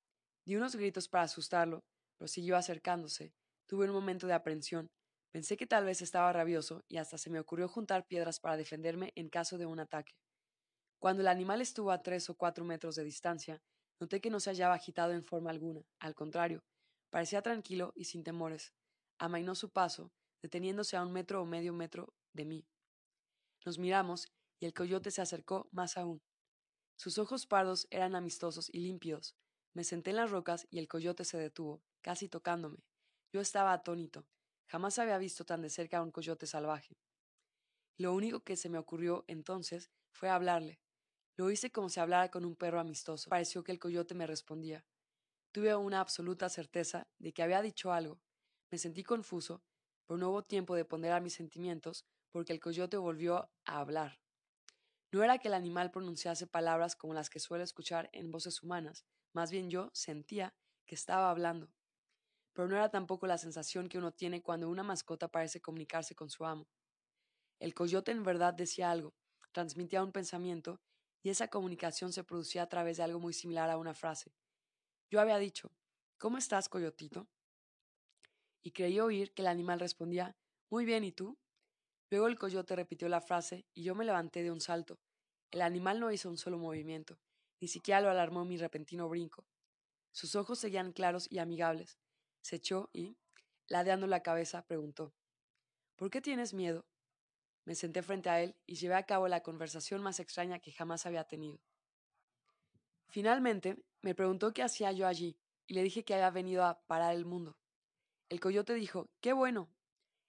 Di 0.44 0.56
unos 0.56 0.76
gritos 0.76 1.08
para 1.08 1.24
asustarlo, 1.24 1.82
pero 2.18 2.28
siguió 2.28 2.58
acercándose. 2.58 3.32
Tuve 3.66 3.86
un 3.86 3.92
momento 3.92 4.26
de 4.26 4.34
aprensión. 4.34 4.90
Pensé 5.32 5.56
que 5.56 5.66
tal 5.66 5.86
vez 5.86 6.02
estaba 6.02 6.30
rabioso 6.32 6.84
y 6.88 6.98
hasta 6.98 7.16
se 7.16 7.30
me 7.30 7.40
ocurrió 7.40 7.68
juntar 7.68 8.06
piedras 8.06 8.38
para 8.38 8.58
defenderme 8.58 9.12
en 9.16 9.30
caso 9.30 9.56
de 9.56 9.64
un 9.64 9.80
ataque. 9.80 10.14
Cuando 10.98 11.22
el 11.22 11.28
animal 11.28 11.62
estuvo 11.62 11.90
a 11.90 12.02
tres 12.02 12.28
o 12.28 12.36
cuatro 12.36 12.66
metros 12.66 12.96
de 12.96 13.04
distancia, 13.04 13.62
noté 14.00 14.20
que 14.20 14.30
no 14.30 14.40
se 14.40 14.50
hallaba 14.50 14.74
agitado 14.74 15.12
en 15.12 15.24
forma 15.24 15.50
alguna. 15.50 15.86
Al 15.98 16.14
contrario, 16.14 16.64
parecía 17.10 17.42
tranquilo 17.42 17.92
y 17.96 18.04
sin 18.04 18.24
temores. 18.24 18.74
Amainó 19.18 19.54
su 19.54 19.70
paso, 19.70 20.12
deteniéndose 20.42 20.96
a 20.96 21.02
un 21.02 21.12
metro 21.12 21.42
o 21.42 21.46
medio 21.46 21.72
metro 21.72 22.14
de 22.32 22.44
mí. 22.44 22.66
Nos 23.64 23.78
miramos 23.78 24.28
y 24.60 24.66
el 24.66 24.74
coyote 24.74 25.10
se 25.10 25.22
acercó 25.22 25.68
más 25.72 25.96
aún. 25.96 26.22
Sus 26.96 27.18
ojos 27.18 27.46
pardos 27.46 27.86
eran 27.90 28.14
amistosos 28.14 28.68
y 28.72 28.80
límpidos. 28.80 29.36
Me 29.74 29.84
senté 29.84 30.10
en 30.10 30.16
las 30.16 30.30
rocas 30.30 30.66
y 30.70 30.78
el 30.78 30.88
coyote 30.88 31.24
se 31.24 31.36
detuvo, 31.36 31.82
casi 32.00 32.28
tocándome. 32.28 32.84
Yo 33.32 33.40
estaba 33.40 33.72
atónito. 33.72 34.26
Jamás 34.66 34.98
había 34.98 35.18
visto 35.18 35.44
tan 35.44 35.62
de 35.62 35.70
cerca 35.70 35.98
a 35.98 36.02
un 36.02 36.10
coyote 36.10 36.46
salvaje. 36.46 36.96
Lo 37.98 38.14
único 38.14 38.40
que 38.40 38.56
se 38.56 38.68
me 38.68 38.78
ocurrió 38.78 39.24
entonces 39.26 39.90
fue 40.12 40.28
hablarle. 40.28 40.80
Lo 41.36 41.50
hice 41.50 41.70
como 41.70 41.90
si 41.90 42.00
hablara 42.00 42.30
con 42.30 42.44
un 42.44 42.56
perro 42.56 42.80
amistoso. 42.80 43.28
Pareció 43.28 43.62
que 43.62 43.72
el 43.72 43.78
coyote 43.78 44.14
me 44.14 44.26
respondía. 44.26 44.84
Tuve 45.52 45.74
una 45.76 46.00
absoluta 46.00 46.48
certeza 46.48 47.06
de 47.18 47.32
que 47.32 47.42
había 47.42 47.60
dicho 47.60 47.92
algo. 47.92 48.20
Me 48.70 48.78
sentí 48.78 49.02
confuso, 49.02 49.62
pero 50.06 50.18
no 50.18 50.30
hubo 50.30 50.42
tiempo 50.42 50.74
de 50.74 50.84
poner 50.84 51.12
a 51.12 51.20
mis 51.20 51.34
sentimientos 51.34 52.06
porque 52.30 52.52
el 52.52 52.60
coyote 52.60 52.96
volvió 52.96 53.50
a 53.64 53.78
hablar. 53.78 54.18
No 55.12 55.22
era 55.22 55.38
que 55.38 55.48
el 55.48 55.54
animal 55.54 55.90
pronunciase 55.90 56.46
palabras 56.46 56.96
como 56.96 57.14
las 57.14 57.30
que 57.30 57.38
suele 57.38 57.64
escuchar 57.64 58.10
en 58.12 58.30
voces 58.30 58.62
humanas, 58.62 59.06
más 59.32 59.50
bien 59.50 59.70
yo 59.70 59.90
sentía 59.92 60.54
que 60.84 60.94
estaba 60.94 61.30
hablando. 61.30 61.70
Pero 62.52 62.68
no 62.68 62.76
era 62.76 62.90
tampoco 62.90 63.26
la 63.26 63.38
sensación 63.38 63.88
que 63.88 63.98
uno 63.98 64.12
tiene 64.12 64.42
cuando 64.42 64.68
una 64.68 64.82
mascota 64.82 65.28
parece 65.28 65.60
comunicarse 65.60 66.14
con 66.14 66.30
su 66.30 66.44
amo. 66.44 66.66
El 67.58 67.74
coyote 67.74 68.12
en 68.12 68.24
verdad 68.24 68.54
decía 68.54 68.90
algo, 68.90 69.14
transmitía 69.52 70.02
un 70.02 70.12
pensamiento, 70.12 70.80
y 71.26 71.28
esa 71.28 71.48
comunicación 71.48 72.12
se 72.12 72.22
producía 72.22 72.62
a 72.62 72.68
través 72.68 72.98
de 72.98 73.02
algo 73.02 73.18
muy 73.18 73.32
similar 73.32 73.68
a 73.68 73.78
una 73.78 73.94
frase. 73.94 74.32
Yo 75.10 75.20
había 75.20 75.38
dicho, 75.38 75.72
¿Cómo 76.18 76.38
estás, 76.38 76.68
coyotito? 76.68 77.26
Y 78.62 78.70
creí 78.70 79.00
oír 79.00 79.34
que 79.34 79.42
el 79.42 79.48
animal 79.48 79.80
respondía, 79.80 80.36
Muy 80.70 80.84
bien, 80.84 81.02
¿y 81.02 81.10
tú? 81.10 81.36
Luego 82.10 82.28
el 82.28 82.38
coyote 82.38 82.76
repitió 82.76 83.08
la 83.08 83.20
frase 83.20 83.66
y 83.74 83.82
yo 83.82 83.96
me 83.96 84.04
levanté 84.04 84.44
de 84.44 84.52
un 84.52 84.60
salto. 84.60 85.00
El 85.50 85.62
animal 85.62 85.98
no 85.98 86.12
hizo 86.12 86.30
un 86.30 86.38
solo 86.38 86.58
movimiento, 86.58 87.18
ni 87.60 87.66
siquiera 87.66 88.00
lo 88.00 88.08
alarmó 88.08 88.44
mi 88.44 88.56
repentino 88.56 89.08
brinco. 89.08 89.48
Sus 90.12 90.36
ojos 90.36 90.60
seguían 90.60 90.92
claros 90.92 91.26
y 91.28 91.40
amigables. 91.40 91.98
Se 92.40 92.54
echó 92.54 92.88
y, 92.92 93.18
ladeando 93.66 94.06
la 94.06 94.22
cabeza, 94.22 94.64
preguntó 94.64 95.12
¿Por 95.96 96.08
qué 96.08 96.20
tienes 96.20 96.54
miedo? 96.54 96.86
Me 97.66 97.74
senté 97.74 98.00
frente 98.02 98.30
a 98.30 98.40
él 98.40 98.54
y 98.64 98.76
llevé 98.76 98.94
a 98.94 99.06
cabo 99.06 99.26
la 99.26 99.42
conversación 99.42 100.00
más 100.00 100.20
extraña 100.20 100.60
que 100.60 100.70
jamás 100.70 101.04
había 101.04 101.24
tenido. 101.24 101.60
Finalmente, 103.08 103.76
me 104.02 104.14
preguntó 104.14 104.54
qué 104.54 104.62
hacía 104.62 104.92
yo 104.92 105.06
allí, 105.08 105.36
y 105.66 105.74
le 105.74 105.82
dije 105.82 106.04
que 106.04 106.14
había 106.14 106.30
venido 106.30 106.64
a 106.64 106.80
parar 106.86 107.14
el 107.14 107.24
mundo. 107.24 107.58
El 108.28 108.38
coyote 108.38 108.74
dijo, 108.74 109.10
¡Qué 109.20 109.32
bueno! 109.32 109.68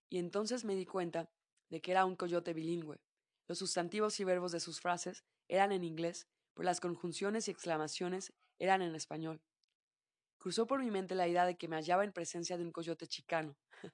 Y 0.10 0.18
entonces 0.18 0.66
me 0.66 0.76
di 0.76 0.88
cuenta 0.88 1.30
de 1.70 1.80
que 1.80 1.92
era 1.92 2.06
un 2.06 2.16
coyote 2.16 2.54
bilingüe. 2.54 3.00
Los 3.48 3.60
sustantivos 3.60 4.20
y 4.20 4.24
verbos 4.24 4.52
de 4.52 4.60
sus 4.60 4.82
frases 4.82 5.24
eran 5.48 5.72
en 5.72 5.84
inglés, 5.84 6.28
pero 6.56 6.66
las 6.66 6.80
conjunciones 6.80 7.48
y 7.48 7.52
exclamaciones 7.52 8.34
eran 8.58 8.82
en 8.82 8.96
español. 8.96 9.44
Cruzó 10.40 10.66
por 10.66 10.80
mi 10.80 10.90
mente 10.90 11.14
la 11.14 11.28
idea 11.28 11.46
de 11.46 11.56
que 11.56 11.68
me 11.68 11.76
hallaba 11.76 12.04
en 12.04 12.14
presencia 12.14 12.58
de 12.58 12.64
un 12.64 12.72
coyote 12.72 13.06
chicano. 13.06 13.56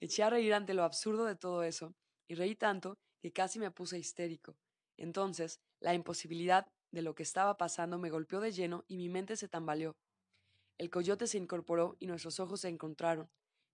Eché 0.00 0.22
a 0.22 0.30
reír 0.30 0.52
ante 0.52 0.74
lo 0.74 0.84
absurdo 0.84 1.24
de 1.24 1.34
todo 1.34 1.62
eso, 1.62 1.94
y 2.28 2.34
reí 2.34 2.54
tanto 2.54 2.98
que 3.20 3.32
casi 3.32 3.58
me 3.58 3.70
puse 3.70 3.98
histérico. 3.98 4.56
Entonces, 4.96 5.60
la 5.80 5.94
imposibilidad 5.94 6.66
de 6.92 7.02
lo 7.02 7.14
que 7.14 7.22
estaba 7.22 7.56
pasando 7.56 7.98
me 7.98 8.10
golpeó 8.10 8.40
de 8.40 8.52
lleno 8.52 8.84
y 8.86 8.96
mi 8.96 9.08
mente 9.08 9.36
se 9.36 9.48
tambaleó. 9.48 9.96
El 10.78 10.90
coyote 10.90 11.26
se 11.26 11.38
incorporó 11.38 11.96
y 11.98 12.06
nuestros 12.06 12.38
ojos 12.38 12.60
se 12.60 12.68
encontraron. 12.68 13.28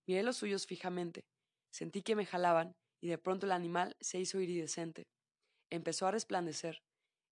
Miré 0.07 0.23
los 0.23 0.37
suyos 0.37 0.65
fijamente. 0.65 1.25
Sentí 1.71 2.01
que 2.01 2.15
me 2.15 2.25
jalaban 2.25 2.75
y 3.01 3.07
de 3.07 3.17
pronto 3.17 3.45
el 3.45 3.51
animal 3.51 3.95
se 3.99 4.19
hizo 4.19 4.39
iridescente. 4.39 5.07
Empezó 5.69 6.07
a 6.07 6.11
resplandecer. 6.11 6.81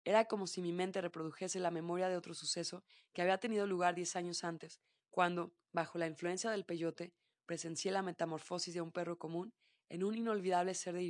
Era 0.04 0.26
como 0.26 0.46
si 0.46 0.60
mi 0.60 0.72
mente 0.72 1.00
reprodujese 1.00 1.60
la 1.60 1.70
memoria 1.70 2.08
de 2.08 2.16
otro 2.16 2.34
suceso 2.34 2.84
que 3.12 3.22
había 3.22 3.38
tenido 3.38 3.66
lugar 3.66 3.94
diez 3.94 4.16
años 4.16 4.44
antes, 4.44 4.80
cuando, 5.10 5.54
bajo 5.72 5.98
la 5.98 6.06
influencia 6.06 6.50
del 6.50 6.64
peyote, 6.64 7.14
presencié 7.46 7.90
la 7.90 8.02
metamorfosis 8.02 8.74
de 8.74 8.80
un 8.80 8.92
perro 8.92 9.18
común 9.18 9.54
en 9.88 10.04
un 10.04 10.16
inolvidable 10.16 10.74
ser 10.74 10.94
de 10.94 11.02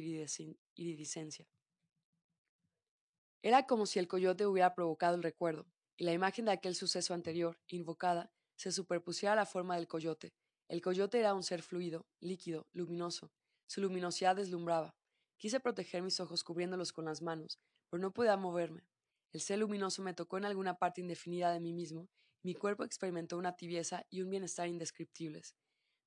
iridiscencia. 0.75 1.47
Era 3.43 3.67
como 3.67 3.87
si 3.87 3.99
el 3.99 4.09
coyote 4.09 4.47
hubiera 4.47 4.75
provocado 4.75 5.17
el 5.17 5.23
recuerdo, 5.23 5.67
y 5.97 6.05
la 6.05 6.13
imagen 6.13 6.47
de 6.47 6.53
aquel 6.53 6.75
suceso 6.75 7.15
anterior, 7.15 7.61
invocada, 7.69 8.31
se 8.57 8.73
superpusiera 8.73 9.35
a 9.35 9.37
la 9.37 9.47
forma 9.47 9.77
del 9.77 9.87
coyote. 9.87 10.35
El 10.69 10.81
coyote 10.81 11.19
era 11.19 11.35
un 11.35 11.43
ser 11.43 11.63
fluido, 11.63 12.07
líquido, 12.21 12.67
luminoso, 12.73 13.31
su 13.67 13.81
luminosidad 13.81 14.37
deslumbraba. 14.37 14.95
Quise 15.37 15.61
proteger 15.61 16.03
mis 16.03 16.21
ojos 16.21 16.43
cubriéndolos 16.43 16.93
con 16.93 17.05
las 17.05 17.21
manos, 17.21 17.59
pero 17.91 18.01
no 18.01 18.13
podía 18.13 18.37
moverme. 18.37 18.87
El 19.33 19.41
ser 19.41 19.59
luminoso 19.59 20.03
me 20.03 20.15
tocó 20.15 20.39
en 20.39 20.45
alguna 20.45 20.79
parte 20.79 21.01
indefinida 21.01 21.53
de 21.53 21.61
mí 21.61 21.73
mismo, 21.73 22.09
mi 22.45 22.55
cuerpo 22.55 22.85
experimentó 22.85 23.39
una 23.39 23.57
tibieza 23.57 24.07
y 24.11 24.21
un 24.21 24.29
bienestar 24.29 24.69
indescriptibles, 24.69 25.55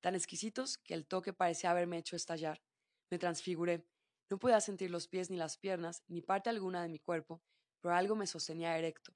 tan 0.01 0.15
exquisitos 0.15 0.77
que 0.77 0.93
el 0.93 1.07
toque 1.07 1.33
parecía 1.33 1.71
haberme 1.71 1.97
hecho 1.97 2.15
estallar. 2.15 2.61
Me 3.09 3.17
transfiguré. 3.17 3.85
No 4.29 4.39
podía 4.39 4.59
sentir 4.61 4.91
los 4.91 5.07
pies 5.07 5.29
ni 5.29 5.37
las 5.37 5.57
piernas, 5.57 6.03
ni 6.07 6.21
parte 6.21 6.49
alguna 6.49 6.81
de 6.81 6.89
mi 6.89 6.99
cuerpo, 6.99 7.41
pero 7.81 7.95
algo 7.95 8.15
me 8.15 8.27
sostenía 8.27 8.77
erecto. 8.77 9.15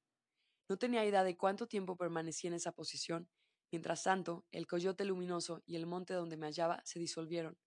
No 0.69 0.77
tenía 0.77 1.05
idea 1.05 1.23
de 1.23 1.35
cuánto 1.35 1.67
tiempo 1.67 1.97
permanecí 1.97 2.47
en 2.47 2.53
esa 2.53 2.71
posición. 2.71 3.29
Mientras 3.71 4.03
tanto, 4.03 4.45
el 4.51 4.67
coyote 4.67 5.05
luminoso 5.05 5.61
y 5.65 5.75
el 5.75 5.85
monte 5.85 6.13
donde 6.13 6.37
me 6.37 6.47
hallaba 6.47 6.81
se 6.85 6.99
disolvieron. 6.99 7.57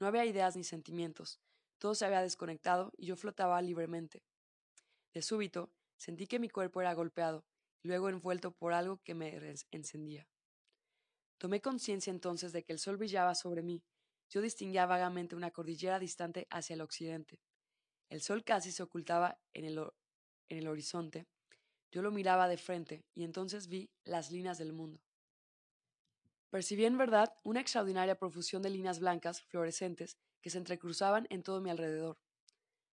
No 0.00 0.06
había 0.06 0.24
ideas 0.24 0.56
ni 0.56 0.64
sentimientos, 0.64 1.40
todo 1.78 1.94
se 1.94 2.04
había 2.04 2.22
desconectado 2.22 2.92
y 2.96 3.06
yo 3.06 3.16
flotaba 3.16 3.60
libremente. 3.62 4.24
De 5.14 5.22
súbito, 5.22 5.72
sentí 5.96 6.26
que 6.26 6.38
mi 6.38 6.48
cuerpo 6.48 6.80
era 6.80 6.94
golpeado, 6.94 7.44
luego 7.82 8.08
envuelto 8.08 8.52
por 8.52 8.72
algo 8.72 9.00
que 9.02 9.14
me 9.14 9.54
encendía. 9.70 10.28
Tomé 11.38 11.60
conciencia 11.60 12.10
entonces 12.10 12.52
de 12.52 12.64
que 12.64 12.72
el 12.72 12.80
sol 12.80 12.96
brillaba 12.96 13.36
sobre 13.36 13.62
mí. 13.62 13.84
Yo 14.28 14.40
distinguía 14.40 14.86
vagamente 14.86 15.36
una 15.36 15.52
cordillera 15.52 16.00
distante 16.00 16.48
hacia 16.50 16.74
el 16.74 16.80
occidente. 16.80 17.40
El 18.10 18.20
sol 18.20 18.42
casi 18.42 18.72
se 18.72 18.82
ocultaba 18.82 19.38
en 19.52 19.64
el, 19.64 20.68
horizonte. 20.68 21.28
Yo 21.92 22.02
lo 22.02 22.10
miraba 22.10 22.48
de 22.48 22.58
frente 22.58 23.04
y 23.14 23.22
entonces 23.22 23.68
vi 23.68 23.88
las 24.04 24.32
líneas 24.32 24.58
del 24.58 24.72
mundo. 24.72 25.00
Percibí 26.50 26.84
en 26.86 26.98
verdad 26.98 27.32
una 27.44 27.60
extraordinaria 27.60 28.18
profusión 28.18 28.62
de 28.62 28.70
líneas 28.70 28.98
blancas, 28.98 29.42
fluorescentes, 29.42 30.16
que 30.40 30.50
se 30.50 30.58
entrecruzaban 30.58 31.26
en 31.30 31.42
todo 31.42 31.60
mi 31.60 31.70
alrededor. 31.70 32.18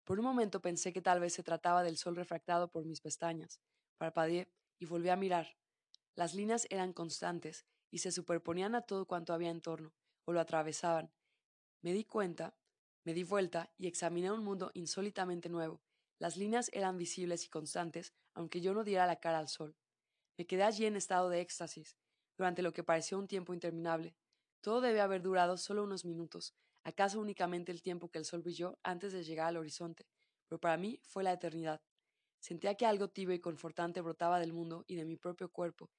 Por 0.04 0.18
un 0.18 0.24
momento 0.24 0.60
pensé 0.60 0.92
que 0.92 1.02
tal 1.02 1.20
vez 1.20 1.34
se 1.34 1.42
trataba 1.42 1.82
del 1.82 1.96
sol 1.96 2.16
refractado 2.16 2.70
por 2.70 2.84
mis 2.84 3.00
pestañas. 3.00 3.60
Parpadeé 3.98 4.50
y 4.78 4.86
volví 4.86 5.10
a 5.10 5.16
mirar. 5.16 5.56
Las 6.14 6.34
líneas 6.34 6.66
eran 6.70 6.92
constantes 6.92 7.66
y 7.92 7.98
se 7.98 8.10
superponían 8.10 8.74
a 8.74 8.82
todo 8.82 9.06
cuanto 9.06 9.32
había 9.32 9.50
en 9.50 9.60
torno, 9.60 9.92
o 10.24 10.32
lo 10.32 10.40
atravesaban. 10.40 11.12
Me 11.82 11.92
di 11.92 12.04
cuenta, 12.04 12.56
me 13.04 13.14
di 13.14 13.22
vuelta 13.22 13.70
y 13.76 13.86
examiné 13.86 14.32
un 14.32 14.42
mundo 14.42 14.70
insólitamente 14.74 15.48
nuevo. 15.48 15.82
Las 16.18 16.36
líneas 16.36 16.70
eran 16.72 16.96
visibles 16.96 17.44
y 17.44 17.50
constantes, 17.50 18.14
aunque 18.34 18.60
yo 18.60 18.72
no 18.72 18.82
diera 18.82 19.06
la 19.06 19.20
cara 19.20 19.38
al 19.38 19.48
sol. 19.48 19.76
Me 20.38 20.46
quedé 20.46 20.62
allí 20.62 20.86
en 20.86 20.96
estado 20.96 21.28
de 21.28 21.40
éxtasis, 21.40 21.96
durante 22.38 22.62
lo 22.62 22.72
que 22.72 22.82
pareció 22.82 23.18
un 23.18 23.28
tiempo 23.28 23.52
interminable. 23.52 24.16
Todo 24.62 24.80
debe 24.80 25.00
haber 25.00 25.20
durado 25.20 25.58
solo 25.58 25.84
unos 25.84 26.04
minutos, 26.04 26.54
acaso 26.84 27.20
únicamente 27.20 27.72
el 27.72 27.82
tiempo 27.82 28.10
que 28.10 28.18
el 28.18 28.24
sol 28.24 28.42
brilló 28.42 28.78
antes 28.82 29.12
de 29.12 29.22
llegar 29.22 29.48
al 29.48 29.58
horizonte, 29.58 30.06
pero 30.48 30.58
para 30.60 30.76
mí 30.78 30.98
fue 31.02 31.24
la 31.24 31.32
eternidad. 31.32 31.82
Sentía 32.38 32.74
que 32.76 32.86
algo 32.86 33.08
tibio 33.08 33.34
y 33.34 33.40
confortante 33.40 34.00
brotaba 34.00 34.40
del 34.40 34.52
mundo 34.52 34.84
y 34.86 34.96
de 34.96 35.04
mi 35.04 35.16
propio 35.16 35.50
cuerpo. 35.50 35.90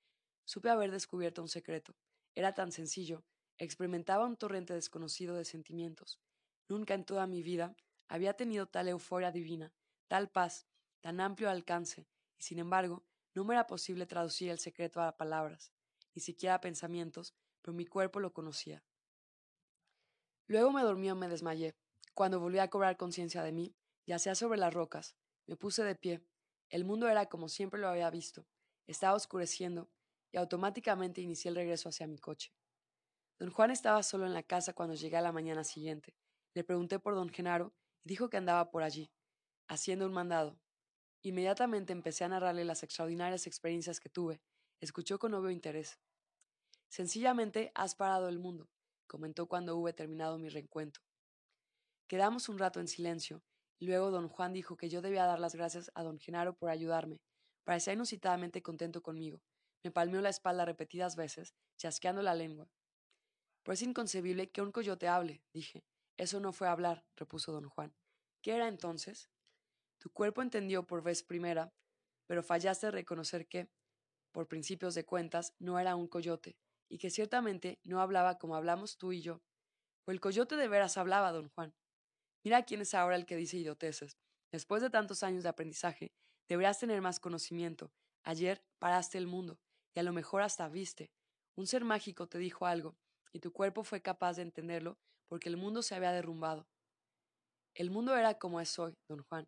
Supe 0.45 0.69
haber 0.69 0.91
descubierto 0.91 1.41
un 1.41 1.47
secreto. 1.47 1.95
Era 2.35 2.53
tan 2.53 2.71
sencillo. 2.71 3.23
Experimentaba 3.57 4.25
un 4.25 4.37
torrente 4.37 4.73
desconocido 4.73 5.35
de 5.35 5.45
sentimientos. 5.45 6.19
Nunca 6.67 6.93
en 6.93 7.05
toda 7.05 7.27
mi 7.27 7.43
vida 7.43 7.75
había 8.07 8.33
tenido 8.33 8.67
tal 8.67 8.87
euforia 8.87 9.31
divina, 9.31 9.73
tal 10.07 10.29
paz, 10.29 10.67
tan 11.01 11.19
amplio 11.19 11.49
alcance, 11.49 12.07
y 12.37 12.43
sin 12.43 12.59
embargo, 12.59 13.03
no 13.33 13.43
me 13.43 13.53
era 13.53 13.67
posible 13.67 14.05
traducir 14.05 14.49
el 14.49 14.59
secreto 14.59 15.01
a 15.01 15.17
palabras 15.17 15.73
ni 16.15 16.21
siquiera 16.21 16.61
pensamientos, 16.61 17.33
pero 17.61 17.73
mi 17.73 17.85
cuerpo 17.85 18.19
lo 18.19 18.33
conocía. 18.33 18.83
Luego 20.47 20.71
me 20.71 20.83
dormí 20.83 21.09
o 21.09 21.15
me 21.15 21.27
desmayé. 21.27 21.75
Cuando 22.13 22.39
volví 22.39 22.59
a 22.59 22.69
cobrar 22.69 22.97
conciencia 22.97 23.41
de 23.43 23.51
mí, 23.51 23.75
yacía 24.05 24.35
sobre 24.35 24.59
las 24.59 24.73
rocas. 24.73 25.15
Me 25.47 25.55
puse 25.55 25.83
de 25.83 25.95
pie. 25.95 26.21
El 26.69 26.85
mundo 26.85 27.07
era 27.07 27.27
como 27.27 27.49
siempre 27.49 27.79
lo 27.79 27.87
había 27.87 28.09
visto. 28.09 28.45
Estaba 28.85 29.15
oscureciendo, 29.15 29.89
y 30.33 30.37
automáticamente 30.37 31.21
inicié 31.21 31.49
el 31.49 31.55
regreso 31.55 31.87
hacia 31.87 32.07
mi 32.07 32.17
coche. 32.17 32.51
Don 33.39 33.51
Juan 33.51 33.71
estaba 33.71 34.03
solo 34.03 34.25
en 34.25 34.33
la 34.33 34.43
casa 34.43 34.73
cuando 34.73 34.95
llegué 34.95 35.15
a 35.15 35.21
la 35.21 35.31
mañana 35.31 35.63
siguiente. 35.63 36.15
Le 36.53 36.63
pregunté 36.63 36.99
por 36.99 37.15
don 37.15 37.29
Genaro 37.29 37.73
y 38.03 38.09
dijo 38.09 38.29
que 38.29 38.37
andaba 38.37 38.71
por 38.71 38.83
allí, 38.83 39.11
haciendo 39.67 40.05
un 40.05 40.13
mandado. 40.13 40.59
Inmediatamente 41.21 41.93
empecé 41.93 42.23
a 42.23 42.29
narrarle 42.29 42.65
las 42.65 42.83
extraordinarias 42.83 43.47
experiencias 43.47 43.99
que 43.99 44.09
tuve. 44.09 44.41
Escuchó 44.81 45.19
con 45.19 45.33
obvio 45.35 45.51
interés. 45.51 45.99
Sencillamente 46.89 47.71
has 47.75 47.95
parado 47.95 48.27
el 48.27 48.39
mundo, 48.39 48.69
comentó 49.07 49.47
cuando 49.47 49.77
hube 49.77 49.93
terminado 49.93 50.37
mi 50.37 50.49
reencuentro. 50.49 51.03
Quedamos 52.07 52.49
un 52.49 52.57
rato 52.59 52.79
en 52.79 52.87
silencio, 52.87 53.43
luego 53.79 54.11
don 54.11 54.29
Juan 54.29 54.53
dijo 54.53 54.77
que 54.77 54.89
yo 54.89 55.01
debía 55.01 55.25
dar 55.25 55.39
las 55.39 55.55
gracias 55.55 55.91
a 55.93 56.03
don 56.03 56.19
Genaro 56.19 56.55
por 56.55 56.69
ayudarme. 56.69 57.21
Parecía 57.63 57.93
inusitadamente 57.93 58.61
contento 58.61 59.01
conmigo. 59.01 59.41
Me 59.83 59.91
palmeó 59.91 60.21
la 60.21 60.29
espalda 60.29 60.65
repetidas 60.65 61.15
veces, 61.15 61.53
chasqueando 61.77 62.21
la 62.21 62.35
lengua. 62.35 62.69
Pero 63.63 63.73
es 63.73 63.81
inconcebible 63.81 64.51
que 64.51 64.61
un 64.61 64.71
coyote 64.71 65.07
hable, 65.07 65.43
dije. 65.53 65.85
Eso 66.17 66.39
no 66.39 66.53
fue 66.53 66.67
hablar, 66.67 67.05
repuso 67.15 67.51
don 67.51 67.69
Juan. 67.69 67.95
¿Qué 68.41 68.55
era 68.55 68.67
entonces? 68.67 69.29
Tu 69.99 70.09
cuerpo 70.11 70.41
entendió 70.41 70.85
por 70.85 71.01
vez 71.01 71.23
primera, 71.23 71.73
pero 72.27 72.43
fallaste 72.43 72.87
en 72.87 72.93
reconocer 72.93 73.47
que, 73.47 73.69
por 74.31 74.47
principios 74.47 74.95
de 74.95 75.05
cuentas, 75.05 75.55
no 75.59 75.79
era 75.79 75.95
un 75.95 76.07
coyote, 76.07 76.57
y 76.89 76.97
que 76.97 77.09
ciertamente 77.09 77.79
no 77.83 78.01
hablaba 78.01 78.37
como 78.37 78.55
hablamos 78.55 78.97
tú 78.97 79.11
y 79.11 79.21
yo. 79.21 79.41
O 80.05 80.11
el 80.11 80.19
coyote 80.19 80.55
de 80.55 80.67
veras 80.67 80.97
hablaba, 80.97 81.31
don 81.31 81.49
Juan. 81.49 81.73
Mira 82.43 82.63
quién 82.63 82.81
es 82.81 82.93
ahora 82.93 83.15
el 83.15 83.25
que 83.25 83.37
dice 83.37 83.57
idioteces. 83.57 84.17
Después 84.51 84.81
de 84.81 84.89
tantos 84.89 85.23
años 85.23 85.43
de 85.43 85.49
aprendizaje, 85.49 86.11
deberías 86.47 86.79
tener 86.79 87.01
más 87.01 87.19
conocimiento. 87.19 87.91
Ayer 88.23 88.63
paraste 88.79 89.17
el 89.17 89.27
mundo, 89.27 89.59
y 89.93 89.99
a 89.99 90.03
lo 90.03 90.13
mejor 90.13 90.41
hasta 90.41 90.67
viste. 90.69 91.11
Un 91.55 91.67
ser 91.67 91.83
mágico 91.83 92.27
te 92.27 92.37
dijo 92.37 92.65
algo, 92.65 92.97
y 93.31 93.39
tu 93.39 93.51
cuerpo 93.51 93.83
fue 93.83 94.01
capaz 94.01 94.37
de 94.37 94.43
entenderlo 94.43 94.97
porque 95.27 95.49
el 95.49 95.57
mundo 95.57 95.81
se 95.81 95.95
había 95.95 96.11
derrumbado. 96.11 96.67
El 97.73 97.89
mundo 97.89 98.15
era 98.15 98.37
como 98.37 98.61
es 98.61 98.77
hoy, 98.77 98.95
don 99.07 99.23
Juan. 99.23 99.47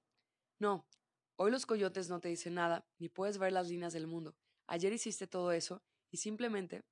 No, 0.60 0.88
hoy 1.36 1.52
los 1.52 1.66
coyotes 1.66 2.10
no 2.10 2.20
te 2.20 2.30
dicen 2.30 2.56
nada, 2.56 2.88
ni 2.98 3.10
puedes 3.10 3.38
ver 3.38 3.52
las 3.52 3.68
líneas 3.68 3.94
del 3.94 4.08
mundo. 4.08 4.36
Ayer 4.68 4.92
hiciste 4.94 5.28
todo 5.28 5.52
eso, 5.52 5.84
y 6.12 6.18
simplemente, 6.18 6.84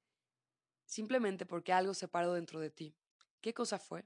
simplemente 0.85 1.45
porque 1.45 1.73
algo 1.73 1.93
se 1.93 2.07
paró 2.07 2.33
dentro 2.33 2.59
de 2.59 2.69
ti. 2.69 2.95
¿Qué 3.41 3.53
cosa 3.53 3.79
fue? 3.79 4.05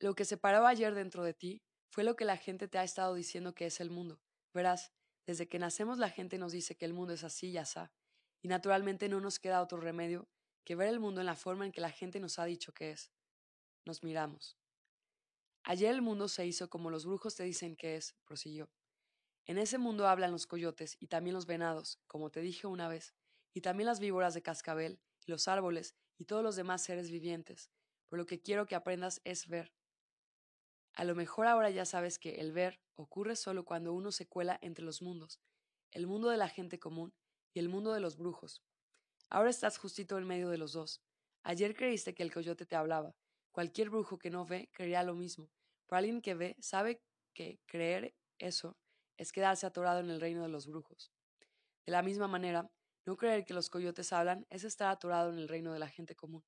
Lo 0.00 0.14
que 0.14 0.24
se 0.24 0.36
paró 0.36 0.66
ayer 0.66 0.94
dentro 0.94 1.22
de 1.22 1.32
ti 1.32 1.62
fue 1.88 2.04
lo 2.04 2.16
que 2.16 2.24
la 2.24 2.36
gente 2.36 2.68
te 2.68 2.78
ha 2.78 2.84
estado 2.84 3.14
diciendo 3.14 3.54
que 3.54 3.66
es 3.66 3.80
el 3.80 3.90
mundo. 3.90 4.20
Verás, 4.52 4.92
desde 5.26 5.48
que 5.48 5.58
nacemos 5.58 5.98
la 5.98 6.10
gente 6.10 6.38
nos 6.38 6.52
dice 6.52 6.76
que 6.76 6.84
el 6.84 6.94
mundo 6.94 7.14
es 7.14 7.24
así 7.24 7.48
y 7.48 7.58
asá, 7.58 7.92
y 8.42 8.48
naturalmente 8.48 9.08
no 9.08 9.20
nos 9.20 9.38
queda 9.38 9.62
otro 9.62 9.78
remedio 9.78 10.28
que 10.64 10.76
ver 10.76 10.88
el 10.88 11.00
mundo 11.00 11.20
en 11.20 11.26
la 11.26 11.36
forma 11.36 11.64
en 11.66 11.72
que 11.72 11.80
la 11.80 11.90
gente 11.90 12.20
nos 12.20 12.38
ha 12.38 12.44
dicho 12.44 12.72
que 12.72 12.90
es. 12.90 13.10
Nos 13.84 14.02
miramos. 14.02 14.58
Ayer 15.62 15.94
el 15.94 16.02
mundo 16.02 16.28
se 16.28 16.46
hizo 16.46 16.68
como 16.68 16.90
los 16.90 17.06
brujos 17.06 17.36
te 17.36 17.44
dicen 17.44 17.76
que 17.76 17.96
es, 17.96 18.14
prosiguió. 18.24 18.70
En 19.46 19.58
ese 19.58 19.78
mundo 19.78 20.08
hablan 20.08 20.32
los 20.32 20.46
coyotes 20.46 20.96
y 21.00 21.06
también 21.06 21.34
los 21.34 21.46
venados, 21.46 21.98
como 22.06 22.30
te 22.30 22.40
dije 22.40 22.66
una 22.66 22.88
vez, 22.88 23.14
y 23.52 23.60
también 23.60 23.86
las 23.86 24.00
víboras 24.00 24.34
de 24.34 24.42
cascabel, 24.42 25.00
y 25.26 25.30
los 25.30 25.48
árboles, 25.48 25.94
y 26.18 26.24
todos 26.24 26.42
los 26.42 26.56
demás 26.56 26.82
seres 26.82 27.10
vivientes. 27.10 27.70
Pero 28.08 28.22
lo 28.22 28.26
que 28.26 28.40
quiero 28.40 28.66
que 28.66 28.74
aprendas 28.74 29.20
es 29.24 29.48
ver. 29.48 29.72
A 30.94 31.04
lo 31.04 31.14
mejor 31.14 31.46
ahora 31.46 31.70
ya 31.70 31.84
sabes 31.84 32.18
que 32.18 32.36
el 32.36 32.52
ver 32.52 32.80
ocurre 32.94 33.36
solo 33.36 33.64
cuando 33.64 33.92
uno 33.92 34.12
se 34.12 34.26
cuela 34.26 34.58
entre 34.62 34.84
los 34.84 35.02
mundos, 35.02 35.40
el 35.90 36.06
mundo 36.06 36.28
de 36.28 36.36
la 36.36 36.48
gente 36.48 36.78
común 36.78 37.12
y 37.52 37.58
el 37.58 37.68
mundo 37.68 37.92
de 37.92 38.00
los 38.00 38.16
brujos. 38.16 38.62
Ahora 39.28 39.50
estás 39.50 39.78
justito 39.78 40.16
en 40.18 40.26
medio 40.26 40.48
de 40.48 40.58
los 40.58 40.72
dos. 40.72 41.02
Ayer 41.42 41.74
creíste 41.74 42.14
que 42.14 42.22
el 42.22 42.32
coyote 42.32 42.66
te 42.66 42.76
hablaba. 42.76 43.14
Cualquier 43.50 43.90
brujo 43.90 44.18
que 44.18 44.30
no 44.30 44.46
ve 44.46 44.68
creería 44.72 45.02
lo 45.02 45.14
mismo. 45.14 45.50
Pero 45.86 45.98
alguien 45.98 46.22
que 46.22 46.34
ve 46.34 46.56
sabe 46.60 47.02
que 47.34 47.60
creer 47.66 48.14
eso 48.38 48.76
es 49.16 49.32
quedarse 49.32 49.66
atorado 49.66 50.00
en 50.00 50.10
el 50.10 50.20
reino 50.20 50.42
de 50.42 50.48
los 50.48 50.66
brujos. 50.66 51.12
De 51.86 51.92
la 51.92 52.02
misma 52.02 52.28
manera, 52.28 52.70
no 53.04 53.16
creer 53.16 53.44
que 53.44 53.54
los 53.54 53.68
coyotes 53.68 54.12
hablan 54.12 54.46
es 54.50 54.64
estar 54.64 54.88
atorado 54.88 55.32
en 55.32 55.38
el 55.38 55.48
reino 55.48 55.72
de 55.72 55.78
la 55.78 55.88
gente 55.88 56.14
común. 56.14 56.44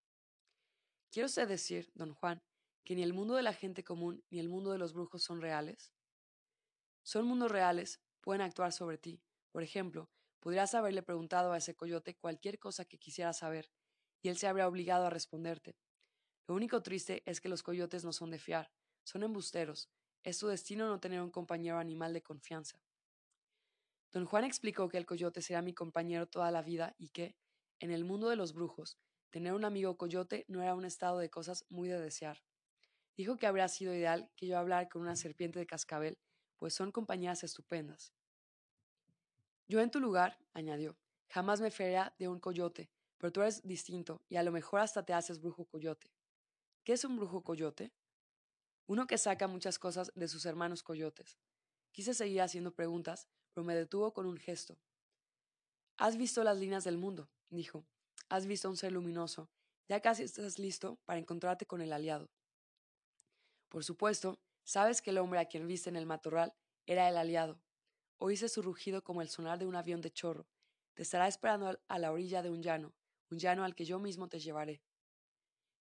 ¿Quiere 1.11 1.27
usted 1.27 1.49
decir, 1.49 1.91
don 1.95 2.15
Juan, 2.15 2.43
que 2.87 2.95
ni 2.95 3.03
el 3.03 3.13
mundo 3.13 3.35
de 3.35 3.43
la 3.43 3.53
gente 3.53 3.83
común 3.83 4.25
ni 4.31 4.39
el 4.39 4.49
mundo 4.49 4.71
de 4.71 4.79
los 4.79 4.95
brujos 4.95 5.25
son 5.25 5.43
reales? 5.43 5.93
Son 7.03 7.27
mundos 7.27 7.51
reales, 7.51 8.01
pueden 8.21 8.41
actuar 8.41 8.73
sobre 8.73 8.97
ti. 8.97 9.21
Por 9.51 9.65
ejemplo, 9.65 10.09
podrías 10.39 10.73
haberle 10.73 11.03
preguntado 11.03 11.53
a 11.53 11.59
ese 11.59 11.75
coyote 11.75 12.17
cualquier 12.17 12.61
cosa 12.61 12.85
que 12.85 12.97
quisiera 12.97 13.33
saber, 13.33 13.73
y 14.23 14.29
él 14.29 14.39
se 14.39 14.47
habría 14.47 14.69
obligado 14.69 15.05
a 15.05 15.11
responderte. 15.11 15.77
Lo 16.47 16.55
único 16.55 16.81
triste 16.83 17.25
es 17.27 17.41
que 17.41 17.49
los 17.49 17.65
coyotes 17.65 18.05
no 18.05 18.13
son 18.13 18.31
de 18.31 18.39
fiar, 18.39 18.71
son 19.03 19.25
embusteros. 19.25 19.91
Es 20.23 20.39
tu 20.39 20.47
destino 20.47 20.87
no 20.87 21.01
tener 21.01 21.21
un 21.21 21.31
compañero 21.31 21.79
animal 21.79 22.13
de 22.13 22.23
confianza. 22.23 22.81
Don 24.13 24.27
Juan 24.27 24.45
explicó 24.45 24.89
que 24.89 24.99
el 24.99 25.07
coyote 25.07 25.43
será 25.43 25.61
mi 25.61 25.75
compañero 25.75 26.29
toda 26.29 26.53
la 26.53 26.63
vida 26.63 26.95
y 26.99 27.09
que, 27.09 27.37
en 27.81 27.91
el 27.91 28.05
mundo 28.05 28.29
de 28.29 28.37
los 28.37 28.53
brujos, 28.53 28.97
tener 29.31 29.55
un 29.55 29.65
amigo 29.65 29.97
coyote 29.97 30.45
no 30.47 30.63
era 30.63 30.77
un 30.77 30.85
estado 30.85 31.19
de 31.19 31.31
cosas 31.31 31.65
muy 31.69 31.89
de 31.89 32.01
desear. 32.01 32.45
Dijo 33.17 33.37
que 33.37 33.47
habría 33.47 33.69
sido 33.69 33.95
ideal 33.95 34.31
que 34.37 34.47
yo 34.47 34.59
hablara 34.59 34.89
con 34.89 35.03
una 35.03 35.17
serpiente 35.17 35.59
de 35.59 35.67
cascabel, 35.67 36.19
pues 36.59 36.75
son 36.75 36.93
compañías 36.93 37.45
estupendas. 37.45 38.13
Yo 39.69 39.81
en 39.81 39.91
tu 39.91 40.01
lugar, 40.01 40.39
añadió, 40.53 40.97
jamás 41.29 41.61
me 41.61 41.71
fería 41.71 42.15
de 42.19 42.29
un 42.29 42.39
coyote, 42.39 42.91
pero 43.19 43.33
tú 43.33 43.41
eres 43.41 43.67
distinto 43.67 44.23
y 44.29 44.37
a 44.37 44.43
lo 44.43 44.53
mejor 44.53 44.81
hasta 44.81 45.05
te 45.05 45.13
haces 45.13 45.41
brujo 45.41 45.65
coyote. 45.65 46.13
¿Qué 46.85 46.93
es 46.93 47.05
un 47.05 47.17
brujo 47.17 47.43
coyote? 47.43 47.93
Uno 48.87 49.07
que 49.07 49.19
saca 49.19 49.49
muchas 49.49 49.79
cosas 49.79 50.13
de 50.15 50.29
sus 50.29 50.47
hermanos 50.47 50.83
coyotes. 50.83 51.39
Quise 51.91 52.15
seguir 52.15 52.43
haciendo 52.43 52.75
preguntas, 52.75 53.27
pero 53.53 53.65
me 53.65 53.75
detuvo 53.75 54.13
con 54.13 54.27
un 54.27 54.37
gesto. 54.37 54.79
Has 55.97 56.17
visto 56.17 56.45
las 56.45 56.59
líneas 56.59 56.85
del 56.85 56.99
mundo, 56.99 57.31
dijo. 57.49 57.87
Has 58.29 58.47
visto 58.47 58.69
un 58.69 58.77
ser 58.77 58.93
luminoso. 58.93 59.51
Ya 59.89 60.01
casi 60.01 60.25
estás 60.25 60.59
listo 60.59 61.01
para 61.07 61.19
encontrarte 61.19 61.67
con 61.67 61.81
el 61.81 61.93
aliado. 61.93 62.31
Por 63.69 63.85
supuesto, 63.85 64.39
sabes 64.65 65.03
que 65.03 65.11
el 65.11 65.19
hombre 65.19 65.41
a 65.41 65.47
quien 65.47 65.67
viste 65.67 65.91
en 65.91 65.97
el 65.97 66.07
matorral 66.07 66.55
era 66.87 67.09
el 67.09 67.17
aliado. 67.17 67.61
Oíste 68.19 68.49
su 68.49 68.63
rugido 68.63 69.03
como 69.03 69.23
el 69.23 69.29
sonar 69.29 69.59
de 69.59 69.67
un 69.67 69.77
avión 69.77 70.01
de 70.01 70.11
chorro. 70.11 70.47
Te 70.95 71.03
estará 71.03 71.29
esperando 71.29 71.79
a 71.87 71.99
la 71.99 72.13
orilla 72.13 72.43
de 72.43 72.51
un 72.51 72.63
llano, 72.63 72.95
un 73.31 73.39
llano 73.39 73.65
al 73.65 73.75
que 73.75 73.85
yo 73.85 73.99
mismo 73.99 74.29
te 74.29 74.39
llevaré. 74.39 74.83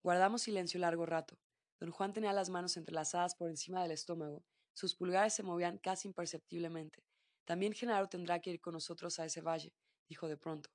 Guardamos 0.04 0.42
silencio 0.42 0.80
largo 0.80 1.06
rato. 1.06 1.40
Don 1.80 1.92
Juan 1.92 2.12
tenía 2.14 2.34
las 2.34 2.50
manos 2.50 2.76
entrelazadas 2.76 3.36
por 3.36 3.50
encima 3.50 3.82
del 3.82 3.92
estómago. 3.92 4.44
Sus 4.74 4.96
pulgares 4.96 5.34
se 5.34 5.44
movían 5.44 5.78
casi 5.78 6.08
imperceptiblemente. 6.08 7.04
También 7.46 7.74
Genaro 7.74 8.10
tendrá 8.10 8.42
que 8.42 8.52
ir 8.52 8.60
con 8.60 8.74
nosotros 8.74 9.20
a 9.20 9.26
ese 9.26 9.42
valle, 9.42 9.74
dijo 10.10 10.28
de 10.28 10.38
pronto. 10.38 10.70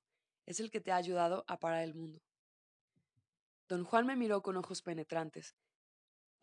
Es 0.45 0.59
el 0.59 0.71
que 0.71 0.81
te 0.81 0.91
ha 0.91 0.95
ayudado 0.95 1.43
a 1.47 1.59
parar 1.59 1.83
el 1.83 1.93
mundo. 1.93 2.21
Don 3.67 3.83
Juan 3.83 4.05
me 4.05 4.15
miró 4.15 4.41
con 4.41 4.57
ojos 4.57 4.81
penetrantes. 4.81 5.55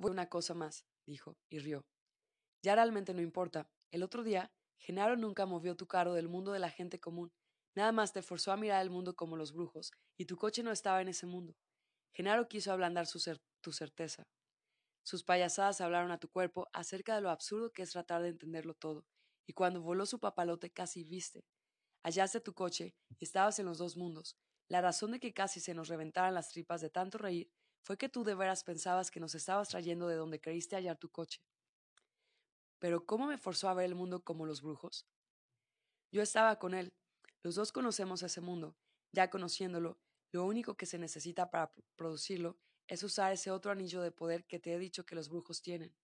Voy 0.00 0.12
una 0.12 0.30
cosa 0.30 0.54
más, 0.54 0.86
dijo, 1.04 1.36
y 1.50 1.58
rió. 1.58 1.84
Ya 2.62 2.74
realmente 2.74 3.12
no 3.12 3.20
importa. 3.20 3.70
El 3.90 4.02
otro 4.02 4.24
día, 4.24 4.50
Genaro 4.78 5.14
nunca 5.14 5.44
movió 5.44 5.76
tu 5.76 5.86
carro 5.86 6.14
del 6.14 6.26
mundo 6.26 6.52
de 6.52 6.58
la 6.58 6.70
gente 6.70 6.98
común. 6.98 7.30
Nada 7.74 7.92
más 7.92 8.14
te 8.14 8.22
forzó 8.22 8.50
a 8.50 8.56
mirar 8.56 8.80
el 8.80 8.88
mundo 8.88 9.14
como 9.14 9.36
los 9.36 9.52
brujos, 9.52 9.92
y 10.16 10.24
tu 10.24 10.38
coche 10.38 10.62
no 10.62 10.72
estaba 10.72 11.02
en 11.02 11.08
ese 11.08 11.26
mundo. 11.26 11.54
Genaro 12.14 12.48
quiso 12.48 12.72
ablandar 12.72 13.06
tu 13.60 13.72
certeza. 13.72 14.22
Sus 15.02 15.22
payasadas 15.22 15.82
hablaron 15.82 16.12
a 16.12 16.18
tu 16.18 16.30
cuerpo 16.30 16.66
acerca 16.72 17.14
de 17.14 17.20
lo 17.20 17.28
absurdo 17.28 17.70
que 17.70 17.82
es 17.82 17.90
tratar 17.90 18.22
de 18.22 18.30
entenderlo 18.30 18.72
todo, 18.72 19.04
y 19.46 19.52
cuando 19.52 19.82
voló 19.82 20.06
su 20.06 20.18
papalote 20.18 20.70
casi 20.70 21.04
viste. 21.04 21.44
Hallaste 22.02 22.40
tu 22.40 22.54
coche 22.54 22.94
y 23.18 23.22
estabas 23.22 23.58
en 23.58 23.66
los 23.66 23.76
dos 23.76 23.98
mundos. 23.98 24.38
La 24.66 24.80
razón 24.80 25.10
de 25.10 25.20
que 25.20 25.34
casi 25.34 25.60
se 25.60 25.74
nos 25.74 25.88
reventaran 25.88 26.32
las 26.32 26.48
tripas 26.48 26.80
de 26.80 26.88
tanto 26.88 27.18
reír 27.18 27.52
fue 27.82 27.96
que 27.96 28.08
tú 28.08 28.24
de 28.24 28.34
veras 28.34 28.64
pensabas 28.64 29.10
que 29.10 29.20
nos 29.20 29.34
estabas 29.34 29.68
trayendo 29.68 30.08
de 30.08 30.16
donde 30.16 30.40
creíste 30.40 30.76
hallar 30.76 30.98
tu 30.98 31.10
coche. 31.10 31.42
Pero 32.78 33.04
¿cómo 33.04 33.26
me 33.26 33.38
forzó 33.38 33.68
a 33.68 33.74
ver 33.74 33.86
el 33.86 33.94
mundo 33.94 34.24
como 34.24 34.46
los 34.46 34.62
brujos? 34.62 35.06
Yo 36.12 36.22
estaba 36.22 36.58
con 36.58 36.74
él. 36.74 36.92
Los 37.42 37.54
dos 37.54 37.72
conocemos 37.72 38.22
ese 38.22 38.40
mundo. 38.40 38.76
Ya 39.12 39.30
conociéndolo, 39.30 39.98
lo 40.32 40.44
único 40.44 40.76
que 40.76 40.86
se 40.86 40.98
necesita 40.98 41.50
para 41.50 41.72
producirlo 41.96 42.58
es 42.86 43.02
usar 43.02 43.32
ese 43.32 43.50
otro 43.50 43.70
anillo 43.70 44.02
de 44.02 44.12
poder 44.12 44.44
que 44.46 44.58
te 44.58 44.74
he 44.74 44.78
dicho 44.78 45.06
que 45.06 45.14
los 45.14 45.28
brujos 45.28 45.62
tienen. 45.62 45.94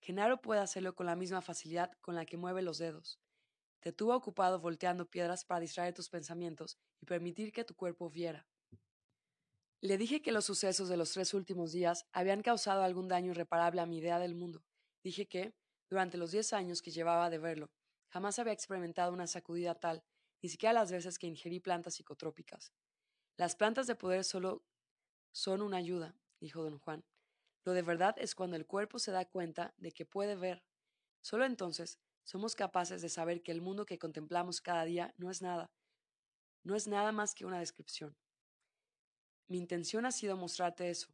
Genaro 0.00 0.42
puede 0.42 0.60
hacerlo 0.60 0.94
con 0.94 1.06
la 1.06 1.16
misma 1.16 1.40
facilidad 1.40 1.92
con 2.00 2.14
la 2.14 2.26
que 2.26 2.36
mueve 2.36 2.60
los 2.60 2.78
dedos. 2.78 3.20
Te 3.80 3.92
tuvo 3.92 4.14
ocupado 4.14 4.60
volteando 4.60 5.08
piedras 5.08 5.44
para 5.44 5.60
distraer 5.60 5.94
tus 5.94 6.08
pensamientos 6.08 6.78
y 7.00 7.06
permitir 7.06 7.52
que 7.52 7.64
tu 7.64 7.74
cuerpo 7.74 8.10
viera. 8.10 8.46
Le 9.84 9.98
dije 9.98 10.22
que 10.22 10.32
los 10.32 10.46
sucesos 10.46 10.88
de 10.88 10.96
los 10.96 11.12
tres 11.12 11.34
últimos 11.34 11.70
días 11.70 12.06
habían 12.14 12.40
causado 12.40 12.82
algún 12.82 13.06
daño 13.06 13.32
irreparable 13.32 13.82
a 13.82 13.86
mi 13.86 13.98
idea 13.98 14.18
del 14.18 14.34
mundo. 14.34 14.64
Dije 15.02 15.26
que, 15.26 15.54
durante 15.90 16.16
los 16.16 16.30
diez 16.30 16.54
años 16.54 16.80
que 16.80 16.90
llevaba 16.90 17.28
de 17.28 17.36
verlo, 17.36 17.70
jamás 18.08 18.38
había 18.38 18.54
experimentado 18.54 19.12
una 19.12 19.26
sacudida 19.26 19.74
tal, 19.74 20.02
ni 20.40 20.48
siquiera 20.48 20.72
las 20.72 20.90
veces 20.90 21.18
que 21.18 21.26
ingerí 21.26 21.60
plantas 21.60 21.96
psicotrópicas. 21.96 22.72
Las 23.36 23.56
plantas 23.56 23.86
de 23.86 23.94
poder 23.94 24.24
solo 24.24 24.64
son 25.32 25.60
una 25.60 25.76
ayuda, 25.76 26.16
dijo 26.40 26.62
don 26.62 26.78
Juan. 26.78 27.04
Lo 27.66 27.74
de 27.74 27.82
verdad 27.82 28.14
es 28.16 28.34
cuando 28.34 28.56
el 28.56 28.64
cuerpo 28.64 28.98
se 28.98 29.12
da 29.12 29.26
cuenta 29.26 29.74
de 29.76 29.92
que 29.92 30.06
puede 30.06 30.34
ver. 30.34 30.64
Solo 31.20 31.44
entonces 31.44 31.98
somos 32.22 32.56
capaces 32.56 33.02
de 33.02 33.10
saber 33.10 33.42
que 33.42 33.52
el 33.52 33.60
mundo 33.60 33.84
que 33.84 33.98
contemplamos 33.98 34.62
cada 34.62 34.86
día 34.86 35.12
no 35.18 35.30
es 35.30 35.42
nada, 35.42 35.70
no 36.62 36.74
es 36.74 36.88
nada 36.88 37.12
más 37.12 37.34
que 37.34 37.44
una 37.44 37.58
descripción. 37.58 38.16
Mi 39.48 39.58
intención 39.58 40.06
ha 40.06 40.12
sido 40.12 40.36
mostrarte 40.36 40.90
eso. 40.90 41.08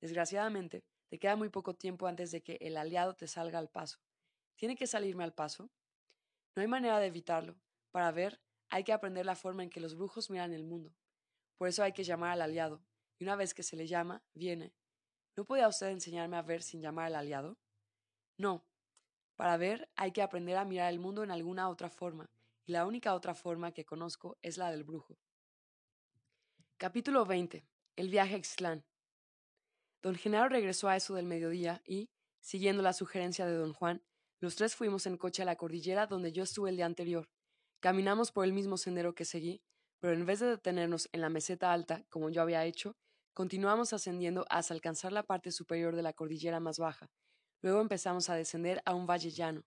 Desgraciadamente, 0.00 0.84
te 1.08 1.18
queda 1.18 1.36
muy 1.36 1.48
poco 1.48 1.74
tiempo 1.74 2.06
antes 2.06 2.30
de 2.30 2.42
que 2.42 2.58
el 2.60 2.76
aliado 2.76 3.14
te 3.14 3.28
salga 3.28 3.58
al 3.58 3.68
paso. 3.68 3.98
¿Tiene 4.56 4.76
que 4.76 4.86
salirme 4.86 5.24
al 5.24 5.34
paso? 5.34 5.70
No 6.54 6.62
hay 6.62 6.68
manera 6.68 6.98
de 6.98 7.06
evitarlo. 7.06 7.56
Para 7.92 8.10
ver, 8.10 8.40
hay 8.68 8.82
que 8.82 8.92
aprender 8.92 9.24
la 9.24 9.36
forma 9.36 9.62
en 9.62 9.70
que 9.70 9.80
los 9.80 9.94
brujos 9.94 10.30
miran 10.30 10.52
el 10.52 10.64
mundo. 10.64 10.94
Por 11.58 11.68
eso 11.68 11.82
hay 11.82 11.92
que 11.92 12.04
llamar 12.04 12.32
al 12.32 12.42
aliado, 12.42 12.82
y 13.18 13.24
una 13.24 13.36
vez 13.36 13.54
que 13.54 13.62
se 13.62 13.76
le 13.76 13.86
llama, 13.86 14.22
viene. 14.34 14.74
¿No 15.36 15.44
podía 15.44 15.68
usted 15.68 15.88
enseñarme 15.88 16.36
a 16.36 16.42
ver 16.42 16.62
sin 16.62 16.82
llamar 16.82 17.06
al 17.06 17.14
aliado? 17.14 17.58
No. 18.36 18.64
Para 19.36 19.56
ver, 19.56 19.88
hay 19.96 20.12
que 20.12 20.22
aprender 20.22 20.56
a 20.56 20.64
mirar 20.64 20.92
el 20.92 20.98
mundo 20.98 21.22
en 21.22 21.30
alguna 21.30 21.68
otra 21.68 21.90
forma, 21.90 22.30
y 22.64 22.72
la 22.72 22.86
única 22.86 23.14
otra 23.14 23.34
forma 23.34 23.72
que 23.72 23.84
conozco 23.84 24.38
es 24.42 24.58
la 24.58 24.70
del 24.70 24.84
brujo. 24.84 25.18
Capítulo 26.78 27.24
20. 27.24 27.64
El 27.96 28.10
viaje 28.10 28.34
a 28.34 28.36
Ixtlán. 28.36 28.84
Don 30.02 30.16
Genaro 30.16 30.50
regresó 30.50 30.86
a 30.86 30.96
eso 30.96 31.14
del 31.14 31.24
mediodía 31.24 31.80
y, 31.86 32.10
siguiendo 32.40 32.82
la 32.82 32.92
sugerencia 32.92 33.46
de 33.46 33.56
don 33.56 33.72
Juan, 33.72 34.04
los 34.38 34.54
tres 34.54 34.76
fuimos 34.76 35.06
en 35.06 35.16
coche 35.16 35.40
a 35.40 35.46
la 35.46 35.56
cordillera 35.56 36.06
donde 36.06 36.30
yo 36.30 36.42
estuve 36.42 36.68
el 36.68 36.76
día 36.76 36.84
anterior. 36.84 37.30
Caminamos 37.80 38.32
por 38.32 38.44
el 38.44 38.52
mismo 38.52 38.76
sendero 38.76 39.14
que 39.14 39.24
seguí, 39.24 39.62
pero 39.98 40.12
en 40.12 40.26
vez 40.26 40.40
de 40.40 40.48
detenernos 40.48 41.08
en 41.12 41.22
la 41.22 41.30
meseta 41.30 41.72
alta, 41.72 42.04
como 42.10 42.28
yo 42.28 42.42
había 42.42 42.66
hecho, 42.66 42.98
continuamos 43.32 43.94
ascendiendo 43.94 44.44
hasta 44.50 44.74
alcanzar 44.74 45.12
la 45.12 45.22
parte 45.22 45.50
superior 45.50 45.96
de 45.96 46.02
la 46.02 46.12
cordillera 46.12 46.60
más 46.60 46.78
baja. 46.78 47.10
Luego 47.62 47.80
empezamos 47.80 48.28
a 48.28 48.34
descender 48.34 48.82
a 48.84 48.94
un 48.94 49.06
valle 49.06 49.30
llano. 49.30 49.64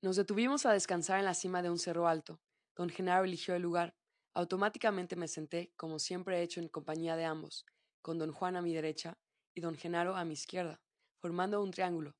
Nos 0.00 0.16
detuvimos 0.16 0.64
a 0.64 0.72
descansar 0.72 1.18
en 1.18 1.26
la 1.26 1.34
cima 1.34 1.60
de 1.60 1.68
un 1.68 1.78
cerro 1.78 2.08
alto. 2.08 2.40
Don 2.74 2.88
Genaro 2.88 3.24
eligió 3.24 3.54
el 3.54 3.62
lugar, 3.62 3.94
Automáticamente 4.34 5.14
me 5.14 5.28
senté, 5.28 5.72
como 5.76 5.98
siempre 5.98 6.38
he 6.38 6.42
hecho 6.42 6.60
en 6.60 6.68
compañía 6.68 7.16
de 7.16 7.26
ambos, 7.26 7.66
con 8.00 8.18
don 8.18 8.32
Juan 8.32 8.56
a 8.56 8.62
mi 8.62 8.72
derecha 8.72 9.18
y 9.54 9.60
don 9.60 9.74
Genaro 9.74 10.16
a 10.16 10.24
mi 10.24 10.32
izquierda, 10.32 10.80
formando 11.20 11.62
un 11.62 11.70
triángulo. 11.70 12.16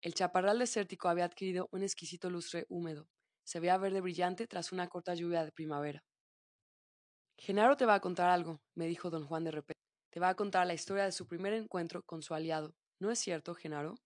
El 0.00 0.14
chaparral 0.14 0.60
desértico 0.60 1.08
había 1.08 1.24
adquirido 1.24 1.68
un 1.72 1.82
exquisito 1.82 2.30
lustre 2.30 2.66
húmedo. 2.68 3.08
Se 3.44 3.58
veía 3.58 3.76
verde 3.78 4.00
brillante 4.00 4.46
tras 4.46 4.70
una 4.70 4.86
corta 4.86 5.14
lluvia 5.14 5.44
de 5.44 5.50
primavera. 5.50 6.04
Genaro 7.36 7.76
te 7.76 7.84
va 7.84 7.94
a 7.94 8.00
contar 8.00 8.30
algo, 8.30 8.60
me 8.76 8.86
dijo 8.86 9.10
don 9.10 9.26
Juan 9.26 9.42
de 9.42 9.50
repente. 9.50 9.82
Te 10.10 10.20
va 10.20 10.28
a 10.28 10.36
contar 10.36 10.68
la 10.68 10.74
historia 10.74 11.04
de 11.04 11.12
su 11.12 11.26
primer 11.26 11.52
encuentro 11.52 12.02
con 12.04 12.22
su 12.22 12.32
aliado. 12.34 12.76
¿No 13.00 13.10
es 13.10 13.18
cierto, 13.18 13.56
Genaro? 13.56 13.96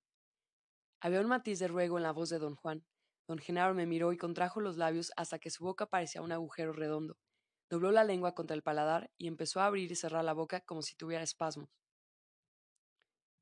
Había 1.01 1.20
un 1.20 1.28
matiz 1.28 1.59
de 1.59 1.68
ruego 1.68 1.99
en 1.99 2.05
la 2.05 2.12
voz 2.12 2.30
de 2.30 2.38
don 2.38 2.57
Juan. 2.57 2.86
Don 3.28 3.38
Genaro 3.38 3.74
me 3.74 3.86
miró 3.86 4.12
y 4.14 4.16
contrajo 4.16 4.61
los 4.61 4.78
labios 4.78 5.12
hasta 5.16 5.38
que 5.38 5.51
su 5.51 5.62
boca 5.62 5.86
parecía 5.86 6.22
un 6.22 6.32
agujero 6.32 6.72
redondo, 6.72 7.18
Dobló 7.75 7.91
la 7.91 8.05
lengua 8.05 8.37
contra 8.37 8.55
el 8.55 8.62
paladar 8.62 9.11
y 9.18 9.27
empezó 9.27 9.59
a 9.59 9.66
abrir 9.66 9.91
y 9.91 9.97
cerrar 9.97 10.25
la 10.25 10.33
boca 10.33 10.61
como 10.61 10.81
si 10.81 10.95
tuviera 10.95 11.25
espasmos. 11.25 11.68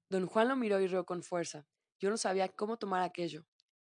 Don 0.09 0.27
Juan 0.27 0.49
lo 0.49 0.57
miró 0.57 0.81
y 0.81 0.87
rió 0.87 1.05
con 1.05 1.23
fuerza. 1.23 1.67
Yo 2.01 2.09
no 2.09 2.17
sabía 2.17 2.49
cómo 2.49 2.79
tomar 2.79 3.03
aquello. 3.03 3.45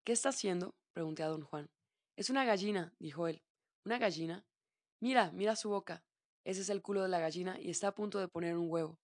¿Qué 0.03 0.11
está 0.11 0.27
haciendo? 0.27 0.75
pregunté 0.91 1.23
a 1.23 1.29
don 1.29 1.43
Juan. 1.43 1.69
Es 2.17 2.29
una 2.29 2.43
gallina, 2.43 2.93
dijo 2.99 3.29
él. 3.29 3.43
¿Una 3.85 3.97
gallina? 3.97 4.45
Mira, 4.99 5.31
mira 5.31 5.55
su 5.55 5.69
boca. 5.69 6.03
Ese 6.43 6.59
es 6.59 6.69
el 6.69 6.81
culo 6.81 7.01
de 7.01 7.07
la 7.07 7.21
gallina 7.21 7.57
y 7.57 7.69
está 7.69 7.87
a 7.87 7.95
punto 7.95 8.19
de 8.19 8.27
poner 8.27 8.57
un 8.57 8.69
huevo. 8.69 8.99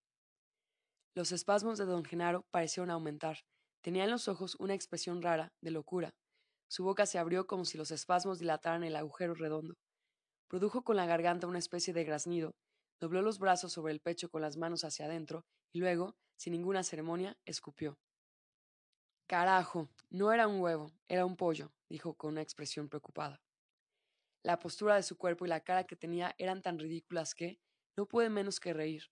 Los 1.16 1.32
espasmos 1.32 1.78
de 1.78 1.86
don 1.86 2.04
Genaro 2.04 2.46
parecieron 2.52 2.92
aumentar. 2.92 3.46
Tenía 3.80 4.04
en 4.04 4.12
los 4.12 4.28
ojos 4.28 4.58
una 4.60 4.74
expresión 4.74 5.22
rara, 5.22 5.54
de 5.62 5.72
locura. 5.72 6.14
Su 6.68 6.84
boca 6.84 7.06
se 7.06 7.20
abrió 7.20 7.48
como 7.48 7.64
si 7.64 7.78
los 7.78 7.92
espasmos 7.92 8.40
dilataran 8.40 8.84
el 8.84 8.98
agujero 8.98 9.34
redondo. 9.34 9.76
Produjo 10.52 10.84
con 10.84 10.98
la 10.98 11.06
garganta 11.06 11.48
una 11.48 11.60
especie 11.60 11.94
de 11.94 12.04
graznido, 12.04 12.58
dobló 13.00 13.22
los 13.22 13.40
brazos 13.40 13.72
sobre 13.72 13.94
el 13.94 14.02
pecho 14.02 14.30
con 14.30 14.42
las 14.42 14.58
manos 14.58 14.84
hacia 14.84 15.06
adentro 15.06 15.46
y 15.72 15.80
luego, 15.80 16.18
sin 16.36 16.52
ninguna 16.52 16.84
ceremonia, 16.84 17.38
escupió. 17.46 17.98
Carajo, 19.28 19.88
no 20.10 20.34
era 20.34 20.50
un 20.50 20.60
huevo, 20.60 20.92
era 21.08 21.26
un 21.26 21.38
pollo, 21.38 21.72
dijo 21.88 22.16
con 22.16 22.32
una 22.32 22.42
expresión 22.42 22.90
preocupada. 22.90 23.42
La 24.44 24.60
postura 24.60 24.96
de 24.96 25.04
su 25.04 25.18
cuerpo 25.18 25.46
y 25.46 25.48
la 25.48 25.62
cara 25.62 25.86
que 25.86 25.96
tenía 25.96 26.36
eran 26.38 26.62
tan 26.62 26.80
ridículas 26.80 27.34
que 27.34 27.62
no 27.96 28.06
pude 28.06 28.30
menos 28.30 28.60
que 28.60 28.74
reír. 28.74 29.06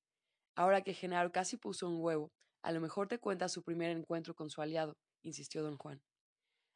Ahora 0.56 0.82
que 0.82 0.94
Genaro 0.94 1.32
casi 1.32 1.56
puso 1.56 1.88
un 1.88 2.04
huevo, 2.04 2.34
a 2.64 2.74
lo 2.74 2.82
mejor 2.82 3.08
te 3.08 3.18
cuenta 3.18 3.48
su 3.48 3.64
primer 3.64 3.92
encuentro 3.92 4.36
con 4.36 4.50
su 4.50 4.62
aliado, 4.62 4.98
insistió 5.24 5.64
don 5.64 5.78
Juan. 5.78 6.04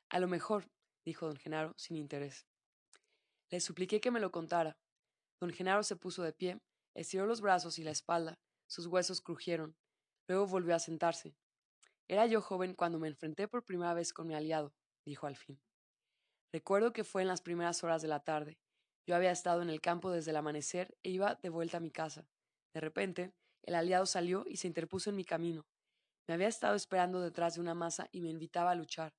A 0.07 0.19
lo 0.19 0.29
mejor, 0.29 0.71
dijo 1.03 1.27
don 1.27 1.35
Genaro, 1.35 1.73
sin 1.75 1.97
interés. 1.97 2.47
Le 3.53 3.59
supliqué 3.59 4.01
que 4.01 4.09
me 4.09 4.19
lo 4.19 4.31
contara. 4.31 4.79
Don 5.39 5.51
Genaro 5.51 5.83
se 5.83 5.95
puso 5.95 6.23
de 6.23 6.33
pie, 6.33 6.59
estiró 6.95 7.27
los 7.27 7.39
brazos 7.39 7.77
y 7.77 7.83
la 7.83 7.91
espalda, 7.91 8.39
sus 8.65 8.87
huesos 8.87 9.21
crujieron. 9.21 9.77
Luego 10.27 10.47
volvió 10.47 10.73
a 10.73 10.79
sentarse. 10.79 11.35
Era 12.07 12.25
yo 12.25 12.41
joven 12.41 12.73
cuando 12.73 12.97
me 12.97 13.07
enfrenté 13.07 13.47
por 13.47 13.63
primera 13.63 13.93
vez 13.93 14.11
con 14.11 14.25
mi 14.25 14.33
aliado, 14.33 14.73
dijo 15.05 15.27
al 15.27 15.35
fin. 15.35 15.61
Recuerdo 16.51 16.93
que 16.93 17.03
fue 17.03 17.21
en 17.21 17.27
las 17.27 17.41
primeras 17.41 17.83
horas 17.83 18.01
de 18.01 18.07
la 18.07 18.21
tarde. 18.21 18.57
Yo 19.05 19.15
había 19.15 19.29
estado 19.29 19.61
en 19.61 19.69
el 19.69 19.81
campo 19.81 20.09
desde 20.09 20.31
el 20.31 20.37
amanecer 20.37 20.97
e 21.03 21.11
iba 21.11 21.35
de 21.35 21.49
vuelta 21.49 21.77
a 21.77 21.79
mi 21.79 21.91
casa. 21.91 22.27
De 22.73 22.81
repente, 22.81 23.35
el 23.61 23.75
aliado 23.75 24.07
salió 24.07 24.45
y 24.47 24.57
se 24.57 24.65
interpuso 24.65 25.11
en 25.11 25.15
mi 25.15 25.25
camino. 25.25 25.67
Me 26.27 26.33
había 26.33 26.47
estado 26.47 26.73
esperando 26.73 27.21
detrás 27.21 27.53
de 27.53 27.61
una 27.61 27.75
masa 27.75 28.09
y 28.11 28.21
me 28.21 28.31
invitaba 28.31 28.71
a 28.71 28.75
luchar. 28.75 29.13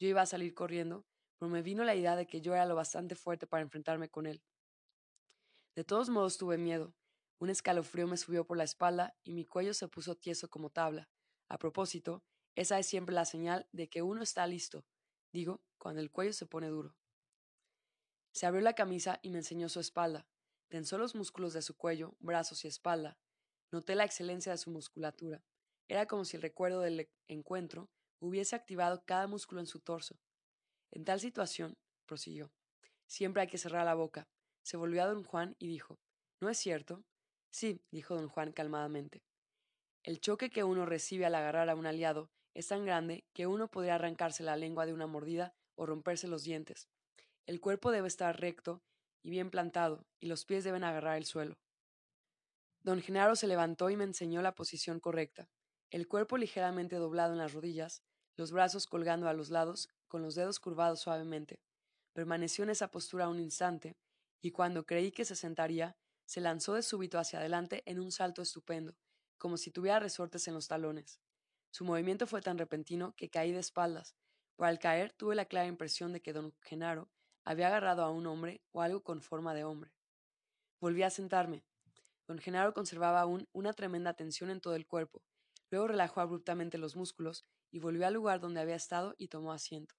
Yo 0.00 0.08
iba 0.08 0.22
a 0.22 0.26
salir 0.26 0.54
corriendo, 0.54 1.04
pero 1.44 1.52
me 1.52 1.60
vino 1.60 1.84
la 1.84 1.94
idea 1.94 2.16
de 2.16 2.26
que 2.26 2.40
yo 2.40 2.54
era 2.54 2.64
lo 2.64 2.74
bastante 2.74 3.14
fuerte 3.14 3.46
para 3.46 3.62
enfrentarme 3.62 4.08
con 4.08 4.24
él. 4.24 4.42
De 5.76 5.84
todos 5.84 6.08
modos 6.08 6.38
tuve 6.38 6.56
miedo. 6.56 6.94
Un 7.38 7.50
escalofrío 7.50 8.06
me 8.06 8.16
subió 8.16 8.46
por 8.46 8.56
la 8.56 8.64
espalda 8.64 9.14
y 9.24 9.34
mi 9.34 9.44
cuello 9.44 9.74
se 9.74 9.86
puso 9.86 10.16
tieso 10.16 10.48
como 10.48 10.70
tabla. 10.70 11.10
A 11.50 11.58
propósito, 11.58 12.24
esa 12.54 12.78
es 12.78 12.86
siempre 12.86 13.14
la 13.14 13.26
señal 13.26 13.68
de 13.72 13.90
que 13.90 14.00
uno 14.00 14.22
está 14.22 14.46
listo, 14.46 14.86
digo, 15.34 15.62
cuando 15.76 16.00
el 16.00 16.10
cuello 16.10 16.32
se 16.32 16.46
pone 16.46 16.68
duro. 16.68 16.96
Se 18.32 18.46
abrió 18.46 18.62
la 18.62 18.74
camisa 18.74 19.20
y 19.20 19.28
me 19.28 19.36
enseñó 19.36 19.68
su 19.68 19.80
espalda. 19.80 20.26
Tensó 20.68 20.96
los 20.96 21.14
músculos 21.14 21.52
de 21.52 21.60
su 21.60 21.76
cuello, 21.76 22.16
brazos 22.20 22.64
y 22.64 22.68
espalda. 22.68 23.18
Noté 23.70 23.96
la 23.96 24.06
excelencia 24.06 24.52
de 24.52 24.56
su 24.56 24.70
musculatura. 24.70 25.44
Era 25.88 26.06
como 26.06 26.24
si 26.24 26.38
el 26.38 26.42
recuerdo 26.42 26.80
del 26.80 27.10
encuentro 27.28 27.90
hubiese 28.18 28.56
activado 28.56 29.04
cada 29.04 29.26
músculo 29.26 29.60
en 29.60 29.66
su 29.66 29.80
torso. 29.80 30.18
En 30.94 31.04
tal 31.04 31.18
situación, 31.18 31.76
prosiguió, 32.06 32.52
siempre 33.08 33.42
hay 33.42 33.48
que 33.48 33.58
cerrar 33.58 33.84
la 33.84 33.94
boca. 33.94 34.28
Se 34.62 34.76
volvió 34.76 35.02
a 35.02 35.06
don 35.06 35.24
Juan 35.24 35.56
y 35.58 35.66
dijo, 35.66 35.98
¿No 36.40 36.48
es 36.48 36.56
cierto? 36.56 37.04
Sí, 37.50 37.82
dijo 37.90 38.14
don 38.14 38.28
Juan 38.28 38.52
calmadamente. 38.52 39.24
El 40.04 40.20
choque 40.20 40.50
que 40.50 40.62
uno 40.62 40.86
recibe 40.86 41.26
al 41.26 41.34
agarrar 41.34 41.68
a 41.68 41.74
un 41.74 41.86
aliado 41.86 42.30
es 42.54 42.68
tan 42.68 42.84
grande 42.84 43.24
que 43.32 43.48
uno 43.48 43.68
podría 43.68 43.96
arrancarse 43.96 44.44
la 44.44 44.56
lengua 44.56 44.86
de 44.86 44.92
una 44.92 45.08
mordida 45.08 45.52
o 45.74 45.84
romperse 45.84 46.28
los 46.28 46.44
dientes. 46.44 46.88
El 47.44 47.60
cuerpo 47.60 47.90
debe 47.90 48.06
estar 48.06 48.40
recto 48.40 48.80
y 49.24 49.30
bien 49.30 49.50
plantado, 49.50 50.06
y 50.20 50.26
los 50.26 50.44
pies 50.44 50.62
deben 50.62 50.84
agarrar 50.84 51.16
el 51.16 51.24
suelo. 51.24 51.58
Don 52.84 53.02
Genaro 53.02 53.34
se 53.34 53.48
levantó 53.48 53.90
y 53.90 53.96
me 53.96 54.04
enseñó 54.04 54.42
la 54.42 54.54
posición 54.54 55.00
correcta. 55.00 55.48
El 55.90 56.06
cuerpo 56.06 56.36
ligeramente 56.38 56.96
doblado 56.96 57.32
en 57.32 57.38
las 57.38 57.52
rodillas, 57.52 58.04
los 58.36 58.52
brazos 58.52 58.86
colgando 58.86 59.28
a 59.28 59.32
los 59.32 59.50
lados 59.50 59.88
con 60.14 60.22
los 60.22 60.36
dedos 60.36 60.60
curvados 60.60 61.00
suavemente. 61.00 61.58
Permaneció 62.12 62.62
en 62.62 62.70
esa 62.70 62.92
postura 62.92 63.26
un 63.26 63.40
instante, 63.40 63.96
y 64.40 64.52
cuando 64.52 64.86
creí 64.86 65.10
que 65.10 65.24
se 65.24 65.34
sentaría, 65.34 65.96
se 66.24 66.40
lanzó 66.40 66.74
de 66.74 66.84
súbito 66.84 67.18
hacia 67.18 67.40
adelante 67.40 67.82
en 67.84 67.98
un 67.98 68.12
salto 68.12 68.40
estupendo, 68.40 68.94
como 69.38 69.56
si 69.56 69.72
tuviera 69.72 69.98
resortes 69.98 70.46
en 70.46 70.54
los 70.54 70.68
talones. 70.68 71.18
Su 71.72 71.84
movimiento 71.84 72.28
fue 72.28 72.42
tan 72.42 72.58
repentino 72.58 73.12
que 73.16 73.28
caí 73.28 73.50
de 73.50 73.58
espaldas, 73.58 74.14
por 74.54 74.68
al 74.68 74.78
caer 74.78 75.12
tuve 75.14 75.34
la 75.34 75.46
clara 75.46 75.66
impresión 75.66 76.12
de 76.12 76.22
que 76.22 76.32
don 76.32 76.54
Genaro 76.60 77.10
había 77.42 77.66
agarrado 77.66 78.04
a 78.04 78.10
un 78.12 78.28
hombre 78.28 78.62
o 78.70 78.82
algo 78.82 79.02
con 79.02 79.20
forma 79.20 79.52
de 79.52 79.64
hombre. 79.64 79.90
Volví 80.78 81.02
a 81.02 81.10
sentarme. 81.10 81.64
Don 82.28 82.38
Genaro 82.38 82.72
conservaba 82.72 83.20
aún 83.20 83.48
una 83.52 83.72
tremenda 83.72 84.14
tensión 84.14 84.50
en 84.50 84.60
todo 84.60 84.76
el 84.76 84.86
cuerpo. 84.86 85.24
Luego 85.72 85.88
relajó 85.88 86.20
abruptamente 86.20 86.78
los 86.78 86.94
músculos 86.94 87.44
y 87.72 87.80
volvió 87.80 88.06
al 88.06 88.14
lugar 88.14 88.38
donde 88.38 88.60
había 88.60 88.76
estado 88.76 89.16
y 89.18 89.26
tomó 89.26 89.52
asiento. 89.52 89.96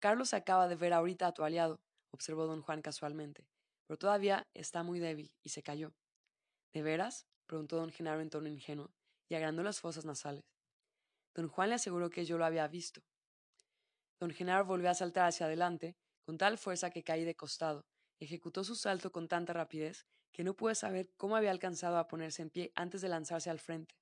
Carlos 0.00 0.32
acaba 0.32 0.68
de 0.68 0.76
ver 0.76 0.92
ahorita 0.92 1.26
a 1.26 1.34
tu 1.34 1.42
aliado, 1.42 1.80
observó 2.12 2.46
don 2.46 2.62
Juan 2.62 2.82
casualmente, 2.82 3.48
pero 3.86 3.98
todavía 3.98 4.46
está 4.54 4.82
muy 4.82 5.00
débil 5.00 5.32
y 5.42 5.48
se 5.48 5.62
cayó. 5.62 5.92
¿De 6.72 6.82
veras? 6.82 7.26
preguntó 7.46 7.76
don 7.76 7.90
Genaro 7.90 8.20
en 8.20 8.30
tono 8.30 8.48
ingenuo, 8.48 8.90
y 9.28 9.34
agrandó 9.34 9.62
las 9.62 9.80
fosas 9.80 10.04
nasales. 10.04 10.44
Don 11.34 11.48
Juan 11.48 11.70
le 11.70 11.74
aseguró 11.76 12.10
que 12.10 12.24
yo 12.24 12.38
lo 12.38 12.44
había 12.44 12.68
visto. 12.68 13.00
Don 14.20 14.30
Genaro 14.30 14.64
volvió 14.64 14.90
a 14.90 14.94
saltar 14.94 15.26
hacia 15.26 15.46
adelante, 15.46 15.96
con 16.26 16.38
tal 16.38 16.58
fuerza 16.58 16.90
que 16.90 17.02
caí 17.02 17.24
de 17.24 17.34
costado. 17.34 17.86
Ejecutó 18.20 18.64
su 18.64 18.74
salto 18.74 19.12
con 19.12 19.28
tanta 19.28 19.52
rapidez 19.52 20.06
que 20.32 20.44
no 20.44 20.54
pude 20.54 20.74
saber 20.74 21.10
cómo 21.16 21.36
había 21.36 21.50
alcanzado 21.50 21.98
a 21.98 22.06
ponerse 22.06 22.42
en 22.42 22.50
pie 22.50 22.72
antes 22.74 23.00
de 23.00 23.08
lanzarse 23.08 23.50
al 23.50 23.58
frente. 23.58 23.96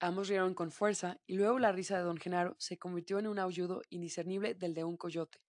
Ambos 0.00 0.28
rieron 0.28 0.54
con 0.54 0.70
fuerza 0.70 1.20
y 1.26 1.36
luego 1.36 1.58
la 1.58 1.72
risa 1.72 1.96
de 1.96 2.04
don 2.04 2.16
Genaro 2.16 2.56
se 2.58 2.78
convirtió 2.78 3.18
en 3.18 3.26
un 3.26 3.38
aullido 3.38 3.82
indiscernible 3.90 4.54
del 4.54 4.74
de 4.74 4.84
un 4.84 4.96
coyote. 4.96 5.40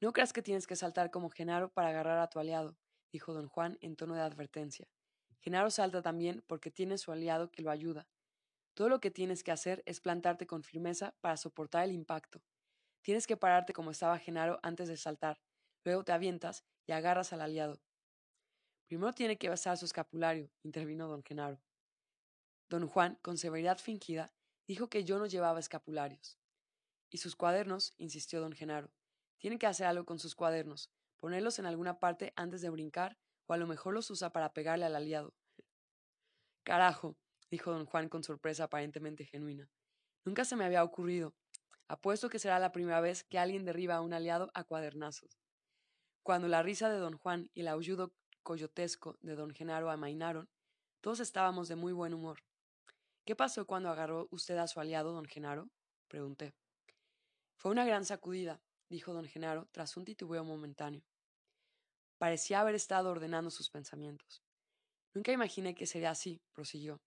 No 0.00 0.12
creas 0.12 0.32
que 0.32 0.42
tienes 0.42 0.66
que 0.66 0.76
saltar 0.76 1.10
como 1.10 1.30
Genaro 1.30 1.70
para 1.70 1.90
agarrar 1.90 2.18
a 2.18 2.28
tu 2.28 2.38
aliado, 2.38 2.78
dijo 3.12 3.34
don 3.34 3.48
Juan 3.48 3.76
en 3.80 3.96
tono 3.96 4.14
de 4.14 4.22
advertencia. 4.22 4.88
Genaro 5.40 5.70
salta 5.70 6.02
también 6.02 6.42
porque 6.46 6.70
tiene 6.70 6.98
su 6.98 7.12
aliado 7.12 7.50
que 7.50 7.62
lo 7.62 7.70
ayuda. 7.70 8.08
Todo 8.74 8.88
lo 8.88 9.00
que 9.00 9.10
tienes 9.10 9.42
que 9.42 9.52
hacer 9.52 9.82
es 9.86 10.00
plantarte 10.00 10.46
con 10.46 10.62
firmeza 10.62 11.14
para 11.20 11.36
soportar 11.36 11.84
el 11.84 11.92
impacto. 11.92 12.42
Tienes 13.02 13.26
que 13.26 13.36
pararte 13.36 13.72
como 13.72 13.90
estaba 13.90 14.18
Genaro 14.18 14.58
antes 14.62 14.88
de 14.88 14.96
saltar, 14.96 15.40
luego 15.84 16.04
te 16.04 16.12
avientas 16.12 16.64
y 16.86 16.92
agarras 16.92 17.32
al 17.32 17.42
aliado. 17.42 17.80
Primero 18.88 19.12
tiene 19.12 19.38
que 19.38 19.48
besar 19.48 19.76
su 19.78 19.84
escapulario, 19.84 20.50
intervino 20.62 21.08
don 21.08 21.22
Genaro. 21.22 21.60
Don 22.70 22.86
Juan, 22.86 23.18
con 23.20 23.36
severidad 23.36 23.78
fingida, 23.78 24.32
dijo 24.68 24.88
que 24.88 25.02
yo 25.02 25.18
no 25.18 25.26
llevaba 25.26 25.58
escapularios. 25.58 26.38
¿Y 27.10 27.18
sus 27.18 27.34
cuadernos? 27.34 27.94
insistió 27.98 28.40
don 28.40 28.52
Genaro. 28.52 28.92
Tiene 29.38 29.58
que 29.58 29.66
hacer 29.66 29.88
algo 29.88 30.04
con 30.04 30.20
sus 30.20 30.36
cuadernos, 30.36 30.88
ponerlos 31.16 31.58
en 31.58 31.66
alguna 31.66 31.98
parte 31.98 32.32
antes 32.36 32.60
de 32.60 32.70
brincar, 32.70 33.18
o 33.46 33.54
a 33.54 33.56
lo 33.56 33.66
mejor 33.66 33.92
los 33.92 34.08
usa 34.12 34.32
para 34.32 34.52
pegarle 34.52 34.84
al 34.84 34.94
aliado. 34.94 35.34
Carajo, 36.62 37.16
dijo 37.50 37.72
don 37.72 37.86
Juan 37.86 38.08
con 38.08 38.22
sorpresa 38.22 38.64
aparentemente 38.64 39.24
genuina. 39.24 39.68
Nunca 40.24 40.44
se 40.44 40.54
me 40.54 40.64
había 40.64 40.84
ocurrido. 40.84 41.34
Apuesto 41.88 42.28
que 42.28 42.38
será 42.38 42.60
la 42.60 42.70
primera 42.70 43.00
vez 43.00 43.24
que 43.24 43.40
alguien 43.40 43.64
derriba 43.64 43.96
a 43.96 44.00
un 44.00 44.12
aliado 44.12 44.52
a 44.54 44.62
cuadernazos. 44.62 45.40
Cuando 46.22 46.46
la 46.46 46.62
risa 46.62 46.88
de 46.88 46.98
don 46.98 47.18
Juan 47.18 47.50
y 47.52 47.62
el 47.62 47.68
aullido 47.68 48.14
coyotesco 48.44 49.18
de 49.22 49.34
don 49.34 49.50
Genaro 49.50 49.90
amainaron, 49.90 50.48
todos 51.00 51.18
estábamos 51.18 51.66
de 51.66 51.74
muy 51.74 51.92
buen 51.92 52.14
humor. 52.14 52.44
¿Qué 53.30 53.36
pasó 53.36 53.64
cuando 53.64 53.90
agarró 53.90 54.26
usted 54.32 54.56
a 54.56 54.66
su 54.66 54.80
aliado, 54.80 55.12
don 55.12 55.24
Genaro? 55.24 55.70
pregunté. 56.08 56.52
Fue 57.54 57.70
una 57.70 57.84
gran 57.84 58.04
sacudida, 58.04 58.60
dijo 58.88 59.12
don 59.12 59.24
Genaro 59.24 59.68
tras 59.70 59.96
un 59.96 60.04
titubeo 60.04 60.42
momentáneo. 60.42 61.04
Parecía 62.18 62.60
haber 62.60 62.74
estado 62.74 63.08
ordenando 63.08 63.52
sus 63.52 63.70
pensamientos. 63.70 64.42
Nunca 65.14 65.30
imaginé 65.30 65.76
que 65.76 65.86
sería 65.86 66.10
así, 66.10 66.42
prosiguió. 66.52 67.00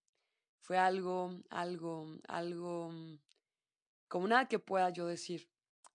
Fue 0.62 0.78
algo, 0.78 1.42
algo, 1.50 2.18
algo... 2.30 2.94
como 4.08 4.26
nada 4.26 4.48
que 4.48 4.60
pueda 4.60 4.92
yo 4.92 5.08
decir. 5.08 5.50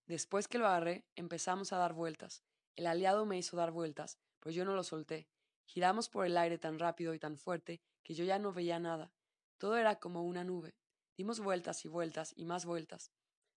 Después 0.04 0.46
que 0.46 0.58
lo 0.58 0.66
agarré, 0.66 1.06
empezamos 1.16 1.72
a 1.72 1.78
dar 1.78 1.94
vueltas. 1.94 2.42
El 2.76 2.86
aliado 2.86 3.24
me 3.24 3.38
hizo 3.38 3.56
dar 3.56 3.70
vueltas, 3.70 4.18
pues 4.40 4.54
yo 4.54 4.66
no 4.66 4.74
lo 4.74 4.84
solté. 4.84 5.26
Giramos 5.64 6.10
por 6.10 6.26
el 6.26 6.36
aire 6.36 6.58
tan 6.58 6.78
rápido 6.78 7.14
y 7.14 7.18
tan 7.18 7.38
fuerte 7.38 7.80
que 8.02 8.12
yo 8.12 8.26
ya 8.26 8.38
no 8.38 8.52
veía 8.52 8.78
nada. 8.78 9.10
Todo 9.58 9.76
era 9.76 9.98
como 9.98 10.22
una 10.22 10.44
nube. 10.44 10.76
Dimos 11.16 11.40
vueltas 11.40 11.84
y 11.84 11.88
vueltas 11.88 12.32
y 12.36 12.44
más 12.44 12.64
vueltas. 12.64 13.10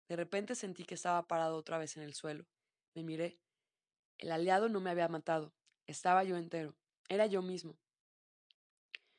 De 0.09 0.17
repente 0.17 0.55
sentí 0.55 0.85
que 0.85 0.95
estaba 0.95 1.29
parado 1.29 1.57
otra 1.57 1.77
vez 1.77 1.97
en 1.99 2.03
el 2.03 2.15
suelo. 2.15 2.47
Me 2.95 3.05
miré. 3.05 3.39
El 4.19 4.33
aliado 4.33 4.71
no 4.71 4.81
me 4.81 4.91
había 4.91 5.09
matado. 5.09 5.53
Estaba 5.87 6.25
yo 6.25 6.37
entero. 6.37 6.75
Era 7.09 7.27
yo 7.27 7.43
mismo. 7.43 7.79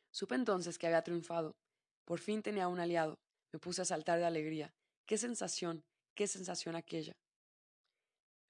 Supe 0.10 0.36
entonces 0.36 0.80
que 0.80 0.88
había 0.88 1.04
triunfado. 1.04 1.56
Por 2.04 2.20
fin 2.20 2.42
tenía 2.42 2.68
un 2.68 2.80
aliado. 2.80 3.20
Me 3.54 3.60
puse 3.60 3.84
a 3.84 3.86
saltar 3.86 4.18
de 4.18 4.26
alegría. 4.26 4.74
¡Qué 5.06 5.18
sensación! 5.18 5.86
¡Qué 6.16 6.28
sensación 6.28 6.76
aquella! 6.76 7.14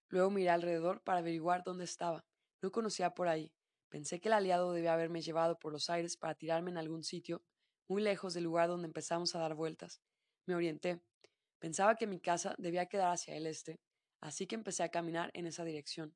Luego 0.07 0.29
miré 0.29 0.49
alrededor 0.49 1.01
para 1.01 1.19
averiguar 1.19 1.63
dónde 1.63 1.83
estaba. 1.83 2.25
No 2.61 2.71
conocía 2.71 3.13
por 3.13 3.27
ahí. 3.27 3.51
Pensé 3.89 4.21
que 4.21 4.29
el 4.29 4.33
aliado 4.33 4.71
debía 4.71 4.93
haberme 4.93 5.21
llevado 5.21 5.59
por 5.59 5.73
los 5.73 5.89
aires 5.89 6.15
para 6.15 6.35
tirarme 6.35 6.71
en 6.71 6.77
algún 6.77 7.03
sitio 7.03 7.43
muy 7.87 8.01
lejos 8.01 8.33
del 8.33 8.45
lugar 8.45 8.69
donde 8.69 8.87
empezamos 8.87 9.35
a 9.35 9.39
dar 9.39 9.55
vueltas. 9.55 10.01
Me 10.45 10.55
orienté. 10.55 11.01
Pensaba 11.59 11.95
que 11.95 12.07
mi 12.07 12.19
casa 12.19 12.55
debía 12.57 12.87
quedar 12.87 13.11
hacia 13.11 13.35
el 13.35 13.45
este, 13.45 13.79
así 14.21 14.47
que 14.47 14.55
empecé 14.55 14.83
a 14.83 14.89
caminar 14.89 15.29
en 15.33 15.45
esa 15.45 15.63
dirección. 15.63 16.15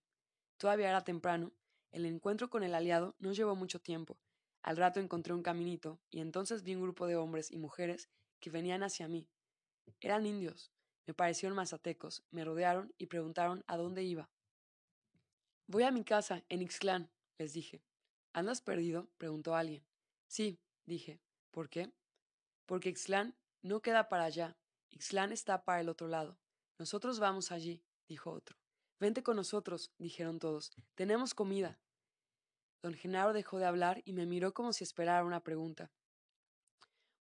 Todavía 0.58 0.90
era 0.90 1.04
temprano. 1.04 1.52
El 1.92 2.06
encuentro 2.06 2.50
con 2.50 2.64
el 2.64 2.74
aliado 2.74 3.16
no 3.20 3.32
llevó 3.32 3.56
mucho 3.56 3.80
tiempo. 3.80 4.18
Al 4.64 4.78
rato 4.78 5.00
encontré 5.00 5.34
un 5.34 5.44
caminito, 5.44 6.00
y 6.10 6.22
entonces 6.22 6.64
vi 6.64 6.76
un 6.76 6.82
grupo 6.82 7.06
de 7.06 7.16
hombres 7.16 7.52
y 7.52 7.58
mujeres 7.58 8.10
que 8.40 8.50
venían 8.50 8.84
hacia 8.84 9.08
mí. 9.08 9.30
Eran 10.02 10.26
indios. 10.26 10.72
Me 11.06 11.14
parecieron 11.14 11.56
mazatecos, 11.56 12.24
me 12.32 12.44
rodearon 12.44 12.94
y 12.98 13.06
preguntaron 13.06 13.64
a 13.68 13.78
dónde 13.78 14.04
iba. 14.04 14.30
Voy 15.68 15.84
a 15.84 15.92
mi 15.92 16.04
casa, 16.04 16.44
en 16.50 16.62
Ixclán, 16.62 17.12
les 17.38 17.54
dije. 17.54 17.84
¿Andas 18.34 18.62
perdido? 18.62 19.08
preguntó 19.18 19.56
alguien. 19.56 19.86
Sí, 20.28 20.60
dije. 20.86 21.22
¿Por 21.56 21.70
qué? 21.70 21.90
Porque 22.66 22.90
Ixtlán 22.90 23.34
no 23.62 23.82
queda 23.82 24.10
para 24.10 24.26
allá. 24.26 24.58
Ixtlán 24.90 25.32
está 25.32 25.64
para 25.64 25.80
el 25.80 25.88
otro 25.88 26.10
lado. 26.10 26.38
Nosotros 26.78 27.18
vamos 27.22 27.54
allí, 27.54 27.82
dijo 28.10 28.30
otro. 28.30 28.58
Vente 29.00 29.24
con 29.24 29.38
nosotros, 29.38 29.94
dijeron 29.98 30.38
todos. 30.38 30.74
Tenemos 30.96 31.34
comida. 31.34 31.80
Don 32.82 32.94
Genaro 32.94 33.32
dejó 33.32 33.58
de 33.58 33.68
hablar 33.68 34.02
y 34.04 34.12
me 34.12 34.26
miró 34.26 34.54
como 34.54 34.74
si 34.74 34.84
esperara 34.84 35.24
una 35.24 35.46
pregunta. 35.46 35.94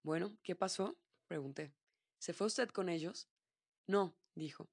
Bueno, 0.03 0.37
¿qué 0.43 0.57
pasó? 0.57 0.99
pregunté. 1.28 1.72
¿Se 2.18 2.32
fue 2.32 2.49
usted 2.49 2.70
con 2.70 2.89
ellos? 2.89 3.28
No, 3.87 4.16
dijo, 4.35 4.68